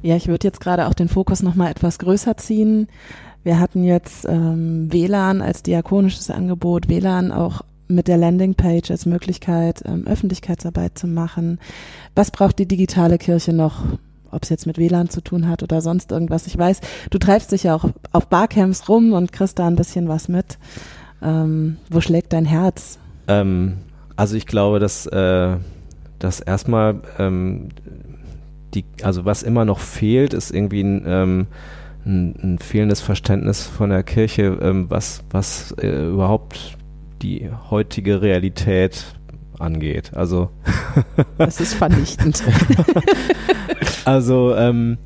Ja, 0.02 0.16
ich 0.16 0.28
würde 0.28 0.48
jetzt 0.48 0.60
gerade 0.60 0.88
auch 0.88 0.94
den 0.94 1.08
Fokus 1.08 1.44
nochmal 1.44 1.72
etwas 1.72 1.98
größer 2.00 2.36
ziehen. 2.38 2.88
Wir 3.44 3.60
hatten 3.60 3.84
jetzt 3.84 4.26
ähm, 4.26 4.92
WLAN 4.92 5.42
als 5.42 5.64
diakonisches 5.64 6.30
Angebot, 6.30 6.90
WLAN 6.90 7.32
auch 7.32 7.62
mit 7.88 8.08
der 8.08 8.18
Landingpage 8.18 8.92
als 8.92 9.06
Möglichkeit, 9.06 9.84
ähm, 9.86 10.08
Öffentlichkeitsarbeit 10.08 10.98
zu 10.98 11.08
machen. 11.08 11.60
Was 12.16 12.32
braucht 12.32 12.60
die 12.60 12.68
digitale 12.68 13.18
Kirche 13.18 13.54
noch? 13.54 13.84
Ob 14.32 14.44
es 14.44 14.50
jetzt 14.50 14.66
mit 14.66 14.78
WLAN 14.78 15.10
zu 15.10 15.22
tun 15.22 15.48
hat 15.48 15.62
oder 15.62 15.80
sonst 15.82 16.12
irgendwas. 16.12 16.48
Ich 16.48 16.58
weiß, 16.58 16.82
du 17.12 17.20
treibst 17.20 17.52
dich 17.52 17.64
ja 17.64 17.76
auch 17.76 17.86
auf 18.12 18.28
Barcamps 18.28 18.90
rum 18.90 19.14
und 19.14 19.32
kriegst 19.32 19.60
da 19.60 19.68
ein 19.68 19.76
bisschen 19.76 20.08
was 20.08 20.28
mit. 20.28 20.58
Ähm, 21.22 21.78
wo 21.90 22.02
schlägt 22.02 22.34
dein 22.34 22.46
Herz? 22.46 22.98
Ähm, 23.28 23.78
also 24.16 24.36
ich 24.36 24.48
glaube, 24.48 24.80
dass, 24.80 25.06
äh, 25.06 25.58
dass 26.18 26.40
erstmal 26.40 27.02
ähm, 27.20 27.70
die, 28.74 28.86
also 29.02 29.26
was 29.26 29.44
immer 29.44 29.66
noch 29.66 29.80
fehlt, 29.80 30.34
ist 30.34 30.52
irgendwie 30.52 30.82
ein, 30.82 31.04
ähm, 31.06 31.48
ein, 32.06 32.36
ein 32.42 32.60
fehlendes 32.60 33.02
Verständnis 33.02 33.66
von 33.66 33.90
der 33.90 34.04
Kirche, 34.04 34.58
ähm, 34.62 34.90
was, 34.90 35.24
was 35.32 35.72
äh, 35.80 36.08
überhaupt 36.08 36.78
die 37.22 37.50
heutige 37.70 38.22
Realität 38.22 39.16
angeht. 39.60 40.12
Also 40.14 40.50
Das 41.38 41.60
ist 41.60 41.74
vernichtend. 41.74 42.44
Also, 44.06 44.54
ähm, 44.56 44.98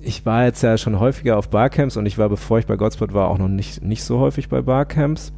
ich 0.00 0.26
war 0.26 0.44
jetzt 0.44 0.62
ja 0.62 0.76
schon 0.76 1.00
häufiger 1.00 1.38
auf 1.38 1.48
Barcamps 1.50 1.96
und 1.96 2.06
ich 2.06 2.18
war, 2.18 2.28
bevor 2.28 2.58
ich 2.58 2.66
bei 2.66 2.76
Godspot 2.76 3.14
war, 3.14 3.28
auch 3.28 3.38
noch 3.38 3.48
nicht, 3.48 3.82
nicht 3.82 4.04
so 4.04 4.18
häufig 4.18 4.48
bei 4.48 4.60
Barcamps. 4.62 5.32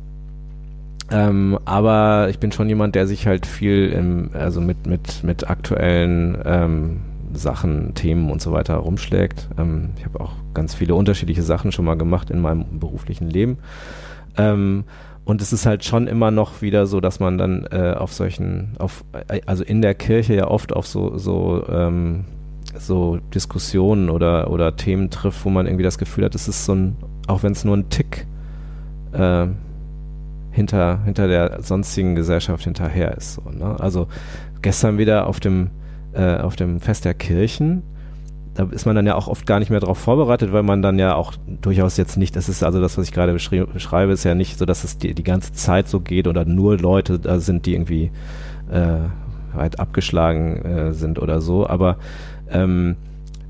Ähm, 1.11 1.59
aber 1.65 2.29
ich 2.31 2.39
bin 2.39 2.53
schon 2.53 2.69
jemand, 2.69 2.95
der 2.95 3.07
sich 3.07 3.27
halt 3.27 3.47
viel 3.47 3.89
im, 3.89 4.31
also 4.33 4.61
mit, 4.61 4.87
mit, 4.87 5.25
mit 5.25 5.51
aktuellen 5.51 6.39
ähm, 6.45 7.01
Sachen, 7.33 7.95
Themen 7.95 8.31
und 8.31 8.41
so 8.41 8.53
weiter 8.53 8.77
rumschlägt. 8.77 9.49
Ähm, 9.59 9.91
ich 9.99 10.05
habe 10.05 10.21
auch 10.21 10.33
ganz 10.55 10.75
viele 10.75 10.95
unterschiedliche 10.95 11.43
Sachen 11.43 11.73
schon 11.73 11.85
mal 11.85 11.97
gemacht 11.97 12.31
in 12.31 12.41
meinem 12.41 12.79
beruflichen 12.79 13.29
Leben. 13.29 13.59
Ähm, 14.37 14.85
und 15.25 15.43
es 15.43 15.53
ist 15.53 15.67
halt 15.67 15.85
schon 15.85 16.07
immer 16.07 16.31
noch 16.31 16.63
wieder 16.63 16.87
so, 16.87 17.01
dass 17.01 17.21
man 17.21 17.39
dann 17.39 17.67
äh, 17.71 17.95
auf 17.97 18.13
solchen, 18.13 18.75
auf, 18.79 19.05
äh, 19.29 19.41
also 19.47 19.65
in 19.65 19.83
der 19.83 19.95
Kirche 19.95 20.35
ja 20.35 20.49
oft 20.49 20.73
auf 20.73 20.87
so, 20.87 21.19
so, 21.19 21.65
ähm, 21.69 22.25
so 22.79 23.19
Diskussionen 23.35 24.11
oder, 24.11 24.51
oder 24.51 24.77
Themen 24.77 25.11
trifft, 25.11 25.45
wo 25.45 25.51
man 25.51 25.67
irgendwie 25.67 25.85
das 25.85 25.99
Gefühl 25.99 26.25
hat, 26.25 26.35
es 26.35 26.49
ist 26.49 26.65
so 26.65 26.75
ein, 26.75 26.97
auch 27.27 27.43
wenn 27.43 27.53
es 27.53 27.65
nur 27.65 27.77
ein 27.77 27.89
Tick 27.91 28.27
äh, 29.13 29.47
hinter, 30.51 31.03
hinter 31.05 31.29
der 31.29 31.63
sonstigen 31.63 32.15
Gesellschaft 32.15 32.65
hinterher 32.65 33.17
ist. 33.17 33.35
So, 33.35 33.43
ne? 33.51 33.77
Also 33.79 34.09
gestern 34.63 34.99
wieder 34.99 35.27
auf 35.27 35.41
dem, 35.41 35.71
äh, 36.13 36.37
auf 36.37 36.57
dem 36.57 36.81
Fest 36.81 37.05
der 37.05 37.15
Kirchen, 37.15 37.83
da 38.55 38.65
ist 38.65 38.85
man 38.85 38.97
dann 38.97 39.07
ja 39.07 39.15
auch 39.15 39.29
oft 39.29 39.47
gar 39.47 39.61
nicht 39.61 39.71
mehr 39.71 39.81
darauf 39.81 39.99
vorbereitet, 39.99 40.53
weil 40.53 40.65
man 40.65 40.83
dann 40.83 40.99
ja 40.99 41.15
auch 41.15 41.35
durchaus 41.47 41.97
jetzt 41.97 42.17
nicht, 42.17 42.35
das 42.35 42.49
ist 42.49 42.63
also 42.63 42.81
das, 42.81 42.99
was 42.99 43.07
ich 43.07 43.13
gerade 43.13 43.33
beschreibe, 43.33 44.13
ist 44.13 44.25
ja 44.25 44.35
nicht 44.35 44.59
so, 44.59 44.67
dass 44.67 44.83
es 44.83 44.99
die, 44.99 45.15
die 45.15 45.23
ganze 45.23 45.53
Zeit 45.53 45.89
so 45.89 46.01
geht 46.01 46.27
oder 46.27 46.45
nur 46.45 46.77
Leute 46.77 47.19
da 47.19 47.39
sind, 47.39 47.67
die 47.67 47.75
irgendwie 47.75 48.11
äh, 48.71 48.99
weit 49.53 49.79
abgeschlagen 49.79 50.65
äh, 50.65 50.93
sind 50.93 51.19
oder 51.19 51.41
so, 51.41 51.67
aber 51.67 51.97
ähm, 52.51 52.97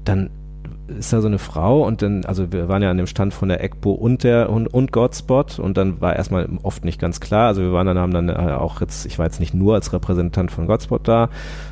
dann 0.04 0.30
ist 0.98 1.12
da 1.12 1.20
so 1.20 1.28
eine 1.28 1.38
Frau 1.38 1.86
und 1.86 2.02
dann, 2.02 2.24
also 2.24 2.52
wir 2.52 2.68
waren 2.68 2.82
ja 2.82 2.90
an 2.90 2.96
dem 2.96 3.06
Stand 3.06 3.34
von 3.34 3.48
der 3.48 3.62
ECBO 3.62 3.92
und 3.92 4.24
der 4.24 4.50
und, 4.50 4.66
und 4.66 4.92
Godspot 4.92 5.58
und 5.58 5.76
dann 5.76 6.00
war 6.00 6.16
erstmal 6.16 6.48
oft 6.62 6.84
nicht 6.84 7.00
ganz 7.00 7.20
klar, 7.20 7.48
also 7.48 7.62
wir 7.62 7.72
waren 7.72 7.86
dann, 7.86 7.98
haben 7.98 8.12
dann 8.12 8.28
äh, 8.28 8.32
auch 8.32 8.80
jetzt, 8.80 9.06
ich 9.06 9.18
war 9.18 9.26
jetzt 9.26 9.40
nicht 9.40 9.54
nur 9.54 9.74
als 9.74 9.92
Repräsentant 9.92 10.50
von 10.50 10.66
Godspot 10.66 11.06
da 11.06 11.30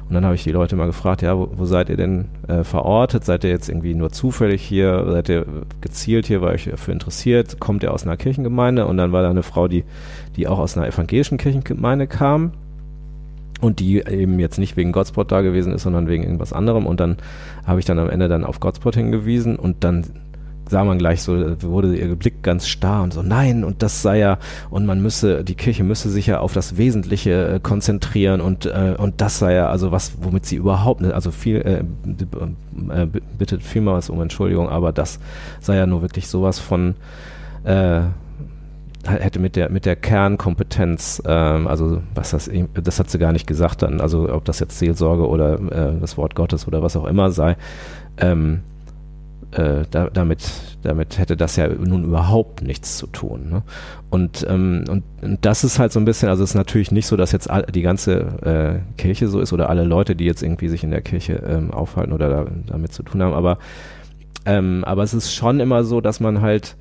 und 0.08 0.14
dann 0.14 0.24
habe 0.24 0.34
ich 0.34 0.42
die 0.42 0.52
Leute 0.52 0.74
mal 0.76 0.86
gefragt, 0.86 1.22
ja, 1.22 1.36
wo, 1.36 1.50
wo 1.54 1.66
seid 1.66 1.90
ihr 1.90 1.96
denn 1.96 2.28
äh, 2.48 2.64
verortet? 2.64 3.24
Seid 3.24 3.44
ihr 3.44 3.50
jetzt 3.50 3.68
irgendwie 3.68 3.94
nur 3.94 4.10
zufällig 4.10 4.62
hier? 4.62 5.04
Seid 5.10 5.28
ihr 5.28 5.46
gezielt 5.82 6.26
hier, 6.26 6.40
weil 6.40 6.54
euch 6.54 6.64
dafür 6.64 6.94
interessiert? 6.94 7.60
Kommt 7.60 7.82
ihr 7.82 7.92
aus 7.92 8.04
einer 8.04 8.16
Kirchengemeinde? 8.16 8.86
Und 8.86 8.96
dann 8.96 9.12
war 9.12 9.22
da 9.22 9.30
eine 9.30 9.42
Frau, 9.42 9.68
die, 9.68 9.84
die 10.36 10.48
auch 10.48 10.58
aus 10.58 10.76
einer 10.76 10.86
evangelischen 10.86 11.36
Kirchengemeinde 11.36 12.06
kam 12.06 12.52
und 13.60 13.80
die 13.80 13.98
eben 13.98 14.38
jetzt 14.38 14.58
nicht 14.58 14.76
wegen 14.76 14.92
Godspot 14.92 15.30
da 15.32 15.40
gewesen 15.40 15.72
ist, 15.72 15.82
sondern 15.82 16.08
wegen 16.08 16.22
irgendwas 16.22 16.52
anderem. 16.52 16.86
Und 16.86 17.00
dann 17.00 17.16
habe 17.66 17.80
ich 17.80 17.86
dann 17.86 17.98
am 17.98 18.10
Ende 18.10 18.28
dann 18.28 18.44
auf 18.44 18.60
Godspot 18.60 18.94
hingewiesen 18.94 19.56
und 19.56 19.84
dann 19.84 20.04
sah 20.70 20.84
man 20.84 20.98
gleich 20.98 21.22
so, 21.22 21.32
wurde 21.62 21.96
ihr 21.96 22.14
Blick 22.14 22.42
ganz 22.42 22.68
starr 22.68 23.02
und 23.02 23.12
so, 23.12 23.22
nein, 23.22 23.64
und 23.64 23.82
das 23.82 24.02
sei 24.02 24.18
ja, 24.18 24.38
und 24.70 24.86
man 24.86 25.00
müsse, 25.00 25.44
die 25.44 25.54
Kirche 25.54 25.82
müsse 25.82 26.10
sich 26.10 26.26
ja 26.26 26.40
auf 26.40 26.52
das 26.52 26.76
Wesentliche 26.76 27.54
äh, 27.54 27.60
konzentrieren 27.60 28.40
und, 28.40 28.66
äh, 28.66 28.94
und 28.98 29.20
das 29.20 29.38
sei 29.38 29.54
ja, 29.54 29.68
also 29.68 29.92
was, 29.92 30.12
womit 30.20 30.46
sie 30.46 30.56
überhaupt 30.56 31.00
nicht, 31.00 31.14
also 31.14 31.30
viel, 31.30 31.56
äh, 31.56 31.84
äh, 32.92 33.06
bittet 33.38 33.62
vielmals 33.62 34.10
um 34.10 34.20
Entschuldigung, 34.20 34.68
aber 34.68 34.92
das 34.92 35.18
sei 35.60 35.76
ja 35.76 35.86
nur 35.86 36.02
wirklich 36.02 36.28
sowas 36.28 36.58
von, 36.58 36.94
äh, 37.64 38.02
hätte 39.06 39.38
mit 39.38 39.56
der 39.56 39.70
mit 39.70 39.86
der 39.86 39.96
Kernkompetenz, 39.96 41.22
ähm, 41.26 41.66
also 41.66 42.02
was 42.14 42.30
das, 42.30 42.50
das 42.74 42.98
hat 42.98 43.10
sie 43.10 43.18
gar 43.18 43.32
nicht 43.32 43.46
gesagt 43.46 43.82
dann, 43.82 44.00
also 44.00 44.32
ob 44.32 44.44
das 44.44 44.60
jetzt 44.60 44.78
Seelsorge 44.78 45.28
oder 45.28 45.54
äh, 45.54 46.00
das 46.00 46.16
Wort 46.16 46.34
Gottes 46.34 46.66
oder 46.66 46.82
was 46.82 46.96
auch 46.96 47.06
immer 47.06 47.30
sei, 47.30 47.56
ähm, 48.18 48.60
äh, 49.52 49.84
da, 49.90 50.10
damit, 50.10 50.42
damit 50.82 51.18
hätte 51.18 51.36
das 51.36 51.56
ja 51.56 51.68
nun 51.68 52.04
überhaupt 52.04 52.62
nichts 52.62 52.98
zu 52.98 53.06
tun. 53.06 53.48
Ne? 53.50 53.62
Und, 54.10 54.46
ähm, 54.48 54.84
und, 54.90 55.04
und 55.22 55.38
das 55.44 55.64
ist 55.64 55.78
halt 55.78 55.92
so 55.92 56.00
ein 56.00 56.04
bisschen, 56.04 56.28
also 56.28 56.44
es 56.44 56.50
ist 56.50 56.56
natürlich 56.56 56.92
nicht 56.92 57.06
so, 57.06 57.16
dass 57.16 57.32
jetzt 57.32 57.48
all, 57.48 57.62
die 57.62 57.82
ganze 57.82 58.82
äh, 58.94 58.98
Kirche 58.98 59.28
so 59.28 59.40
ist 59.40 59.52
oder 59.52 59.70
alle 59.70 59.84
Leute, 59.84 60.16
die 60.16 60.24
jetzt 60.24 60.42
irgendwie 60.42 60.68
sich 60.68 60.84
in 60.84 60.90
der 60.90 61.00
Kirche 61.00 61.42
ähm, 61.46 61.70
aufhalten 61.70 62.12
oder 62.12 62.28
da, 62.28 62.46
damit 62.66 62.92
zu 62.92 63.02
tun 63.02 63.22
haben, 63.22 63.32
aber, 63.32 63.58
ähm, 64.44 64.84
aber 64.84 65.02
es 65.02 65.14
ist 65.14 65.32
schon 65.32 65.60
immer 65.60 65.84
so, 65.84 66.00
dass 66.00 66.20
man 66.20 66.42
halt 66.42 66.76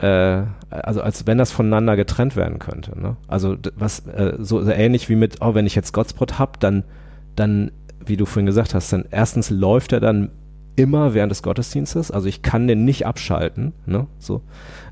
äh, 0.00 0.42
also 0.70 1.02
als 1.02 1.26
wenn 1.26 1.38
das 1.38 1.50
voneinander 1.50 1.96
getrennt 1.96 2.36
werden 2.36 2.58
könnte. 2.58 2.98
Ne? 2.98 3.16
Also 3.26 3.56
was 3.76 4.06
äh, 4.06 4.34
so, 4.38 4.62
so, 4.62 4.70
ähnlich 4.70 5.08
wie 5.08 5.16
mit, 5.16 5.36
oh, 5.40 5.54
wenn 5.54 5.66
ich 5.66 5.74
jetzt 5.74 5.92
Godspot 5.92 6.38
habe, 6.38 6.52
dann, 6.58 6.84
dann, 7.36 7.70
wie 8.04 8.16
du 8.16 8.26
vorhin 8.26 8.46
gesagt 8.46 8.74
hast, 8.74 8.92
dann 8.92 9.04
erstens 9.10 9.50
läuft 9.50 9.92
er 9.92 10.00
dann 10.00 10.30
immer 10.76 11.14
während 11.14 11.30
des 11.30 11.42
Gottesdienstes, 11.42 12.10
also 12.10 12.28
ich 12.28 12.42
kann 12.42 12.68
den 12.68 12.84
nicht 12.84 13.04
abschalten, 13.04 13.72
ne? 13.84 14.06
So. 14.18 14.42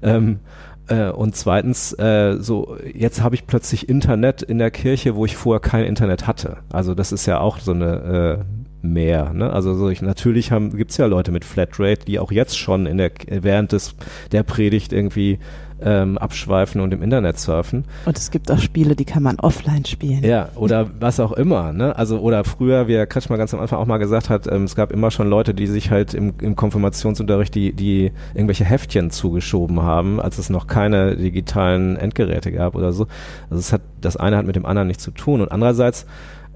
Ähm, 0.03 0.41
äh, 0.89 1.11
und 1.11 1.37
zweitens, 1.37 1.93
äh, 1.93 2.37
so 2.41 2.77
jetzt 2.93 3.23
habe 3.23 3.35
ich 3.35 3.47
plötzlich 3.47 3.89
Internet 3.89 4.43
in 4.43 4.59
der 4.59 4.71
Kirche, 4.71 5.15
wo 5.15 5.25
ich 5.25 5.37
vorher 5.37 5.61
kein 5.61 5.85
Internet 5.85 6.27
hatte. 6.27 6.59
Also 6.73 6.95
das 6.95 7.13
ist 7.13 7.27
ja 7.27 7.39
auch 7.39 7.59
so 7.61 7.73
eine 7.73 8.45
äh, 8.45 8.66
mehr. 8.83 9.33
Ne? 9.33 9.51
Also 9.51 9.75
so 9.75 9.89
ich, 9.89 10.03
natürlich 10.03 10.51
gibt 10.51 10.91
es 10.91 10.97
ja 10.97 11.07
Leute 11.07 11.33
mit 11.33 11.45
Flatrate, 11.45 12.05
die 12.07 12.19
auch 12.19 12.31
jetzt 12.31 12.59
schon 12.59 12.87
in 12.87 12.99
der 12.99 13.11
während 13.29 13.73
des 13.73 13.95
der 14.33 14.43
Predigt 14.43 14.93
irgendwie 14.93 15.39
ähm, 15.81 16.17
abschweifen 16.17 16.81
und 16.81 16.93
im 16.93 17.03
Internet 17.03 17.39
surfen. 17.39 17.85
Und 18.07 18.17
es 18.17 18.31
gibt 18.31 18.51
auch 18.51 18.59
Spiele, 18.59 18.97
die 18.97 19.05
kann 19.05 19.23
man 19.23 19.39
offline 19.39 19.85
spielen. 19.85 20.25
Ja, 20.25 20.49
oder 20.55 20.89
was 21.01 21.21
auch 21.21 21.33
immer. 21.33 21.73
Ne? 21.73 21.95
Also 21.97 22.19
oder 22.19 22.45
früher, 22.45 22.89
wie 22.89 22.95
Herr 22.95 23.07
Kretschmer 23.07 23.37
ganz 23.37 23.53
am 23.53 23.61
Anfang 23.61 23.79
auch 23.79 23.87
mal 23.87 23.99
gesagt 23.99 24.31
hat, 24.31 24.51
ähm, 24.51 24.65
es 24.65 24.75
gab 24.75 24.91
immer 24.91 25.11
schon 25.11 25.29
Leute, 25.29 25.53
die 25.53 25.67
sich 25.67 25.91
halt 25.91 26.15
im, 26.15 26.35
im 26.41 26.57
Konfirmationsunterricht 26.57 27.55
die, 27.55 27.73
die 27.73 28.13
irgendwelche 28.35 28.65
Heftchen 28.65 29.11
zugeschoben 29.11 29.83
haben, 29.83 30.21
als 30.21 30.39
es 30.39 30.49
noch 30.49 30.67
keine 30.67 31.17
digitalen 31.17 31.97
Endgeräte 31.97 32.53
gab 32.53 32.75
oder 32.75 32.93
so. 32.93 33.07
Also 33.51 33.61
es 33.61 33.73
hat 33.73 33.83
das 34.01 34.17
eine 34.17 34.37
hat 34.37 34.47
mit 34.47 34.57
dem 34.57 34.65
anderen 34.65 34.89
nichts 34.89 35.03
zu 35.03 35.11
tun. 35.11 35.41
Und 35.41 35.53
andererseits 35.53 36.07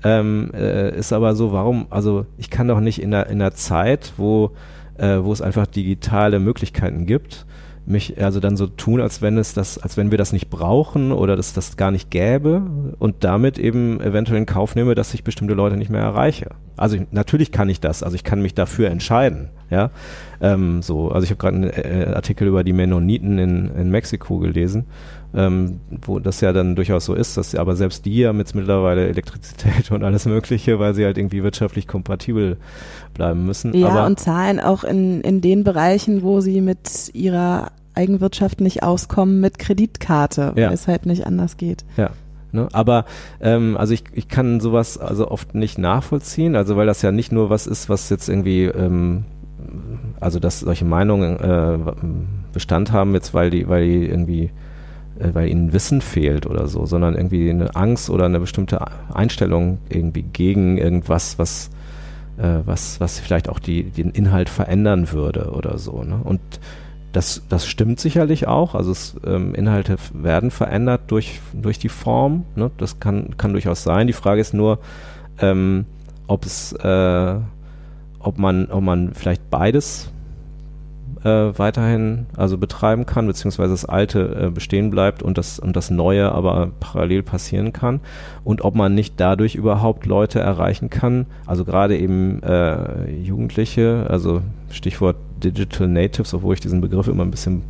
ähm, 0.05 0.51
äh, 0.55 0.97
ist 0.97 1.13
aber 1.13 1.35
so, 1.35 1.53
warum, 1.53 1.87
also 1.91 2.27
ich 2.39 2.51
kann 2.51 2.69
doch 2.69 2.81
nicht 2.81 3.03
in 3.03 3.11
der, 3.11 3.29
in 3.29 3.39
der 3.39 3.55
Zeit, 3.55 4.13
wo, 4.17 4.53
äh, 4.99 5.19
wo 5.23 5.33
es 5.33 5.43
einfach 5.43 5.67
digitale 5.67 6.39
Möglichkeiten 6.39 7.07
gibt, 7.07 7.47
mich 7.87 8.23
also 8.23 8.41
dann 8.41 8.57
so 8.57 8.67
tun, 8.67 9.01
als 9.01 9.21
wenn 9.23 9.37
es 9.39 9.55
das, 9.55 9.79
als 9.79 9.97
wenn 9.97 10.11
wir 10.11 10.19
das 10.19 10.33
nicht 10.33 10.51
brauchen 10.51 11.13
oder 11.13 11.37
dass 11.37 11.53
das 11.53 11.77
gar 11.77 11.91
nicht 11.91 12.11
gäbe 12.11 12.63
und 12.99 13.25
damit 13.25 13.59
eben 13.59 14.01
eventuell 14.01 14.39
in 14.39 14.47
Kauf 14.47 14.75
nehme, 14.75 14.95
dass 14.95 15.15
ich 15.15 15.25
bestimmte 15.25 15.55
Leute 15.55 15.77
nicht 15.77 15.91
mehr 15.91 16.03
erreiche. 16.03 16.51
Also 16.77 16.97
ich, 16.97 17.03
natürlich 17.11 17.53
kann 17.53 17.69
ich 17.69 17.81
das, 17.81 18.03
also 18.03 18.15
ich 18.15 18.25
kann 18.25 18.43
mich 18.43 18.55
dafür 18.55 18.91
entscheiden, 18.91 19.49
ja. 19.71 19.91
Ähm, 20.41 20.83
so, 20.83 21.11
also 21.11 21.25
ich 21.25 21.31
habe 21.31 21.39
gerade 21.39 21.57
einen 21.57 21.71
äh, 21.71 22.13
Artikel 22.15 22.49
über 22.49 22.65
die 22.65 22.73
Mennoniten 22.73 23.39
in, 23.39 23.71
in 23.75 23.91
Mexiko 23.91 24.39
gelesen, 24.39 24.87
ähm, 25.35 25.81
wo 26.05 26.19
das 26.19 26.41
ja 26.41 26.53
dann 26.53 26.75
durchaus 26.77 27.05
so 27.05 27.15
ist, 27.15 27.37
dass 27.37 27.55
aber 27.55 27.77
selbst 27.77 28.05
die 28.05 28.27
haben 28.27 28.39
jetzt 28.39 28.55
mittlerweile 28.55 29.09
Elektrizität 29.09 29.91
und 29.91 30.03
alles 30.03 30.27
Mögliche, 30.27 30.79
weil 30.79 30.95
sie 30.95 31.05
halt 31.05 31.19
irgendwie 31.19 31.43
wirtschaftlich 31.43 31.87
kompatibel 31.87 32.57
bleiben 33.15 33.47
müssen. 33.47 33.75
Ja, 33.75 33.89
aber, 33.89 34.07
und 34.07 34.19
zahlen 34.19 34.61
auch 34.61 34.85
in, 34.85 35.21
in 35.21 35.41
den 35.41 35.65
Bereichen, 35.65 36.23
wo 36.23 36.41
sie 36.41 36.61
mit 36.61 37.11
ihrer 37.13 37.73
Eigenwirtschaft 37.95 38.61
nicht 38.61 38.83
auskommen 38.83 39.41
mit 39.41 39.59
Kreditkarte, 39.59 40.53
Ja. 40.57 40.69
weil 40.69 40.75
es 40.75 40.89
halt 40.89 41.07
nicht 41.07 41.27
anders 41.27 41.57
geht. 41.57 41.85
Ja. 41.97 42.11
Ne? 42.53 42.69
Aber 42.73 43.05
ähm, 43.41 43.77
also 43.77 43.95
ich, 43.95 44.05
ich 44.13 44.29
kann 44.29 44.59
sowas 44.61 44.99
also 44.99 45.31
oft 45.31 45.55
nicht 45.55 45.79
nachvollziehen, 45.79 46.57
also 46.57 46.77
weil 46.77 46.87
das 46.87 47.03
ja 47.03 47.13
nicht 47.13 47.31
nur 47.31 47.51
was 47.51 47.69
ist, 47.69 47.89
was 47.89 48.11
jetzt 48.11 48.29
irgendwie 48.29 48.65
ähm, 48.65 49.25
also 50.19 50.39
dass 50.41 50.61
solche 50.61 50.85
Meinungen 50.85 51.39
äh, 51.39 51.79
Bestand 52.53 52.93
haben 52.93 53.15
jetzt, 53.15 53.35
weil 53.35 53.51
die, 53.51 53.69
weil 53.69 53.87
die 53.87 54.07
irgendwie 54.07 54.51
weil 55.33 55.49
ihnen 55.49 55.73
Wissen 55.73 56.01
fehlt 56.01 56.47
oder 56.47 56.67
so, 56.69 56.87
sondern 56.87 57.15
irgendwie 57.15 57.51
eine 57.51 57.75
Angst 57.77 58.11
oder 58.11 58.27
eine 58.27 58.41
bestimmte 58.41 58.81
Einstellung 59.13 59.79
irgendwie 59.89 60.23
gegen 60.23 60.79
irgendwas, 60.79 61.39
was 61.39 61.71
äh, 62.41 62.61
was, 62.65 63.01
was 63.01 63.19
vielleicht 63.19 63.49
auch 63.49 63.59
die, 63.59 63.85
den 63.85 64.11
Inhalt 64.11 64.49
verändern 64.49 65.13
würde 65.13 65.51
oder 65.53 65.79
so. 65.79 66.03
Ne? 66.03 66.21
Und 66.23 66.41
das, 67.13 67.43
das 67.49 67.67
stimmt 67.67 68.01
sicherlich 68.01 68.47
auch. 68.47 68.75
Also 68.75 68.93
es, 68.93 69.17
ähm, 69.27 69.55
Inhalte 69.55 69.97
werden 70.15 70.51
verändert 70.51 71.03
durch, 71.09 71.41
durch 71.53 71.79
die 71.79 71.89
Form. 71.89 72.45
Ne? 72.55 72.71
Das 72.79 73.01
kann, 73.01 73.37
kann 73.37 73.53
durchaus 73.53 73.83
sein. 73.83 74.07
Die 74.07 74.13
Frage 74.13 74.41
ist 74.41 74.55
nur, 74.55 74.79
ähm, 75.41 75.87
ob 76.29 76.47
es, 76.47 76.73
äh, 76.73 77.35
ob 78.21 78.39
man, 78.39 78.67
ob 78.71 78.83
man 78.83 79.13
vielleicht 79.13 79.51
beides 79.51 80.13
äh, 81.25 81.29
weiterhin 81.29 82.27
also 82.37 82.59
betreiben 82.59 83.07
kann, 83.07 83.27
beziehungsweise 83.27 83.73
das 83.73 83.85
Alte 83.85 84.47
äh, 84.47 84.51
bestehen 84.51 84.91
bleibt 84.91 85.23
und 85.23 85.39
das, 85.39 85.59
und 85.59 85.77
das 85.77 85.91
Neue 85.91 86.33
aber 86.33 86.71
parallel 86.81 87.23
passieren 87.23 87.73
kann 87.73 88.01
und 88.45 88.63
ob 88.63 88.75
man 88.75 88.95
nicht 88.95 89.15
dadurch 89.19 89.55
überhaupt 89.55 90.07
Leute 90.07 90.41
erreichen 90.41 90.91
kann, 90.91 91.27
also 91.47 91.65
gerade 91.65 91.99
eben 91.99 92.43
äh, 92.43 93.11
Jugendliche, 93.11 94.07
also 94.09 94.43
Stichwort 94.71 95.17
Digital 95.43 95.89
Natives, 95.89 96.35
obwohl 96.35 96.55
ich 96.55 96.61
diesen 96.61 96.81
Begriff 96.81 97.09
immer 97.09 97.25
ein 97.25 97.31
bisschen 97.31 97.63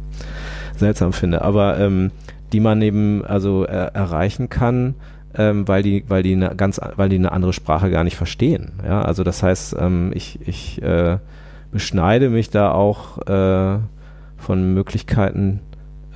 seltsam 0.76 1.12
finde, 1.12 1.42
aber 1.42 1.78
ähm, 1.78 2.10
die 2.52 2.60
man 2.60 2.82
eben 2.82 3.24
also 3.24 3.64
äh, 3.64 3.90
erreichen 3.92 4.48
kann, 4.48 4.94
ähm, 5.34 5.68
weil 5.68 5.82
die, 5.82 6.04
weil 6.08 6.22
die 6.22 6.32
eine 6.32 6.54
ganz, 6.56 6.80
weil 6.96 7.08
die 7.08 7.16
eine 7.16 7.32
andere 7.32 7.52
Sprache 7.52 7.90
gar 7.90 8.04
nicht 8.04 8.16
verstehen. 8.16 8.72
Ja, 8.84 9.02
also 9.02 9.22
das 9.22 9.42
heißt, 9.42 9.76
ähm, 9.78 10.10
ich, 10.14 10.40
ich 10.46 10.82
äh, 10.82 11.18
beschneide 11.70 12.30
mich 12.30 12.50
da 12.50 12.72
auch 12.72 13.18
äh, 13.26 13.78
von 14.36 14.74
Möglichkeiten, 14.74 15.60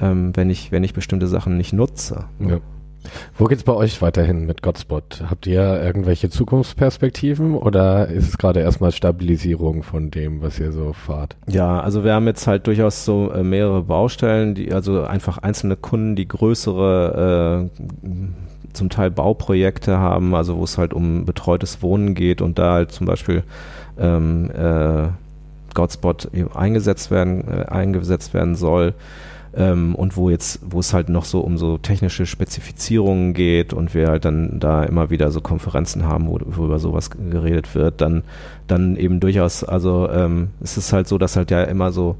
ähm, 0.01 0.35
wenn 0.35 0.51
ich, 0.51 0.73
wenn 0.73 0.85
ich 0.85 0.95
bestimmte 0.95 1.27
Sachen 1.27 1.57
nicht 1.57 1.73
nutze. 1.73 2.25
Ja. 2.41 2.61
Wo 3.37 3.45
geht's 3.45 3.65
bei 3.65 3.75
euch 3.75 4.01
weiterhin 4.01 4.47
mit 4.47 4.63
Godspot? 4.63 5.25
Habt 5.29 5.47
ihr 5.47 5.83
irgendwelche 5.83 6.31
Zukunftsperspektiven 6.31 7.55
oder 7.55 8.09
ist 8.09 8.29
es 8.29 8.39
gerade 8.39 8.61
erstmal 8.61 8.93
Stabilisierung 8.93 9.83
von 9.83 10.11
dem, 10.11 10.41
was 10.41 10.59
ihr 10.59 10.73
so 10.73 10.93
fahrt? 10.93 11.37
Ja, 11.47 11.81
also 11.81 12.05
wir 12.05 12.15
haben 12.15 12.27
jetzt 12.27 12.47
halt 12.47 12.67
durchaus 12.67 13.05
so 13.05 13.31
äh, 13.31 13.43
mehrere 13.43 13.83
Baustellen, 13.83 14.55
die 14.55 14.73
also 14.73 15.05
einfach 15.05 15.39
einzelne 15.39 15.77
Kunden, 15.77 16.17
die 16.17 16.29
größere 16.29 17.69
äh, 17.71 18.09
zum 18.73 18.89
Teil 18.89 19.11
Bauprojekte 19.11 19.99
haben, 19.99 20.35
also 20.35 20.57
wo 20.57 20.65
es 20.65 20.79
halt 20.79 20.95
um 20.95 21.25
betreutes 21.25 21.83
Wohnen 21.83 22.15
geht 22.15 22.41
und 22.41 22.59
da 22.59 22.73
halt 22.73 22.93
zum 22.93 23.07
Beispiel 23.07 23.45
ähm, 23.99 24.51
äh, 24.51 25.09
Godspot 25.75 26.31
eingesetzt 26.55 27.11
werden, 27.11 27.47
äh, 27.49 27.66
eingesetzt 27.66 28.35
werden 28.35 28.55
soll. 28.55 28.95
Ähm, 29.57 29.95
und 29.95 30.16
wo 30.16 30.31
jetzt, 30.31 30.61
wo 30.64 30.81
es 30.81 30.93
halt 30.93 31.09
noch 31.09 31.25
so 31.25 31.41
um 31.41 31.59
so 31.59 31.79
technische 31.79 32.27
Spezifizierungen 32.27 33.35
geht 33.35 33.72
und 33.72 33.95
wir 33.95 34.09
halt 34.09 34.25
dann 34.25 34.59
da 34.59 34.83
immer 34.83 35.11
wieder 35.11 35.31
so 35.31 35.41
Konferenzen 35.41 36.05
haben, 36.07 36.27
wo, 36.27 36.41
wo 36.45 36.64
über 36.64 36.81
sowas 36.81 37.11
geredet 37.11 37.75
wird, 37.75 38.01
dann, 38.01 38.25
dann 38.66 38.97
eben 38.97 39.20
durchaus, 39.20 39.62
also 39.62 40.09
ähm, 40.11 40.49
es 40.61 40.77
ist 40.77 40.93
halt 40.93 41.07
so, 41.07 41.18
dass 41.18 41.37
halt 41.37 41.53
ja 41.53 41.62
immer 41.62 41.93
so 41.93 42.16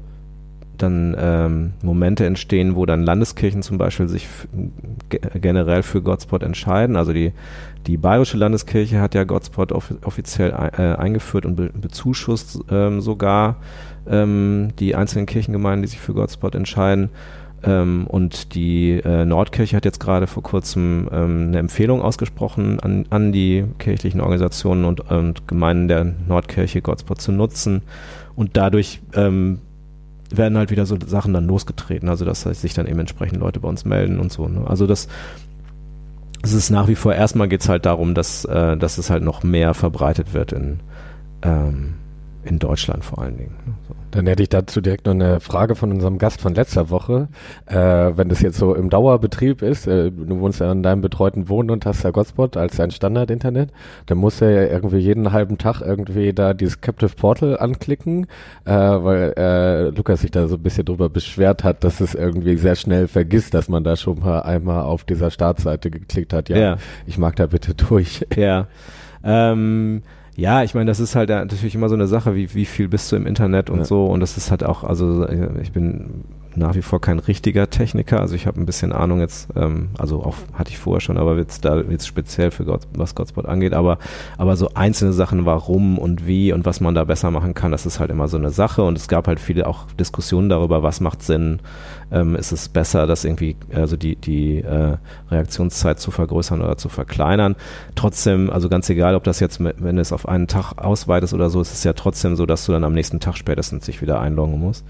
dann 0.77 1.15
ähm, 1.19 1.73
Momente 1.81 2.25
entstehen, 2.25 2.75
wo 2.75 2.85
dann 2.85 3.03
Landeskirchen 3.03 3.61
zum 3.61 3.77
Beispiel 3.77 4.07
sich 4.07 4.27
generell 5.35 5.83
für 5.83 6.01
Godspot 6.01 6.43
entscheiden. 6.43 6.95
Also 6.95 7.13
die, 7.13 7.33
die 7.87 7.97
Bayerische 7.97 8.37
Landeskirche 8.37 8.99
hat 8.99 9.15
ja 9.15 9.23
Godspot 9.23 9.71
off 9.71 9.93
offiziell 10.03 10.51
äh, 10.51 10.95
eingeführt 10.95 11.45
und 11.45 11.55
be 11.55 11.69
bezuschusst 11.73 12.59
ähm, 12.69 13.01
sogar 13.01 13.57
ähm, 14.07 14.69
die 14.79 14.95
einzelnen 14.95 15.25
Kirchengemeinden, 15.25 15.83
die 15.83 15.89
sich 15.89 15.99
für 15.99 16.13
Godspot 16.13 16.55
entscheiden. 16.55 17.09
Ähm, 17.63 18.05
und 18.07 18.53
die 18.53 18.91
äh, 18.91 19.25
Nordkirche 19.25 19.75
hat 19.75 19.85
jetzt 19.85 19.99
gerade 19.99 20.27
vor 20.27 20.43
kurzem 20.43 21.07
ähm, 21.11 21.47
eine 21.47 21.59
Empfehlung 21.59 22.01
ausgesprochen 22.01 22.79
an, 22.79 23.05
an 23.09 23.31
die 23.31 23.65
kirchlichen 23.79 24.21
Organisationen 24.21 24.85
und, 24.85 25.09
und 25.09 25.47
Gemeinden 25.47 25.87
der 25.87 26.13
Nordkirche, 26.27 26.81
Godspot 26.81 27.21
zu 27.21 27.31
nutzen. 27.31 27.81
Und 28.35 28.57
dadurch 28.57 29.01
ähm, 29.13 29.59
werden 30.37 30.57
halt 30.57 30.71
wieder 30.71 30.85
so 30.85 30.97
Sachen 31.05 31.33
dann 31.33 31.45
losgetreten, 31.45 32.09
also 32.09 32.25
dass 32.25 32.41
sich 32.41 32.73
dann 32.73 32.87
eben 32.87 32.99
entsprechend 32.99 33.39
Leute 33.39 33.59
bei 33.59 33.67
uns 33.67 33.85
melden 33.85 34.19
und 34.19 34.31
so. 34.31 34.47
Ne? 34.47 34.65
Also 34.67 34.87
das, 34.87 35.07
es 36.43 36.53
ist 36.53 36.69
nach 36.69 36.87
wie 36.87 36.95
vor, 36.95 37.13
erstmal 37.13 37.47
geht 37.47 37.61
es 37.61 37.69
halt 37.69 37.85
darum, 37.85 38.13
dass, 38.13 38.45
äh, 38.45 38.77
dass 38.77 38.97
es 38.97 39.09
halt 39.09 39.23
noch 39.23 39.43
mehr 39.43 39.73
verbreitet 39.73 40.33
wird 40.33 40.51
in, 40.51 40.79
ähm, 41.41 41.95
in 42.43 42.59
Deutschland 42.59 43.03
vor 43.03 43.19
allen 43.19 43.37
Dingen. 43.37 43.55
Ne? 43.65 43.73
So. 43.87 43.94
Dann 44.15 44.27
hätte 44.27 44.43
ich 44.43 44.49
dazu 44.49 44.79
direkt 44.79 45.05
noch 45.05 45.13
eine 45.13 45.41
Frage 45.41 45.75
von 45.75 45.91
unserem 45.91 46.17
Gast 46.17 46.39
von 46.39 46.55
letzter 46.55 46.89
Woche. 46.89 47.27
Äh, 47.65 47.75
wenn 47.75 48.29
das 48.29 48.41
jetzt 48.41 48.57
so 48.57 48.73
im 48.73 48.89
Dauerbetrieb 48.89 49.61
ist, 49.61 49.87
äh, 49.87 50.09
du 50.09 50.39
wohnst 50.39 50.61
ja 50.61 50.71
in 50.71 50.83
deinem 50.83 51.01
betreuten 51.01 51.49
Wohnen 51.49 51.69
und 51.69 51.85
hast 51.85 52.03
ja 52.03 52.11
Godspot 52.11 52.55
als 52.55 52.77
dein 52.77 52.91
Standard-Internet, 52.91 53.71
dann 54.05 54.17
musst 54.17 54.39
du 54.39 54.45
ja 54.45 54.67
irgendwie 54.67 54.99
jeden 54.99 55.33
halben 55.33 55.57
Tag 55.57 55.81
irgendwie 55.81 56.31
da 56.31 56.53
dieses 56.53 56.79
Captive 56.79 57.11
Portal 57.15 57.59
anklicken, 57.59 58.27
äh, 58.63 58.71
weil 58.71 59.33
äh, 59.37 59.89
Lukas 59.89 60.21
sich 60.21 60.31
da 60.31 60.47
so 60.47 60.55
ein 60.55 60.63
bisschen 60.63 60.85
drüber 60.85 61.09
beschwert 61.09 61.65
hat, 61.65 61.83
dass 61.83 61.99
es 61.99 62.15
irgendwie 62.15 62.55
sehr 62.55 62.75
schnell 62.75 63.09
vergisst, 63.09 63.53
dass 63.53 63.67
man 63.67 63.83
da 63.83 63.97
schon 63.97 64.19
mal 64.19 64.39
einmal 64.43 64.83
auf 64.83 65.03
dieser 65.03 65.29
Startseite 65.29 65.89
geklickt 65.91 66.31
hat. 66.31 66.47
Ja, 66.47 66.57
Ja. 66.57 66.77
ich 67.05 67.17
mag 67.17 67.35
da 67.35 67.47
bitte 67.47 67.73
durch. 67.75 68.25
Ja. 68.35 68.67
Ähm, 69.23 70.03
Ja, 70.35 70.63
ich 70.63 70.73
meine, 70.73 70.87
das 70.87 70.99
ist 70.99 71.15
halt 71.15 71.29
natürlich 71.29 71.75
immer 71.75 71.87
so 71.87 71.95
eine 71.95 72.07
Sache, 72.07 72.35
wie, 72.35 72.53
wie 72.53 72.65
viel 72.65 72.89
bist 72.89 73.11
du 73.11 73.15
im 73.15 73.25
Internet 73.25 73.69
und 73.69 73.79
ja. 73.79 73.85
so. 73.85 74.05
Und 74.07 74.19
das 74.19 74.37
ist 74.37 74.51
halt 74.51 74.63
auch, 74.63 74.83
also 74.83 75.27
ich 75.61 75.71
bin 75.71 76.25
nach 76.57 76.75
wie 76.75 76.81
vor 76.81 77.01
kein 77.01 77.19
richtiger 77.19 77.69
Techniker. 77.69 78.19
Also 78.19 78.35
ich 78.35 78.47
habe 78.47 78.59
ein 78.59 78.65
bisschen 78.65 78.91
Ahnung 78.91 79.19
jetzt, 79.19 79.49
ähm, 79.55 79.89
also 79.97 80.23
auch 80.23 80.35
hatte 80.53 80.71
ich 80.71 80.77
vorher 80.77 81.01
schon, 81.01 81.17
aber 81.17 81.37
jetzt 81.37 81.65
da 81.65 81.81
jetzt 81.81 82.07
speziell 82.07 82.51
für 82.51 82.65
Gott, 82.65 82.81
was 82.93 83.15
Godspot 83.15 83.45
angeht. 83.45 83.73
Aber 83.73 83.97
aber 84.37 84.55
so 84.55 84.71
einzelne 84.73 85.13
Sachen, 85.13 85.45
warum 85.45 85.97
und 85.97 86.27
wie 86.27 86.53
und 86.53 86.65
was 86.65 86.81
man 86.81 86.95
da 86.95 87.03
besser 87.03 87.31
machen 87.31 87.53
kann, 87.53 87.71
das 87.71 87.85
ist 87.85 87.99
halt 87.99 88.11
immer 88.11 88.27
so 88.27 88.37
eine 88.37 88.51
Sache. 88.51 88.83
Und 88.83 88.97
es 88.97 89.07
gab 89.07 89.27
halt 89.27 89.39
viele 89.39 89.67
auch 89.67 89.87
Diskussionen 89.99 90.49
darüber, 90.49 90.83
was 90.83 90.99
macht 90.99 91.21
Sinn. 91.23 91.59
Ähm, 92.11 92.35
ist 92.35 92.51
es 92.51 92.69
besser, 92.69 93.07
das 93.07 93.25
irgendwie, 93.25 93.55
also 93.73 93.97
die 93.97 94.15
die 94.15 94.59
äh, 94.59 94.97
Reaktionszeit 95.31 95.99
zu 95.99 96.11
vergrößern 96.11 96.61
oder 96.61 96.77
zu 96.77 96.89
verkleinern? 96.89 97.55
Trotzdem, 97.95 98.49
also 98.49 98.69
ganz 98.69 98.89
egal, 98.89 99.15
ob 99.15 99.23
das 99.23 99.39
jetzt, 99.39 99.59
mit, 99.59 99.83
wenn 99.83 99.97
es 99.97 100.11
auf 100.11 100.27
einen 100.27 100.47
Tag 100.47 100.73
ausweitest 100.77 101.33
oder 101.33 101.49
so, 101.49 101.61
ist 101.61 101.73
es 101.73 101.83
ja 101.83 101.93
trotzdem 101.93 102.35
so, 102.35 102.45
dass 102.45 102.65
du 102.65 102.71
dann 102.71 102.83
am 102.83 102.93
nächsten 102.93 103.19
Tag 103.19 103.37
spätestens 103.37 103.85
sich 103.85 104.01
wieder 104.01 104.19
einloggen 104.19 104.59
musst. 104.59 104.85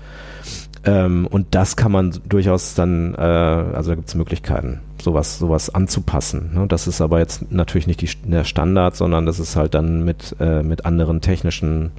Ähm, 0.85 1.27
und 1.27 1.55
das 1.55 1.75
kann 1.75 1.91
man 1.91 2.13
durchaus 2.29 2.75
dann, 2.75 3.15
äh, 3.15 3.19
also 3.19 3.91
da 3.91 3.95
gibt 3.95 4.07
es 4.07 4.15
Möglichkeiten, 4.15 4.81
sowas, 5.01 5.39
sowas 5.39 5.73
anzupassen. 5.73 6.51
Ne? 6.53 6.67
Das 6.67 6.87
ist 6.87 7.01
aber 7.01 7.19
jetzt 7.19 7.51
natürlich 7.51 7.87
nicht 7.87 8.01
die, 8.01 8.09
der 8.29 8.43
Standard, 8.43 8.95
sondern 8.95 9.25
das 9.25 9.39
ist 9.39 9.55
halt 9.55 9.73
dann 9.73 10.05
mit, 10.05 10.35
äh, 10.39 10.61
mit 10.61 10.85
anderen 10.85 11.21
technischen 11.21 11.91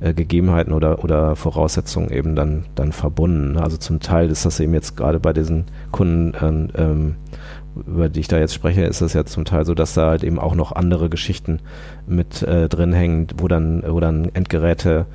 äh, 0.00 0.14
Gegebenheiten 0.14 0.72
oder, 0.72 1.04
oder 1.04 1.36
Voraussetzungen 1.36 2.10
eben 2.10 2.34
dann, 2.34 2.64
dann 2.74 2.92
verbunden. 2.92 3.58
Also 3.58 3.76
zum 3.76 4.00
Teil 4.00 4.30
ist 4.30 4.46
das 4.46 4.58
eben 4.58 4.72
jetzt 4.72 4.96
gerade 4.96 5.20
bei 5.20 5.34
diesen 5.34 5.66
Kunden, 5.90 6.70
äh, 6.74 6.82
ähm, 6.82 7.16
über 7.86 8.08
die 8.08 8.20
ich 8.20 8.28
da 8.28 8.38
jetzt 8.38 8.54
spreche, 8.54 8.84
ist 8.84 9.02
es 9.02 9.12
ja 9.12 9.24
zum 9.26 9.44
Teil 9.44 9.66
so, 9.66 9.74
dass 9.74 9.94
da 9.94 10.08
halt 10.08 10.24
eben 10.24 10.38
auch 10.38 10.54
noch 10.54 10.72
andere 10.72 11.10
Geschichten 11.10 11.60
mit 12.06 12.42
äh, 12.42 12.68
drin 12.68 12.92
hängen, 12.94 13.28
wo 13.36 13.48
dann, 13.48 13.84
wo 13.86 14.00
dann 14.00 14.30
Endgeräte 14.32 15.06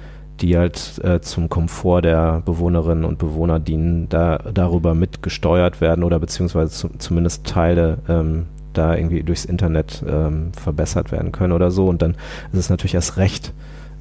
die 0.42 0.58
halt 0.58 1.00
äh, 1.04 1.22
zum 1.22 1.50
Komfort 1.50 2.02
der 2.02 2.42
Bewohnerinnen 2.46 3.06
und 3.06 3.18
Bewohner 3.18 3.60
dienen, 3.60 4.10
da 4.10 4.38
darüber 4.54 4.94
mitgesteuert 4.94 5.82
werden 5.82 6.04
oder 6.04 6.20
beziehungsweise 6.20 6.72
zu, 6.72 6.90
zumindest 6.98 7.46
Teile 7.46 8.00
ähm, 8.10 8.48
da 8.74 8.96
irgendwie 8.96 9.24
durchs 9.24 9.46
Internet 9.46 10.04
ähm, 10.08 10.52
verbessert 10.54 11.12
werden 11.12 11.32
können 11.32 11.54
oder 11.54 11.72
so. 11.72 11.88
Und 11.88 12.02
dann 12.02 12.12
ist 12.52 12.60
es 12.60 12.70
natürlich 12.70 12.96
erst 12.96 13.18
recht 13.18 13.54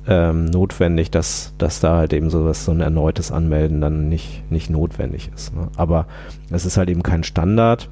ähm, 0.06 0.46
notwendig, 0.46 1.10
dass, 1.10 1.54
dass 1.58 1.80
da 1.80 1.96
halt 1.96 2.12
eben 2.12 2.30
sowas, 2.30 2.64
so 2.64 2.72
ein 2.72 2.80
erneutes 2.80 3.32
Anmelden 3.32 3.80
dann 3.80 4.08
nicht, 4.08 4.50
nicht 4.50 4.70
notwendig 4.70 5.30
ist. 5.34 5.54
Ne? 5.54 5.68
Aber 5.76 6.06
es 6.50 6.66
ist 6.66 6.76
halt 6.76 6.90
eben 6.90 7.02
kein 7.02 7.24
Standard. 7.24 7.88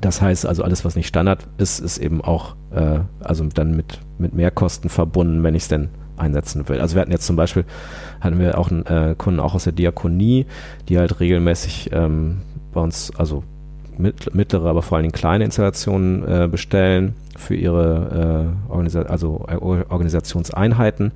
Das 0.00 0.22
heißt 0.22 0.46
also, 0.46 0.62
alles, 0.62 0.84
was 0.84 0.94
nicht 0.94 1.08
Standard 1.08 1.48
ist, 1.58 1.80
ist 1.80 1.98
eben 1.98 2.20
auch 2.20 2.54
äh, 2.70 3.00
also 3.20 3.44
dann 3.46 3.74
mit, 3.74 4.00
mit 4.18 4.34
Mehrkosten 4.34 4.90
verbunden, 4.90 5.42
wenn 5.42 5.54
ich 5.54 5.62
es 5.62 5.68
denn 5.68 5.88
einsetzen 6.18 6.68
will. 6.68 6.80
Also 6.80 6.94
wir 6.94 7.02
hatten 7.02 7.12
jetzt 7.12 7.26
zum 7.26 7.36
Beispiel, 7.36 7.64
hatten 8.20 8.38
wir 8.38 8.58
auch 8.58 8.70
einen 8.70 8.86
äh, 8.86 9.14
Kunden 9.16 9.40
auch 9.40 9.54
aus 9.54 9.64
der 9.64 9.72
Diakonie, 9.72 10.46
die 10.88 10.98
halt 10.98 11.20
regelmäßig 11.20 11.90
ähm, 11.92 12.38
bei 12.72 12.80
uns, 12.80 13.12
also 13.16 13.44
mit, 13.96 14.34
mittlere, 14.34 14.68
aber 14.68 14.82
vor 14.82 14.96
allen 14.96 15.04
Dingen 15.04 15.12
kleine 15.12 15.44
Installationen 15.44 16.26
äh, 16.26 16.48
bestellen 16.48 17.14
für 17.38 17.54
ihre 17.54 18.54
äh, 18.68 18.70
Organisa 18.70 19.02
also 19.02 19.44
äh, 19.48 19.56
Organisationseinheiten 19.56 21.12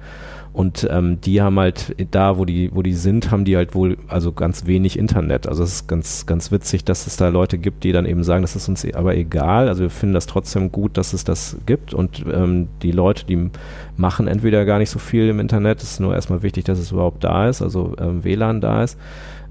und 0.53 0.87
ähm, 0.91 1.19
die 1.23 1.41
haben 1.41 1.59
halt 1.59 1.95
da, 2.11 2.37
wo 2.37 2.45
die, 2.45 2.71
wo 2.75 2.83
die 2.83 2.93
sind, 2.93 3.31
haben 3.31 3.47
die 3.47 3.57
halt 3.57 3.75
wohl 3.75 3.97
also 4.09 4.33
ganz 4.33 4.67
wenig 4.67 4.99
Internet. 4.99 5.47
Also 5.47 5.63
es 5.63 5.77
ist 5.77 5.89
ganz, 5.89 6.27
ganz 6.27 6.53
witzig, 6.53 6.85
dass 6.85 7.07
es 7.07 7.17
da 7.17 7.29
Leute 7.29 7.57
gibt, 7.57 7.85
die 7.85 7.93
dann 7.93 8.05
eben 8.05 8.23
sagen, 8.23 8.43
das 8.43 8.55
ist 8.55 8.69
uns 8.69 8.87
aber 8.93 9.17
egal. 9.17 9.69
Also 9.69 9.83
wir 9.83 9.91
finden 9.91 10.15
das 10.15 10.27
trotzdem 10.27 10.71
gut, 10.71 10.99
dass 10.99 11.15
es 11.15 11.25
das 11.25 11.57
gibt. 11.65 11.95
Und 11.95 12.25
ähm, 12.31 12.69
die 12.83 12.93
Leute, 12.93 13.25
die 13.25 13.51
machen 13.97 14.29
entweder 14.29 14.67
gar 14.67 14.79
nicht 14.79 14.91
so 14.91 14.99
viel 14.99 15.29
im 15.29 15.41
Internet, 15.41 15.83
es 15.83 15.93
ist 15.93 16.01
nur 16.01 16.15
erstmal 16.15 16.43
wichtig, 16.43 16.65
dass 16.65 16.79
es 16.79 16.93
überhaupt 16.93 17.25
da 17.25 17.49
ist, 17.49 17.63
also 17.63 17.95
ähm, 17.99 18.23
WLAN 18.23 18.61
da 18.61 18.83
ist. 18.83 18.99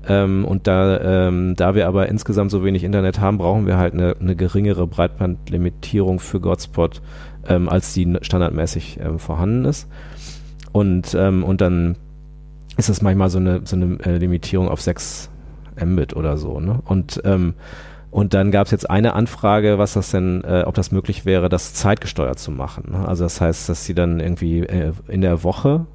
Ähm, 0.08 0.46
und 0.46 0.68
da, 0.68 1.28
ähm, 1.28 1.56
da 1.56 1.76
wir 1.76 1.88
aber 1.88 2.10
insgesamt 2.10 2.52
so 2.52 2.64
wenig 2.64 2.84
Internet 2.84 3.20
haben, 3.20 3.38
brauchen 3.38 3.68
wir 3.68 3.78
halt 3.78 3.94
eine, 3.94 4.16
eine 4.20 4.36
geringere 4.36 4.88
Breitbandlimitierung 4.88 6.20
für 6.20 6.40
Godspot, 6.40 7.02
ähm, 7.48 7.70
als 7.70 7.94
die 7.94 8.18
standardmäßig 8.22 9.00
ähm, 9.02 9.20
vorhanden 9.20 9.66
ist. 9.66 9.88
Und, 10.72 11.16
ähm, 11.16 11.44
und 11.44 11.62
dann 11.62 11.98
ist 12.78 12.90
das 12.90 13.02
manchmal 13.02 13.30
so 13.30 13.38
eine, 13.38 13.62
so 13.64 13.76
eine 13.76 14.00
äh, 14.04 14.18
Limitierung 14.18 14.70
auf 14.70 14.82
6 14.82 15.30
Mbit 15.84 16.16
oder 16.16 16.38
so. 16.38 16.60
Ne? 16.60 16.80
Und, 16.86 17.22
ähm, 17.26 17.54
und 18.10 18.34
dann 18.34 18.52
gab 18.52 18.66
es 18.66 18.72
jetzt 18.72 18.90
eine 18.90 19.14
Anfrage, 19.14 19.78
was 19.78 19.94
das 19.94 20.12
denn, 20.12 20.44
äh, 20.44 20.64
ob 20.66 20.74
das 20.76 20.92
möglich 20.92 21.26
wäre, 21.26 21.48
das 21.48 21.74
zeitgesteuert 21.74 22.40
zu 22.40 22.52
machen. 22.52 22.92
Ne? 22.92 23.08
Also 23.08 23.24
das 23.24 23.40
heißt, 23.40 23.70
dass 23.70 23.86
sie 23.86 23.94
dann 23.94 24.20
irgendwie 24.20 24.60
äh, 24.60 24.94
in 25.08 25.22
der 25.22 25.44
Woche 25.44 25.86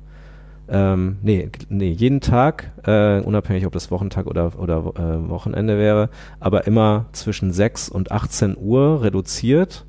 ähm, 0.68 1.18
nee, 1.22 1.48
nee, 1.68 1.90
jeden 1.90 2.20
Tag, 2.20 2.72
äh, 2.84 3.20
unabhängig 3.20 3.66
ob 3.66 3.72
das 3.72 3.90
Wochentag 3.90 4.26
oder, 4.26 4.58
oder 4.58 4.78
äh, 4.78 5.28
Wochenende 5.28 5.78
wäre, 5.78 6.08
aber 6.40 6.66
immer 6.66 7.06
zwischen 7.12 7.52
6 7.52 7.88
und 7.88 8.10
18 8.10 8.56
Uhr 8.58 9.02
reduziert 9.02 9.86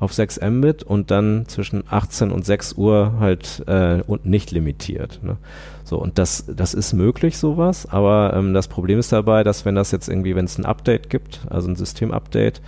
auf 0.00 0.12
6 0.12 0.40
Mbit 0.40 0.82
und 0.82 1.10
dann 1.10 1.46
zwischen 1.48 1.82
18 1.88 2.30
und 2.30 2.44
6 2.44 2.74
Uhr 2.74 3.14
halt 3.18 3.64
äh, 3.66 4.02
und 4.06 4.26
nicht 4.26 4.50
limitiert. 4.50 5.20
Ne? 5.22 5.38
So, 5.82 5.98
und 5.98 6.18
das, 6.18 6.44
das 6.54 6.74
ist 6.74 6.92
möglich, 6.92 7.38
sowas, 7.38 7.86
aber 7.90 8.32
ähm, 8.34 8.54
das 8.54 8.68
Problem 8.68 8.98
ist 8.98 9.12
dabei, 9.12 9.42
dass 9.42 9.64
wenn 9.64 9.74
das 9.74 9.90
jetzt 9.90 10.08
irgendwie, 10.08 10.36
wenn 10.36 10.44
es 10.44 10.58
ein 10.58 10.66
Update 10.66 11.10
gibt, 11.10 11.40
also 11.50 11.68
ein 11.68 11.76
Systemupdate, 11.76 12.60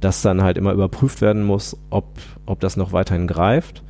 dass 0.00 0.22
dann 0.22 0.42
halt 0.42 0.56
immer 0.56 0.72
überprüft 0.72 1.20
werden 1.20 1.44
muss, 1.44 1.76
ob, 1.90 2.06
ob 2.46 2.60
das 2.60 2.76
noch 2.76 2.92
weiterhin 2.92 3.26
greift. 3.26 3.82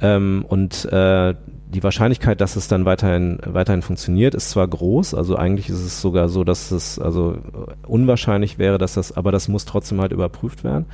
Ähm, 0.00 0.44
und 0.48 0.86
äh, 0.86 1.34
die 1.72 1.82
Wahrscheinlichkeit, 1.82 2.40
dass 2.40 2.56
es 2.56 2.66
dann 2.66 2.84
weiterhin, 2.84 3.38
weiterhin 3.46 3.82
funktioniert, 3.82 4.34
ist 4.34 4.50
zwar 4.50 4.66
groß, 4.66 5.14
also 5.14 5.36
eigentlich 5.36 5.68
ist 5.68 5.84
es 5.84 6.00
sogar 6.00 6.28
so, 6.28 6.42
dass 6.42 6.72
es 6.72 6.98
also 6.98 7.38
unwahrscheinlich 7.86 8.58
wäre, 8.58 8.76
dass 8.76 8.94
das, 8.94 9.16
aber 9.16 9.30
das 9.30 9.48
muss 9.48 9.66
trotzdem 9.66 10.00
halt 10.00 10.12
überprüft 10.12 10.64
werden. 10.64 10.86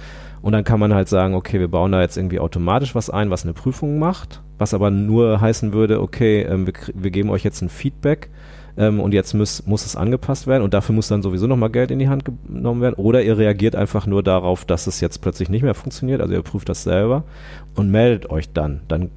Und 0.43 0.53
dann 0.53 0.65
kann 0.65 0.79
man 0.79 0.95
halt 0.95 1.09
sagen, 1.09 1.35
okay, 1.35 1.59
wir 1.59 1.69
bauen 1.69 1.93
da 1.93 2.03
jetzt 2.03 2.17
irgendwie 2.17 2.41
automatisch 2.41 2.95
was 2.95 3.11
ein, 3.11 3.31
was 3.31 3.45
eine 3.45 3.55
Prüfung 3.55 3.99
macht, 3.99 4.43
was 4.59 4.75
aber 4.75 4.91
nur 4.91 5.41
heißen 5.41 5.73
würde, 5.73 6.01
okay, 6.01 6.43
ähm, 6.43 6.67
wir, 6.67 6.75
wir, 6.95 7.11
geben 7.11 7.31
euch 7.31 7.43
jetzt 7.43 7.63
ein 7.63 7.71
Feedback 7.71 8.29
ähm, 8.77 9.01
und 9.01 9.15
jetzt 9.15 9.33
muss, 9.33 9.67
muss 9.67 9.87
es 9.87 9.97
angepasst 9.97 10.47
werden 10.47 10.63
und 10.63 10.75
dafür 10.75 10.95
muss 10.95 11.09
dann 11.09 11.23
sowieso 11.23 11.47
nochmal 11.47 11.71
Geld 11.71 11.91
in 11.91 11.99
die 11.99 12.09
Hand 12.09 12.25
genommen 12.27 12.83
werden. 12.83 12.95
Oder 12.97 13.23
ihr 13.23 13.39
reagiert 13.39 13.75
einfach 13.75 14.07
nur 14.07 14.23
darauf, 14.23 14.67
dass 14.67 14.87
es 14.87 15.01
jetzt 15.01 15.23
plötzlich 15.23 15.49
nicht 15.49 15.63
mehr 15.63 15.75
funktioniert, 15.75 16.21
also 16.21 16.35
ihr 16.35 16.43
prüft 16.43 16.69
das 16.69 16.83
selber 16.83 17.25
und 17.75 17.91
meldet 17.91 18.31
euch 18.31 18.53
dann. 18.53 18.83
Dann 18.89 19.11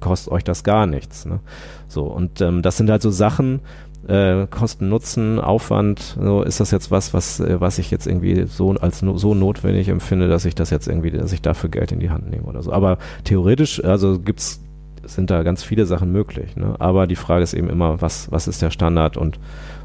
kostet 0.00 0.32
euch 0.32 0.44
das 0.44 0.64
gar 0.64 0.86
nichts. 0.86 1.26
Ne? 1.26 1.40
So, 1.88 2.04
und 2.04 2.40
ähm, 2.40 2.62
das 2.62 2.76
sind 2.76 2.90
halt 2.90 3.02
so 3.02 3.10
Sachen, 3.10 3.60
äh, 4.08 4.46
Kosten, 4.46 4.88
Nutzen, 4.88 5.40
Aufwand, 5.40 6.16
so 6.20 6.42
ist 6.42 6.60
das 6.60 6.70
jetzt 6.70 6.90
was, 6.90 7.12
was, 7.12 7.40
äh, 7.40 7.60
was 7.60 7.78
ich 7.78 7.90
jetzt 7.90 8.06
irgendwie 8.06 8.46
so 8.46 8.70
als 8.72 9.02
no, 9.02 9.16
so 9.16 9.34
notwendig 9.34 9.88
empfinde, 9.88 10.28
dass 10.28 10.44
ich 10.44 10.54
das 10.54 10.70
jetzt 10.70 10.86
irgendwie, 10.86 11.10
dass 11.10 11.32
ich 11.32 11.42
dafür 11.42 11.70
Geld 11.70 11.92
in 11.92 12.00
die 12.00 12.10
Hand 12.10 12.30
nehme 12.30 12.44
oder 12.44 12.62
so. 12.62 12.72
Aber 12.72 12.98
theoretisch, 13.24 13.82
also 13.82 14.18
gibt's, 14.18 14.60
sind 15.04 15.30
da 15.30 15.42
ganz 15.42 15.62
viele 15.62 15.86
Sachen 15.86 16.12
möglich. 16.12 16.56
Ne? 16.56 16.76
Aber 16.78 17.06
die 17.06 17.16
Frage 17.16 17.42
ist 17.42 17.54
eben 17.54 17.68
immer, 17.68 18.00
was, 18.00 18.30
was 18.30 18.48
ist 18.48 18.62
der 18.62 18.70
Standard 18.70 19.16
und 19.16 19.38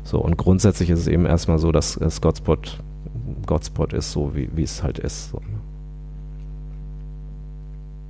so. 0.03 0.19
Und 0.19 0.37
grundsätzlich 0.37 0.89
ist 0.89 0.99
es 0.99 1.07
eben 1.07 1.25
erstmal 1.25 1.59
so, 1.59 1.71
dass 1.71 1.97
es 1.97 2.21
Godspot, 2.21 2.79
Godspot 3.45 3.93
ist, 3.93 4.11
so 4.11 4.35
wie, 4.35 4.49
wie 4.53 4.63
es 4.63 4.83
halt 4.83 4.99
ist. 4.99 5.31
So, 5.31 5.37
ne? 5.37 5.59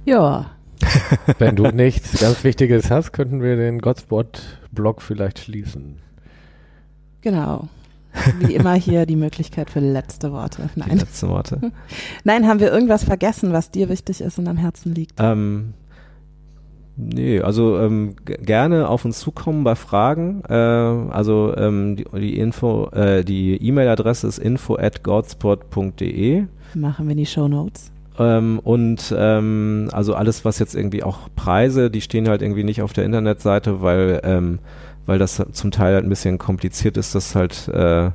Ja. 0.06 0.52
Wenn 1.38 1.56
du 1.56 1.68
nichts 1.68 2.20
ganz 2.20 2.44
Wichtiges 2.44 2.90
hast, 2.92 3.12
könnten 3.12 3.42
wir 3.42 3.56
den 3.56 3.80
Godspot-Blog 3.80 5.02
vielleicht 5.02 5.40
schließen. 5.40 5.98
Genau. 7.22 7.68
Wie 8.40 8.56
immer 8.56 8.74
hier 8.74 9.06
die 9.06 9.16
Möglichkeit 9.16 9.70
für 9.70 9.80
letzte 9.80 10.32
Worte. 10.32 10.70
Nein. 10.76 10.90
Die 10.92 10.98
letzte 10.98 11.30
Worte. 11.30 11.72
Nein, 12.24 12.48
haben 12.48 12.60
wir 12.60 12.72
irgendwas 12.72 13.04
vergessen, 13.04 13.54
was 13.54 13.72
dir 13.72 13.90
wichtig 13.90 14.22
ist 14.22 14.38
und 14.38 14.48
am 14.48 14.58
Herzen 14.58 14.94
liegt? 14.94 15.14
Ähm, 15.18 15.74
nee, 16.98 17.40
also 17.40 17.80
ähm, 17.80 18.16
gerne 18.26 18.90
auf 18.90 19.06
uns 19.06 19.20
zukommen 19.20 19.64
bei 19.64 19.76
Fragen. 19.76 20.44
Äh, 20.50 20.54
also 20.54 21.56
ähm, 21.56 21.96
die, 21.96 22.06
die 22.14 22.38
Info, 22.38 22.90
äh, 22.90 23.24
die 23.24 23.56
E-Mail-Adresse 23.66 24.28
ist 24.28 24.40
info 24.40 24.76
at 24.76 25.04
godspot.de. 25.04 26.46
Machen 26.74 27.08
wir 27.08 27.16
die 27.16 27.26
Show 27.26 27.48
Notes. 27.48 27.92
Ähm, 28.22 28.60
und 28.60 29.14
ähm, 29.18 29.90
also 29.92 30.14
alles, 30.14 30.46
was 30.46 30.60
jetzt 30.60 30.76
irgendwie 30.76 31.04
auch 31.04 31.30
Preise, 31.36 31.90
die 31.90 32.02
stehen 32.02 32.30
halt 32.30 32.44
irgendwie 32.44 32.64
nicht 32.64 32.84
auf 32.84 32.94
der 32.94 33.04
Internetseite, 33.04 33.82
weil, 33.82 34.22
ähm, 34.24 34.60
weil 35.08 35.18
das 35.18 35.44
zum 35.52 35.72
Teil 35.72 35.96
halt 35.96 36.06
ein 36.06 36.10
bisschen 36.10 36.38
kompliziert 36.38 36.98
ist, 36.98 37.16
das 37.16 37.34
halt, 37.34 37.68
äh, 37.70 38.12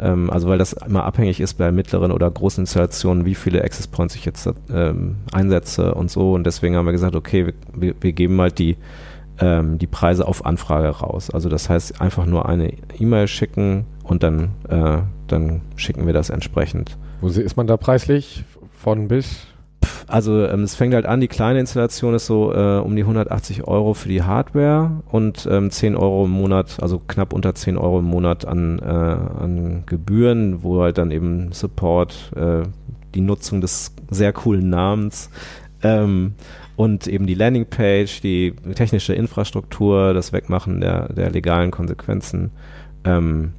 ähm, 0.00 0.30
also 0.30 0.48
weil 0.48 0.56
das 0.56 0.72
immer 0.72 1.04
abhängig 1.04 1.38
ist 1.40 1.54
bei 1.54 1.70
mittleren 1.70 2.12
oder 2.12 2.30
großen 2.30 2.62
Installationen, 2.62 3.26
wie 3.26 3.34
viele 3.34 3.62
Access 3.62 3.88
Points 3.88 4.14
ich 4.14 4.24
jetzt 4.24 4.48
ähm, 4.72 5.16
einsetze 5.32 5.94
und 5.94 6.10
so. 6.10 6.32
Und 6.32 6.44
deswegen 6.44 6.76
haben 6.76 6.86
wir 6.86 6.92
gesagt, 6.92 7.14
okay, 7.14 7.52
wir, 7.74 7.94
wir 8.00 8.12
geben 8.12 8.40
halt 8.40 8.58
die, 8.58 8.78
ähm, 9.38 9.76
die 9.76 9.86
Preise 9.86 10.26
auf 10.26 10.46
Anfrage 10.46 10.88
raus. 10.88 11.28
Also 11.28 11.50
das 11.50 11.68
heißt, 11.68 12.00
einfach 12.00 12.24
nur 12.24 12.48
eine 12.48 12.72
E-Mail 12.98 13.28
schicken 13.28 13.84
und 14.02 14.22
dann, 14.22 14.52
äh, 14.70 14.98
dann 15.26 15.60
schicken 15.76 16.06
wir 16.06 16.14
das 16.14 16.30
entsprechend. 16.30 16.96
Wo 17.20 17.28
ist 17.28 17.56
man 17.56 17.66
da 17.66 17.76
preislich? 17.76 18.44
Von 18.82 19.06
bis? 19.06 19.46
also 20.08 20.44
ähm, 20.44 20.64
es 20.64 20.74
fängt 20.74 20.92
halt 20.94 21.06
an, 21.06 21.20
die 21.20 21.28
kleine 21.28 21.60
Installation 21.60 22.14
ist 22.14 22.26
so 22.26 22.52
äh, 22.52 22.78
um 22.78 22.94
die 22.96 23.02
180 23.02 23.64
Euro 23.64 23.94
für 23.94 24.08
die 24.08 24.22
Hardware 24.22 25.02
und 25.10 25.48
ähm, 25.50 25.70
10 25.70 25.96
Euro 25.96 26.24
im 26.24 26.32
Monat, 26.32 26.78
also 26.82 26.98
knapp 26.98 27.32
unter 27.32 27.54
10 27.54 27.78
Euro 27.78 28.00
im 28.00 28.06
Monat 28.06 28.44
an, 28.44 28.78
äh, 28.80 28.84
an 28.84 29.84
Gebühren, 29.86 30.62
wo 30.62 30.82
halt 30.82 30.98
dann 30.98 31.10
eben 31.12 31.52
Support, 31.52 32.32
äh, 32.36 32.62
die 33.14 33.20
Nutzung 33.20 33.60
des 33.60 33.94
sehr 34.10 34.32
coolen 34.32 34.68
Namens 34.68 35.30
ähm, 35.82 36.34
und 36.76 37.06
eben 37.06 37.26
die 37.26 37.34
Landingpage, 37.34 38.20
die 38.20 38.52
technische 38.74 39.14
Infrastruktur, 39.14 40.12
das 40.12 40.32
Wegmachen 40.32 40.80
der, 40.80 41.12
der 41.12 41.30
legalen 41.30 41.70
Konsequenzen, 41.70 42.50
ähm, 43.04 43.52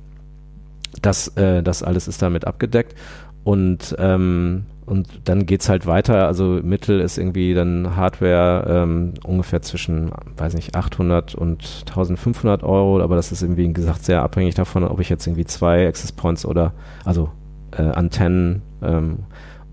das, 1.01 1.30
äh, 1.30 1.63
das 1.63 1.82
alles 1.82 2.07
ist 2.07 2.21
damit 2.21 2.45
abgedeckt. 2.45 2.95
Und 3.43 3.95
ähm, 3.99 4.65
und 4.86 5.07
dann 5.25 5.45
geht's 5.45 5.69
halt 5.69 5.86
weiter. 5.86 6.27
Also 6.27 6.59
Mittel 6.61 6.99
ist 6.99 7.17
irgendwie 7.17 7.53
dann 7.53 7.95
Hardware 7.95 8.65
ähm, 8.67 9.13
ungefähr 9.23 9.61
zwischen, 9.61 10.11
weiß 10.38 10.53
nicht, 10.55 10.75
800 10.75 11.36
und 11.36 11.84
1500 11.88 12.63
Euro. 12.63 13.01
Aber 13.01 13.15
das 13.15 13.31
ist 13.31 13.41
irgendwie, 13.41 13.67
wie 13.67 13.73
gesagt, 13.73 14.03
sehr 14.03 14.21
abhängig 14.21 14.55
davon, 14.55 14.84
ob 14.84 14.99
ich 14.99 15.09
jetzt 15.09 15.25
irgendwie 15.25 15.45
zwei 15.45 15.88
Access 15.88 16.11
Points 16.11 16.45
oder, 16.45 16.73
also 17.05 17.29
äh, 17.71 17.84
Antennen 17.84 18.61
ähm, 18.81 19.19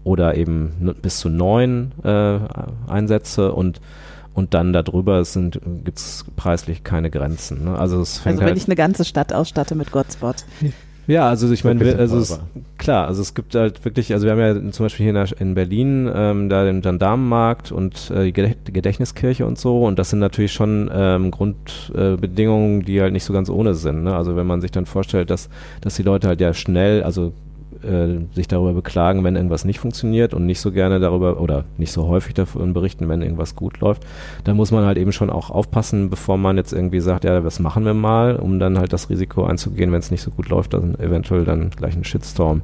oder 0.05 0.37
eben 0.37 0.95
bis 1.03 1.19
zu 1.19 1.29
neun 1.29 1.93
äh, 2.05 2.39
einsetze 2.89 3.53
und 3.53 3.81
und 4.33 4.55
dann 4.55 4.73
darüber 4.73 5.23
gibt 5.85 5.99
es 5.99 6.25
preislich 6.37 6.85
keine 6.85 7.11
Grenzen. 7.11 7.65
Ne? 7.65 7.77
Also, 7.77 8.01
es 8.01 8.19
fängt 8.19 8.35
also 8.35 8.43
wenn 8.43 8.49
halt 8.51 8.59
ich 8.59 8.67
eine 8.67 8.77
ganze 8.77 9.05
Stadt 9.05 9.33
ausstatte 9.33 9.75
mit 9.75 9.91
Godspot. 9.91 10.45
Ja, 11.11 11.29
also 11.29 11.51
ich 11.53 11.65
meine, 11.65 11.97
also 11.97 12.19
es, 12.19 12.39
klar, 12.79 13.09
also 13.09 13.21
es 13.21 13.35
gibt 13.35 13.57
halt 13.57 13.85
wirklich, 13.85 14.13
also 14.13 14.27
wir 14.27 14.33
haben 14.33 14.39
ja 14.39 14.71
zum 14.71 14.85
Beispiel 14.85 15.11
hier 15.11 15.15
in, 15.17 15.49
in 15.49 15.55
Berlin 15.55 16.09
ähm, 16.15 16.49
da 16.49 16.65
den 16.65 16.83
Gendarmenmarkt 16.83 17.73
und 17.73 18.13
äh, 18.13 18.31
die 18.31 18.73
Gedächtniskirche 18.73 19.45
und 19.45 19.59
so 19.59 19.85
und 19.87 19.99
das 19.99 20.11
sind 20.11 20.21
natürlich 20.21 20.53
schon 20.53 20.89
ähm, 20.95 21.33
Grundbedingungen, 21.33 22.83
äh, 22.83 22.85
die 22.85 23.01
halt 23.01 23.13
nicht 23.13 23.25
so 23.25 23.33
ganz 23.33 23.51
ohne 23.51 23.75
sind. 23.75 24.05
Ne? 24.05 24.15
Also 24.15 24.37
wenn 24.37 24.47
man 24.47 24.61
sich 24.61 24.71
dann 24.71 24.87
vorstellt, 24.87 25.31
dass, 25.31 25.49
dass 25.81 25.97
die 25.97 26.05
Leute 26.05 26.29
halt 26.29 26.41
ja 26.41 26.55
schnell, 26.55 27.03
also 27.03 27.33
äh, 27.85 28.35
sich 28.35 28.49
darüber 28.49 28.73
beklagen, 28.73 29.25
wenn 29.25 29.37
irgendwas 29.37 29.65
nicht 29.65 29.81
funktioniert 29.81 30.35
und 30.35 30.47
nicht 30.47 30.61
so 30.61 30.73
gerne 30.73 31.01
darüber 31.01 31.41
oder 31.41 31.65
nicht 31.79 31.93
so 31.93 32.07
häufig 32.07 32.35
davon 32.35 32.73
berichten, 32.73 33.09
wenn 33.09 33.23
irgendwas 33.23 33.57
gut 33.57 33.81
läuft, 33.81 34.05
dann 34.45 34.57
muss 34.57 34.71
man 34.71 34.85
halt 34.85 34.99
eben 34.99 35.13
schon 35.13 35.31
auch 35.31 35.51
aufpassen, 35.51 36.11
bevor 36.11 36.39
man 36.39 36.57
jetzt 36.57 36.73
irgendwie 36.73 37.01
sagt, 37.01 37.25
ja, 37.25 37.45
was 37.45 37.61
machen 37.61 37.85
wir 37.85 37.95
mal, 37.95 38.37
um 38.37 38.59
dann 38.59 38.79
halt 38.79 38.93
das 38.93 39.11
Risiko 39.11 39.45
einzugehen, 39.45 39.93
wenn 39.93 40.01
es 40.01 40.11
nicht 40.11 40.23
so 40.23 40.31
gut 40.31 40.49
läuft, 40.49 40.75
dann 40.75 40.95
eventuell 40.97 41.45
dann 41.45 41.71
gleich 41.71 41.95
einen 41.95 42.05
Shitstorm 42.05 42.63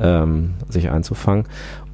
ähm, 0.00 0.54
sich 0.68 0.90
einzufangen. 0.90 1.44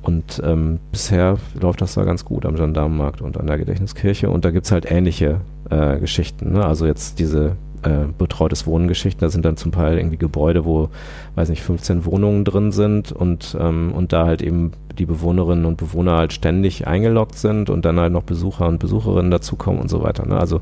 Und 0.02 0.42
ähm, 0.44 0.80
bisher 0.92 1.38
läuft 1.58 1.80
das 1.80 1.94
da 1.94 2.04
ganz 2.04 2.26
gut 2.26 2.44
am 2.44 2.56
Gendarmenmarkt 2.56 3.22
und 3.22 3.38
an 3.38 3.46
der 3.46 3.56
Gedächtniskirche. 3.56 4.28
Und 4.28 4.44
da 4.44 4.50
gibt 4.50 4.66
es 4.66 4.72
halt 4.72 4.90
ähnliche 4.90 5.40
äh, 5.70 5.98
Geschichten. 5.98 6.52
Ne? 6.52 6.64
Also 6.64 6.84
jetzt 6.84 7.18
diese 7.18 7.56
äh, 7.84 8.06
betreutes 8.16 8.66
Wohngeschichten. 8.66 9.20
Da 9.20 9.28
sind 9.28 9.44
dann 9.44 9.56
zum 9.56 9.72
Teil 9.72 9.98
irgendwie 9.98 10.16
Gebäude, 10.16 10.64
wo, 10.64 10.88
weiß 11.34 11.48
nicht, 11.48 11.62
15 11.62 12.04
Wohnungen 12.04 12.44
drin 12.44 12.72
sind 12.72 13.12
und, 13.12 13.56
ähm, 13.60 13.92
und 13.92 14.12
da 14.12 14.26
halt 14.26 14.42
eben 14.42 14.72
die 14.98 15.06
Bewohnerinnen 15.06 15.64
und 15.64 15.76
Bewohner 15.76 16.16
halt 16.16 16.32
ständig 16.32 16.86
eingeloggt 16.86 17.36
sind 17.36 17.70
und 17.70 17.84
dann 17.84 18.00
halt 18.00 18.12
noch 18.12 18.22
Besucher 18.22 18.66
und 18.66 18.78
Besucherinnen 18.78 19.30
dazukommen 19.30 19.80
und 19.80 19.88
so 19.88 20.02
weiter. 20.02 20.26
Ne? 20.26 20.38
Also 20.38 20.60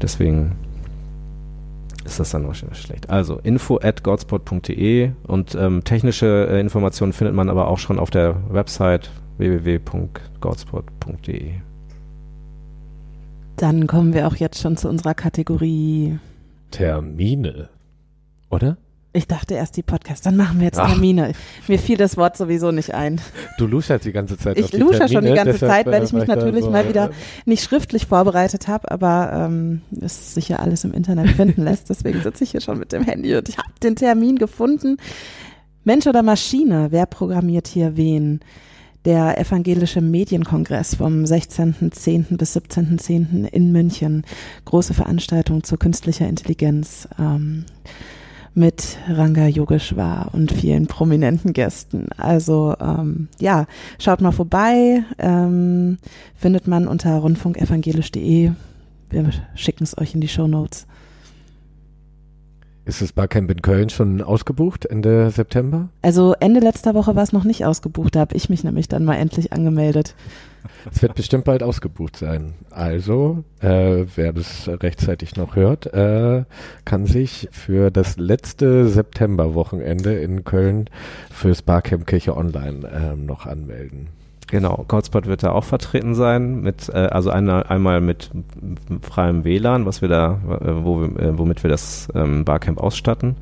deswegen 0.00 0.52
ist 2.04 2.20
das 2.20 2.30
dann 2.30 2.42
noch 2.42 2.54
schlecht. 2.54 3.10
Also 3.10 3.40
info 3.42 3.80
at 3.82 4.04
godspot.de 4.04 5.10
und 5.26 5.54
ähm, 5.54 5.84
technische 5.84 6.48
äh, 6.50 6.60
Informationen 6.60 7.12
findet 7.12 7.34
man 7.34 7.50
aber 7.50 7.68
auch 7.68 7.78
schon 7.78 7.98
auf 7.98 8.10
der 8.10 8.36
Website 8.50 9.10
www.godspot.de. 9.38 11.65
Dann 13.56 13.86
kommen 13.86 14.12
wir 14.12 14.26
auch 14.26 14.36
jetzt 14.36 14.60
schon 14.60 14.76
zu 14.76 14.88
unserer 14.88 15.14
Kategorie 15.14 16.18
Termine, 16.70 17.68
oder? 18.50 18.76
Ich 19.16 19.26
dachte 19.26 19.54
erst 19.54 19.78
die 19.78 19.82
Podcast, 19.82 20.26
dann 20.26 20.36
machen 20.36 20.58
wir 20.58 20.66
jetzt 20.66 20.78
Ach. 20.78 20.90
Termine. 20.90 21.32
Mir 21.68 21.78
fiel 21.78 21.96
das 21.96 22.18
Wort 22.18 22.36
sowieso 22.36 22.70
nicht 22.70 22.92
ein. 22.92 23.18
Du 23.56 23.66
luschst 23.66 24.04
die 24.04 24.12
ganze 24.12 24.36
Zeit. 24.36 24.58
Ich 24.58 24.74
lusche 24.74 25.08
schon 25.08 25.24
die 25.24 25.32
ganze 25.32 25.58
Zeit, 25.58 25.86
weil 25.86 26.04
ich 26.04 26.12
mich 26.12 26.26
natürlich 26.26 26.64
so 26.64 26.70
mal 26.70 26.86
wieder 26.86 27.10
nicht 27.46 27.64
schriftlich 27.64 28.06
vorbereitet 28.06 28.68
habe, 28.68 28.90
aber 28.90 29.30
ähm, 29.32 29.80
es 30.02 30.34
sich 30.34 30.50
ja 30.50 30.56
alles 30.56 30.84
im 30.84 30.92
Internet 30.92 31.30
finden 31.30 31.62
lässt. 31.64 31.88
Deswegen 31.88 32.20
sitze 32.20 32.44
ich 32.44 32.50
hier 32.50 32.60
schon 32.60 32.78
mit 32.78 32.92
dem 32.92 33.04
Handy 33.04 33.34
und 33.34 33.48
ich 33.48 33.56
habe 33.56 33.70
den 33.82 33.96
Termin 33.96 34.36
gefunden. 34.36 34.98
Mensch 35.84 36.06
oder 36.06 36.22
Maschine, 36.22 36.88
wer 36.90 37.06
programmiert 37.06 37.68
hier 37.68 37.96
wen? 37.96 38.40
Der 39.06 39.38
Evangelische 39.38 40.00
Medienkongress 40.00 40.96
vom 40.96 41.22
16.10. 41.22 42.36
bis 42.36 42.56
17.10. 42.56 43.46
in 43.46 43.70
München. 43.70 44.24
Große 44.64 44.94
Veranstaltung 44.94 45.62
zur 45.62 45.78
künstlicher 45.78 46.28
Intelligenz. 46.28 47.08
Ähm, 47.18 47.64
mit 48.52 48.96
Ranga 49.06 49.46
Yogeshwar 49.46 50.30
und 50.32 50.50
vielen 50.50 50.86
prominenten 50.86 51.52
Gästen. 51.52 52.08
Also 52.16 52.74
ähm, 52.80 53.28
ja, 53.38 53.66
schaut 53.98 54.22
mal 54.22 54.32
vorbei, 54.32 55.04
ähm, 55.18 55.98
findet 56.34 56.66
man 56.66 56.88
unter 56.88 57.16
rundfunkevangelisch.de. 57.18 58.52
Wir 59.10 59.30
schicken 59.54 59.84
es 59.84 59.96
euch 59.98 60.14
in 60.14 60.22
die 60.22 60.28
Show 60.28 60.48
Notes. 60.48 60.86
Ist 62.86 63.02
das 63.02 63.12
Barcamp 63.12 63.50
in 63.50 63.62
Köln 63.62 63.90
schon 63.90 64.22
ausgebucht 64.22 64.84
Ende 64.84 65.30
September? 65.30 65.88
Also 66.02 66.34
Ende 66.38 66.60
letzter 66.60 66.94
Woche 66.94 67.16
war 67.16 67.24
es 67.24 67.32
noch 67.32 67.42
nicht 67.42 67.64
ausgebucht, 67.64 68.14
da 68.14 68.20
habe 68.20 68.36
ich 68.36 68.48
mich 68.48 68.62
nämlich 68.62 68.86
dann 68.86 69.04
mal 69.04 69.16
endlich 69.16 69.52
angemeldet. 69.52 70.14
Es 70.92 71.02
wird 71.02 71.16
bestimmt 71.16 71.44
bald 71.44 71.64
ausgebucht 71.64 72.16
sein. 72.16 72.54
Also, 72.70 73.42
äh, 73.60 74.04
wer 74.14 74.32
das 74.32 74.68
rechtzeitig 74.68 75.34
noch 75.34 75.56
hört, 75.56 75.92
äh, 75.94 76.44
kann 76.84 77.06
sich 77.06 77.48
für 77.50 77.90
das 77.90 78.18
letzte 78.18 78.86
Septemberwochenende 78.86 80.14
in 80.20 80.44
Köln 80.44 80.88
fürs 81.28 81.62
Barcamp 81.62 82.06
Kirche 82.06 82.36
Online 82.36 82.86
äh, 82.86 83.16
noch 83.16 83.46
anmelden. 83.46 84.10
Genau, 84.48 84.84
Godspot 84.86 85.26
wird 85.26 85.42
da 85.42 85.50
auch 85.50 85.64
vertreten 85.64 86.14
sein, 86.14 86.60
mit, 86.60 86.88
äh, 86.88 86.98
also 86.98 87.30
eine, 87.30 87.68
einmal 87.68 88.00
mit 88.00 88.30
freiem 89.02 89.44
WLAN, 89.44 89.86
was 89.86 90.02
wir 90.02 90.08
da, 90.08 90.38
äh, 90.60 90.84
wo 90.84 91.00
wir, 91.00 91.18
äh, 91.18 91.38
womit 91.38 91.64
wir 91.64 91.70
das 91.70 92.08
ähm, 92.14 92.44
Barcamp 92.44 92.78
ausstatten. 92.78 93.36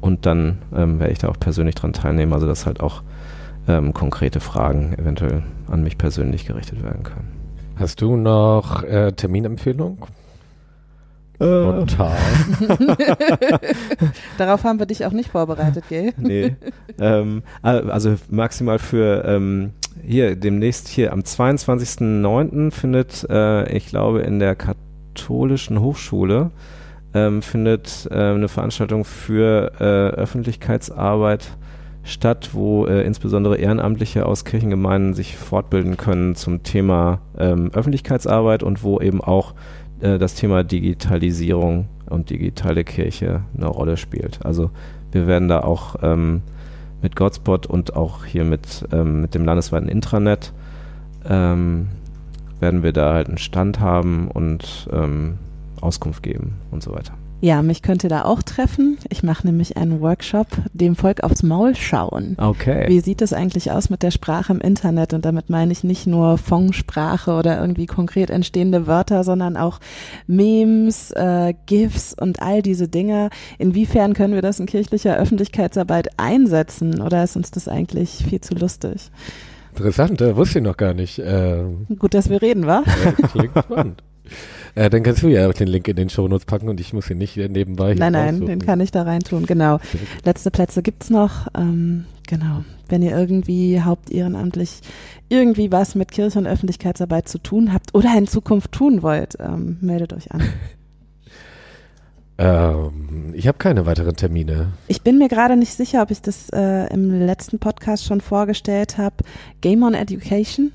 Und 0.00 0.26
dann 0.26 0.58
ähm, 0.74 0.98
werde 0.98 1.12
ich 1.12 1.18
da 1.18 1.28
auch 1.28 1.38
persönlich 1.38 1.76
dran 1.76 1.92
teilnehmen, 1.92 2.32
also 2.32 2.46
dass 2.46 2.66
halt 2.66 2.80
auch 2.80 3.02
ähm, 3.68 3.94
konkrete 3.94 4.40
Fragen 4.40 4.94
eventuell 4.98 5.42
an 5.70 5.84
mich 5.84 5.98
persönlich 5.98 6.46
gerichtet 6.46 6.82
werden 6.82 7.04
können. 7.04 7.28
Hast 7.76 8.00
du 8.00 8.16
noch 8.16 8.82
äh, 8.82 9.12
Terminempfehlung? 9.12 10.06
Äh. 11.40 11.86
Darauf 14.38 14.64
haben 14.64 14.78
wir 14.78 14.86
dich 14.86 15.06
auch 15.06 15.12
nicht 15.12 15.30
vorbereitet, 15.30 15.84
gell? 15.88 16.12
nee. 16.18 16.54
Ähm, 16.98 17.42
also 17.62 18.16
maximal 18.28 18.78
für 18.78 19.24
ähm, 19.24 19.72
hier 20.06 20.36
demnächst 20.36 20.88
hier 20.88 21.12
am 21.12 21.20
22.09. 21.20 22.70
findet, 22.70 23.26
äh, 23.30 23.70
ich 23.74 23.86
glaube, 23.86 24.20
in 24.20 24.38
der 24.38 24.54
katholischen 24.54 25.80
Hochschule 25.80 26.50
ähm, 27.14 27.42
findet 27.42 28.06
äh, 28.10 28.14
eine 28.14 28.48
Veranstaltung 28.48 29.04
für 29.04 29.72
äh, 29.80 30.16
Öffentlichkeitsarbeit 30.16 31.56
statt, 32.02 32.50
wo 32.52 32.86
äh, 32.86 33.02
insbesondere 33.02 33.56
Ehrenamtliche 33.58 34.26
aus 34.26 34.44
Kirchengemeinden 34.44 35.14
sich 35.14 35.36
fortbilden 35.36 35.96
können 35.96 36.34
zum 36.34 36.62
Thema 36.62 37.20
ähm, 37.38 37.70
Öffentlichkeitsarbeit 37.74 38.62
und 38.62 38.82
wo 38.82 39.00
eben 39.00 39.20
auch 39.20 39.54
äh, 40.00 40.18
das 40.18 40.34
Thema 40.34 40.64
Digitalisierung 40.64 41.86
und 42.08 42.30
digitale 42.30 42.84
Kirche 42.84 43.42
eine 43.56 43.66
Rolle 43.66 43.96
spielt. 43.96 44.44
Also 44.44 44.70
wir 45.12 45.26
werden 45.26 45.48
da 45.48 45.60
auch 45.60 45.96
ähm, 46.02 46.42
mit 47.02 47.16
Godspot 47.16 47.66
und 47.66 47.96
auch 47.96 48.24
hier 48.24 48.44
mit, 48.44 48.86
ähm, 48.92 49.20
mit 49.22 49.34
dem 49.34 49.44
landesweiten 49.44 49.88
Intranet 49.88 50.52
ähm, 51.28 51.88
werden 52.60 52.82
wir 52.82 52.92
da 52.92 53.14
halt 53.14 53.28
einen 53.28 53.38
Stand 53.38 53.80
haben 53.80 54.28
und 54.28 54.88
ähm, 54.92 55.38
Auskunft 55.80 56.22
geben 56.22 56.54
und 56.70 56.82
so 56.82 56.92
weiter. 56.92 57.14
Ja, 57.42 57.62
mich 57.62 57.80
könnt 57.82 58.04
ihr 58.04 58.10
da 58.10 58.24
auch 58.24 58.42
treffen. 58.42 58.98
Ich 59.08 59.22
mache 59.22 59.46
nämlich 59.46 59.78
einen 59.78 60.00
Workshop, 60.00 60.46
dem 60.74 60.94
Volk 60.94 61.22
aufs 61.22 61.42
Maul 61.42 61.74
schauen. 61.74 62.36
Okay. 62.38 62.84
Wie 62.88 63.00
sieht 63.00 63.22
es 63.22 63.32
eigentlich 63.32 63.70
aus 63.70 63.88
mit 63.88 64.02
der 64.02 64.10
Sprache 64.10 64.52
im 64.52 64.60
Internet? 64.60 65.14
Und 65.14 65.24
damit 65.24 65.48
meine 65.48 65.72
ich 65.72 65.82
nicht 65.82 66.06
nur 66.06 66.36
Fong-Sprache 66.36 67.32
oder 67.32 67.58
irgendwie 67.58 67.86
konkret 67.86 68.28
entstehende 68.28 68.86
Wörter, 68.86 69.24
sondern 69.24 69.56
auch 69.56 69.80
Memes, 70.26 71.12
äh, 71.12 71.54
GIFs 71.64 72.14
und 72.14 72.42
all 72.42 72.60
diese 72.60 72.88
Dinge. 72.88 73.30
Inwiefern 73.58 74.12
können 74.12 74.34
wir 74.34 74.42
das 74.42 74.60
in 74.60 74.66
kirchlicher 74.66 75.16
Öffentlichkeitsarbeit 75.16 76.18
einsetzen? 76.18 77.00
Oder 77.00 77.24
ist 77.24 77.36
uns 77.36 77.50
das 77.50 77.68
eigentlich 77.68 78.24
viel 78.28 78.42
zu 78.42 78.54
lustig? 78.54 79.10
Interessant, 79.76 80.20
äh, 80.20 80.36
wusste 80.36 80.58
ich 80.58 80.64
noch 80.64 80.76
gar 80.76 80.92
nicht. 80.92 81.22
Ähm, 81.24 81.86
Gut, 81.98 82.12
dass 82.12 82.28
wir 82.28 82.42
reden, 82.42 82.66
wa? 82.66 82.82
Ja, 83.04 83.12
klingt 83.12 83.58
spannend. 83.58 84.02
Äh, 84.74 84.90
dann 84.90 85.02
kannst 85.02 85.22
du 85.22 85.28
ja 85.28 85.48
den 85.48 85.68
Link 85.68 85.88
in 85.88 85.96
den 85.96 86.08
Shownotes 86.08 86.46
packen 86.46 86.68
und 86.68 86.80
ich 86.80 86.92
muss 86.92 87.10
ihn 87.10 87.18
nicht 87.18 87.36
nebenbei 87.36 87.94
Nein, 87.94 88.12
nein, 88.12 88.34
raussuchen. 88.34 88.46
den 88.46 88.58
kann 88.60 88.80
ich 88.80 88.90
da 88.90 89.02
rein 89.02 89.20
tun, 89.20 89.46
genau. 89.46 89.78
Letzte 90.24 90.50
Plätze 90.50 90.82
gibt's 90.82 91.10
noch. 91.10 91.48
Ähm, 91.56 92.06
genau. 92.28 92.64
Wenn 92.88 93.02
ihr 93.02 93.16
irgendwie 93.16 93.80
hauptehrenamtlich 93.80 94.80
irgendwie 95.28 95.70
was 95.72 95.94
mit 95.94 96.12
Kirche 96.12 96.38
und 96.38 96.46
Öffentlichkeitsarbeit 96.46 97.28
zu 97.28 97.38
tun 97.38 97.72
habt 97.72 97.94
oder 97.94 98.16
in 98.16 98.26
Zukunft 98.26 98.72
tun 98.72 99.02
wollt, 99.02 99.36
ähm, 99.40 99.78
meldet 99.80 100.12
euch 100.12 100.30
an. 100.32 100.42
Ähm, 102.40 103.34
ich 103.34 103.46
habe 103.46 103.58
keine 103.58 103.84
weiteren 103.84 104.16
Termine. 104.16 104.68
Ich 104.88 105.02
bin 105.02 105.18
mir 105.18 105.28
gerade 105.28 105.56
nicht 105.56 105.74
sicher, 105.74 106.00
ob 106.00 106.10
ich 106.10 106.22
das 106.22 106.48
äh, 106.48 106.86
im 106.90 107.26
letzten 107.26 107.58
Podcast 107.58 108.06
schon 108.06 108.22
vorgestellt 108.22 108.96
habe. 108.96 109.16
Game 109.60 109.82
on 109.82 109.92
Education. 109.92 110.72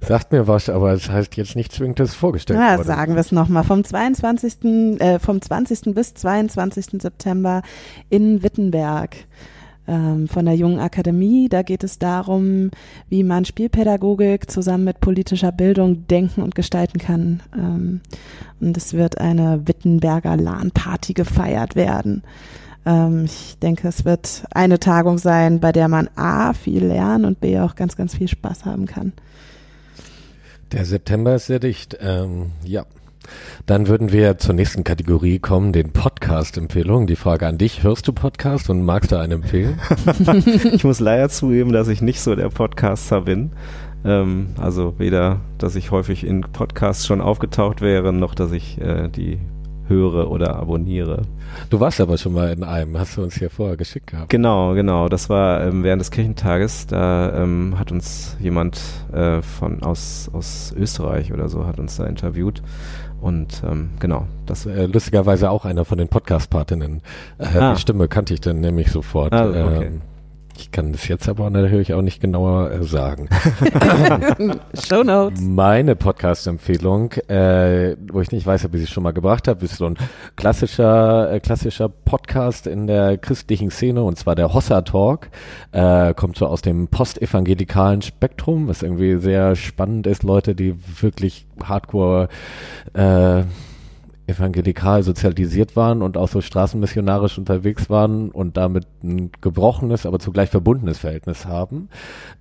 Sagt 0.00 0.32
mir 0.32 0.46
was, 0.46 0.68
aber 0.68 0.92
es 0.92 1.02
das 1.02 1.10
heißt 1.10 1.36
jetzt 1.36 1.56
nicht 1.56 1.72
zwingend, 1.72 1.98
dass 1.98 2.10
es 2.10 2.14
vorgestellt 2.14 2.58
Ja, 2.58 2.82
sagen 2.82 3.14
wir 3.14 3.20
es 3.20 3.32
nochmal. 3.32 3.64
Vom 3.64 3.82
22., 3.84 5.00
äh, 5.00 5.18
vom 5.18 5.42
20. 5.42 5.94
bis 5.94 6.14
22. 6.14 7.02
September 7.02 7.62
in 8.08 8.42
Wittenberg 8.42 9.16
ähm, 9.88 10.28
von 10.28 10.44
der 10.44 10.54
Jungen 10.54 10.78
Akademie. 10.78 11.48
Da 11.48 11.62
geht 11.62 11.82
es 11.82 11.98
darum, 11.98 12.70
wie 13.08 13.24
man 13.24 13.44
Spielpädagogik 13.44 14.50
zusammen 14.50 14.84
mit 14.84 15.00
politischer 15.00 15.50
Bildung 15.50 16.06
denken 16.06 16.42
und 16.42 16.54
gestalten 16.54 16.98
kann. 16.98 17.42
Ähm, 17.56 18.00
und 18.60 18.76
es 18.76 18.94
wird 18.94 19.18
eine 19.18 19.66
Wittenberger 19.66 20.36
LAN-Party 20.36 21.14
gefeiert 21.14 21.74
werden. 21.74 22.22
Ähm, 22.86 23.24
ich 23.24 23.58
denke, 23.58 23.88
es 23.88 24.04
wird 24.04 24.44
eine 24.52 24.78
Tagung 24.78 25.18
sein, 25.18 25.58
bei 25.58 25.72
der 25.72 25.88
man 25.88 26.08
A, 26.14 26.52
viel 26.52 26.84
lernen 26.84 27.24
und 27.24 27.40
B, 27.40 27.58
auch 27.58 27.74
ganz, 27.74 27.96
ganz 27.96 28.14
viel 28.14 28.28
Spaß 28.28 28.64
haben 28.64 28.86
kann. 28.86 29.12
Der 30.72 30.84
September 30.84 31.34
ist 31.34 31.46
sehr 31.46 31.60
dicht. 31.60 31.96
Ähm, 32.00 32.52
ja, 32.62 32.84
dann 33.66 33.88
würden 33.88 34.12
wir 34.12 34.38
zur 34.38 34.54
nächsten 34.54 34.84
Kategorie 34.84 35.38
kommen, 35.38 35.72
den 35.72 35.92
Podcast-Empfehlungen. 35.92 37.06
Die 37.06 37.16
Frage 37.16 37.46
an 37.46 37.58
dich, 37.58 37.82
hörst 37.82 38.06
du 38.06 38.12
Podcast 38.12 38.68
und 38.68 38.84
magst 38.84 39.12
du 39.12 39.16
einen 39.16 39.42
empfehlen? 39.42 39.80
ich 40.72 40.84
muss 40.84 41.00
leider 41.00 41.28
zugeben, 41.28 41.72
dass 41.72 41.88
ich 41.88 42.02
nicht 42.02 42.20
so 42.20 42.34
der 42.34 42.50
Podcaster 42.50 43.22
bin. 43.22 43.52
Ähm, 44.04 44.48
also 44.58 44.94
weder, 44.98 45.40
dass 45.56 45.74
ich 45.74 45.90
häufig 45.90 46.24
in 46.24 46.42
Podcasts 46.42 47.06
schon 47.06 47.20
aufgetaucht 47.20 47.80
wäre, 47.80 48.12
noch 48.12 48.34
dass 48.34 48.52
ich 48.52 48.78
äh, 48.80 49.08
die 49.08 49.38
höre 49.88 50.30
oder 50.30 50.56
abonniere. 50.56 51.22
Du 51.70 51.80
warst 51.80 52.00
aber 52.00 52.18
schon 52.18 52.34
mal 52.34 52.52
in 52.52 52.62
einem, 52.62 52.98
hast 52.98 53.16
du 53.16 53.22
uns 53.22 53.36
hier 53.36 53.50
vorher 53.50 53.76
geschickt 53.76 54.08
gehabt. 54.08 54.30
Genau, 54.30 54.74
genau. 54.74 55.08
Das 55.08 55.28
war 55.28 55.64
ähm, 55.64 55.82
während 55.82 56.00
des 56.00 56.10
Kirchentages. 56.10 56.86
Da 56.86 57.42
ähm, 57.42 57.78
hat 57.78 57.90
uns 57.90 58.36
jemand 58.40 58.80
äh, 59.12 59.42
von 59.42 59.82
aus, 59.82 60.30
aus 60.32 60.74
Österreich 60.78 61.32
oder 61.32 61.48
so 61.48 61.66
hat 61.66 61.78
uns 61.78 61.96
da 61.96 62.06
interviewt. 62.06 62.62
Und 63.20 63.62
ähm, 63.66 63.90
genau, 63.98 64.26
das 64.46 64.66
äh, 64.66 64.86
lustigerweise 64.86 65.50
auch 65.50 65.64
einer 65.64 65.84
von 65.84 65.98
den 65.98 66.08
Podcast-Partinnen. 66.08 67.02
Äh, 67.38 67.58
ah. 67.58 67.74
Die 67.74 67.80
Stimme 67.80 68.06
kannte 68.08 68.34
ich 68.34 68.40
dann 68.40 68.60
nämlich 68.60 68.90
sofort. 68.90 69.32
Ah, 69.32 69.48
okay. 69.48 69.86
ähm, 69.86 70.00
ich 70.58 70.72
kann 70.72 70.92
das 70.92 71.06
jetzt 71.06 71.28
aber 71.28 71.50
natürlich 71.50 71.94
auch 71.94 72.02
nicht 72.02 72.20
genauer 72.20 72.70
äh, 72.72 72.82
sagen. 72.82 73.28
Show 74.74 75.04
Notes. 75.04 75.40
Meine 75.40 75.94
Podcast-Empfehlung, 75.94 77.12
äh, 77.28 77.96
wo 78.10 78.20
ich 78.20 78.32
nicht 78.32 78.46
weiß, 78.46 78.64
ob 78.64 78.74
ich 78.74 78.80
sie 78.80 78.86
schon 78.88 79.04
mal 79.04 79.12
gebracht 79.12 79.46
habe, 79.46 79.64
ist 79.64 79.76
so 79.76 79.86
ein 79.86 79.96
klassischer, 80.36 81.32
äh, 81.32 81.40
klassischer 81.40 81.88
Podcast 81.88 82.66
in 82.66 82.86
der 82.86 83.18
christlichen 83.18 83.70
Szene 83.70 84.02
und 84.02 84.18
zwar 84.18 84.34
der 84.34 84.52
Hossa 84.52 84.82
Talk. 84.82 85.28
Äh, 85.72 86.14
kommt 86.14 86.36
so 86.36 86.46
aus 86.46 86.62
dem 86.62 86.88
postevangelikalen 86.88 88.02
Spektrum, 88.02 88.66
was 88.66 88.82
irgendwie 88.82 89.16
sehr 89.18 89.54
spannend 89.54 90.06
ist. 90.06 90.24
Leute, 90.24 90.54
die 90.54 90.74
wirklich 91.00 91.46
hardcore 91.62 92.28
äh, 92.94 93.42
evangelikal 94.28 95.02
sozialisiert 95.02 95.74
waren 95.74 96.02
und 96.02 96.16
auch 96.16 96.28
so 96.28 96.40
straßenmissionarisch 96.40 97.38
unterwegs 97.38 97.88
waren 97.88 98.30
und 98.30 98.56
damit 98.56 98.86
ein 99.02 99.30
gebrochenes, 99.40 100.06
aber 100.06 100.18
zugleich 100.18 100.50
verbundenes 100.50 100.98
Verhältnis 100.98 101.46
haben, 101.46 101.88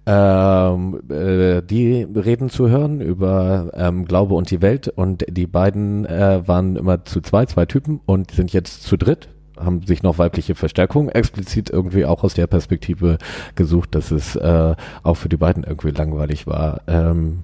ähm, 0.05 1.01
äh, 1.09 1.61
die 1.61 2.03
Reden 2.03 2.49
zu 2.49 2.69
hören 2.69 2.99
über 2.99 3.71
ähm, 3.73 4.05
Glaube 4.05 4.35
und 4.35 4.51
die 4.51 4.61
Welt 4.61 4.89
und 4.89 5.25
die 5.29 5.47
beiden 5.47 6.05
äh, 6.05 6.45
waren 6.45 6.75
immer 6.75 7.05
zu 7.05 7.21
zwei, 7.21 7.45
zwei 7.45 7.65
Typen 7.65 8.01
und 8.05 8.31
sind 8.31 8.51
jetzt 8.53 8.83
zu 8.83 8.97
dritt 8.97 9.29
haben 9.59 9.81
sich 9.81 10.03
noch 10.03 10.19
weibliche 10.19 10.53
Verstärkung 10.53 11.09
explizit 11.09 11.71
irgendwie 11.71 12.05
auch 12.05 12.23
aus 12.23 12.35
der 12.35 12.45
Perspektive 12.45 13.17
gesucht, 13.55 13.95
dass 13.95 14.11
es 14.11 14.35
äh, 14.35 14.75
auch 15.01 15.15
für 15.15 15.29
die 15.29 15.37
beiden 15.37 15.63
irgendwie 15.63 15.89
langweilig 15.89 16.45
war. 16.45 16.81
Ähm, 16.87 17.39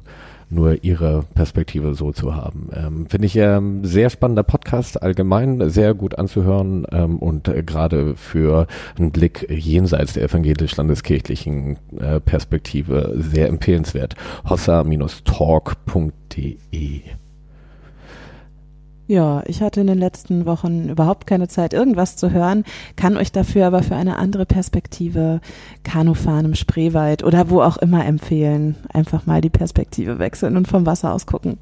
nur 0.54 0.84
ihre 0.84 1.24
Perspektive 1.34 1.94
so 1.94 2.12
zu 2.12 2.36
haben. 2.36 2.70
Ähm, 2.76 3.08
Finde 3.08 3.28
ich 3.28 3.36
ähm, 3.36 3.84
sehr 3.84 4.10
spannender 4.10 4.44
Podcast, 4.44 5.02
allgemein 5.02 5.70
sehr 5.70 5.94
gut 5.94 6.18
anzuhören 6.18 6.86
ähm, 6.92 7.20
und 7.20 7.48
äh, 7.48 7.64
gerade 7.64 8.16
für 8.16 8.68
einen 8.98 9.12
Blick 9.12 9.48
jenseits 9.50 10.14
der 10.14 10.24
evangelisch-landeskirchlichen 10.24 11.78
äh, 12.00 12.20
Perspektive 12.20 13.14
sehr 13.18 13.50
empfehlenswert. 13.50 14.16
hossa-talk.de 14.48 17.02
ja, 19.14 19.44
ich 19.46 19.62
hatte 19.62 19.80
in 19.80 19.88
den 19.88 20.00
letzten 20.00 20.48
Wochen 20.48 20.90
überhaupt 20.90 21.28
keine 21.28 21.48
Zeit, 21.48 21.74
irgendwas 21.74 22.16
zu 22.16 22.32
hören, 22.32 22.64
kann 22.96 23.16
euch 23.16 23.32
dafür 23.32 23.68
aber 23.68 23.84
für 23.84 23.96
eine 23.96 24.18
andere 24.18 24.48
Perspektive 24.48 25.40
Kanufahren 25.84 26.46
im 26.46 26.56
Spreewald 26.56 27.24
oder 27.24 27.52
wo 27.52 27.62
auch 27.62 27.78
immer 27.78 28.04
empfehlen. 28.06 28.76
Einfach 28.92 29.28
mal 29.28 29.40
die 29.40 29.52
Perspektive 29.52 30.18
wechseln 30.18 30.58
und 30.58 30.68
vom 30.68 30.88
Wasser 30.88 31.14
aus 31.14 31.28
gucken. 31.28 31.60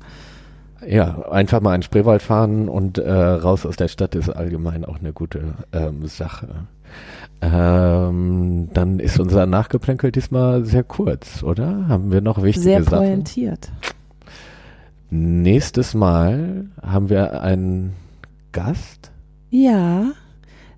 Ja, 0.87 1.29
einfach 1.29 1.59
mal 1.61 1.75
in 1.75 1.83
Spreewald 1.83 2.21
fahren 2.21 2.69
und 2.69 2.97
äh, 2.97 3.11
raus 3.11 3.65
aus 3.65 3.75
der 3.75 3.89
Stadt 3.89 4.15
ist 4.15 4.29
allgemein 4.29 4.85
auch 4.85 4.99
eine 4.99 5.11
gute 5.11 5.53
ähm, 5.73 6.07
Sache. 6.07 6.47
Ähm, 7.41 8.69
dann 8.73 8.99
ist 8.99 9.19
unser 9.19 9.45
Nachgeplänkel 9.45 10.11
diesmal 10.11 10.63
sehr 10.63 10.83
kurz, 10.83 11.43
oder? 11.43 11.87
Haben 11.89 12.11
wir 12.11 12.21
noch 12.21 12.41
wichtige 12.41 12.63
sehr 12.63 12.83
Sachen? 12.83 12.99
Sehr 12.99 13.15
pointiert. 13.15 13.71
Nächstes 15.13 15.93
Mal 15.93 16.67
haben 16.81 17.09
wir 17.09 17.41
einen 17.41 17.93
Gast. 18.53 19.11
Ja, 19.49 20.13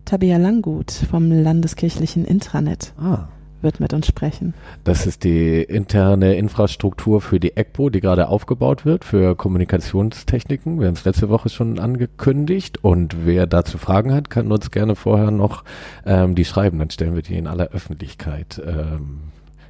Tabea 0.05 0.37
Langgut 0.37 0.91
vom 0.91 1.31
Landeskirchlichen 1.31 2.25
Intranet. 2.25 2.93
Ah 2.97 3.27
wird 3.63 3.79
mit 3.79 3.93
uns 3.93 4.05
sprechen. 4.05 4.53
Das 4.83 5.07
ist 5.07 5.23
die 5.23 5.63
interne 5.63 6.35
Infrastruktur 6.35 7.21
für 7.21 7.39
die 7.39 7.55
ECBO, 7.55 7.89
die 7.89 8.01
gerade 8.01 8.27
aufgebaut 8.27 8.85
wird, 8.85 9.05
für 9.05 9.35
Kommunikationstechniken. 9.35 10.79
Wir 10.79 10.87
haben 10.87 10.95
es 10.95 11.05
letzte 11.05 11.29
Woche 11.29 11.49
schon 11.49 11.79
angekündigt 11.79 12.83
und 12.83 13.25
wer 13.25 13.47
dazu 13.47 13.77
Fragen 13.77 14.13
hat, 14.13 14.29
kann 14.29 14.51
uns 14.51 14.69
gerne 14.69 14.95
vorher 14.95 15.31
noch 15.31 15.63
ähm, 16.05 16.35
die 16.35 16.45
schreiben, 16.45 16.77
dann 16.77 16.89
stellen 16.89 17.15
wir 17.15 17.21
die 17.21 17.37
in 17.37 17.47
aller 17.47 17.69
Öffentlichkeit. 17.69 18.61
Ähm, 18.65 19.21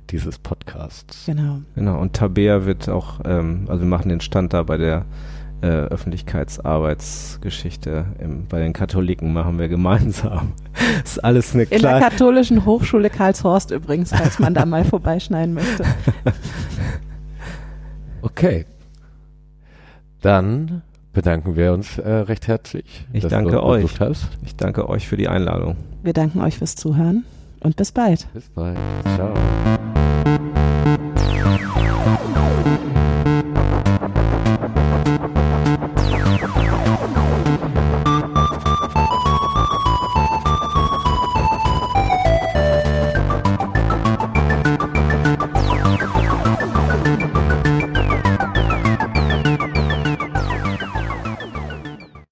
dieses 0.09 0.39
Podcasts. 0.39 1.25
Genau. 1.25 1.59
Genau, 1.75 1.99
und 1.99 2.13
Tabea 2.13 2.65
wird 2.65 2.87
auch, 2.89 3.19
ähm, 3.25 3.65
also 3.67 3.81
wir 3.81 3.87
machen 3.87 4.07
den 4.09 4.21
Stand 4.21 4.53
da 4.53 4.63
bei 4.63 4.77
der 4.77 5.05
äh, 5.61 5.67
Öffentlichkeitsarbeitsgeschichte 5.67 8.05
im, 8.19 8.47
bei 8.47 8.59
den 8.59 8.73
Katholiken 8.73 9.31
machen 9.31 9.59
wir 9.59 9.69
gemeinsam. 9.69 10.53
ist 11.03 11.23
alles 11.23 11.53
eine 11.53 11.63
In 11.63 11.81
der 11.81 11.99
katholischen 11.99 12.65
Hochschule 12.65 13.09
Karlshorst 13.09 13.71
übrigens, 13.71 14.11
falls 14.11 14.39
man 14.39 14.53
da 14.53 14.65
mal 14.65 14.83
vorbeischneiden 14.83 15.53
möchte. 15.53 15.85
Okay. 18.25 18.65
Dann 20.21 20.81
bedanken 21.11 21.57
wir 21.57 21.73
uns 21.73 21.97
äh, 21.97 22.09
recht 22.09 22.47
herzlich. 22.47 23.05
Ich 23.11 23.27
danke 23.27 23.61
euch. 23.61 23.91
Ich 24.45 24.55
danke 24.55 24.87
euch 24.87 25.09
für 25.09 25.17
die 25.17 25.27
Einladung. 25.27 25.75
Wir 26.03 26.13
danken 26.13 26.41
euch 26.41 26.57
fürs 26.57 26.77
Zuhören 26.77 27.25
und 27.63 27.75
bis 27.75 27.91
bald. 27.91 28.27
Bis 28.33 28.49
bald. 28.49 28.77
Ciao. 29.15 29.33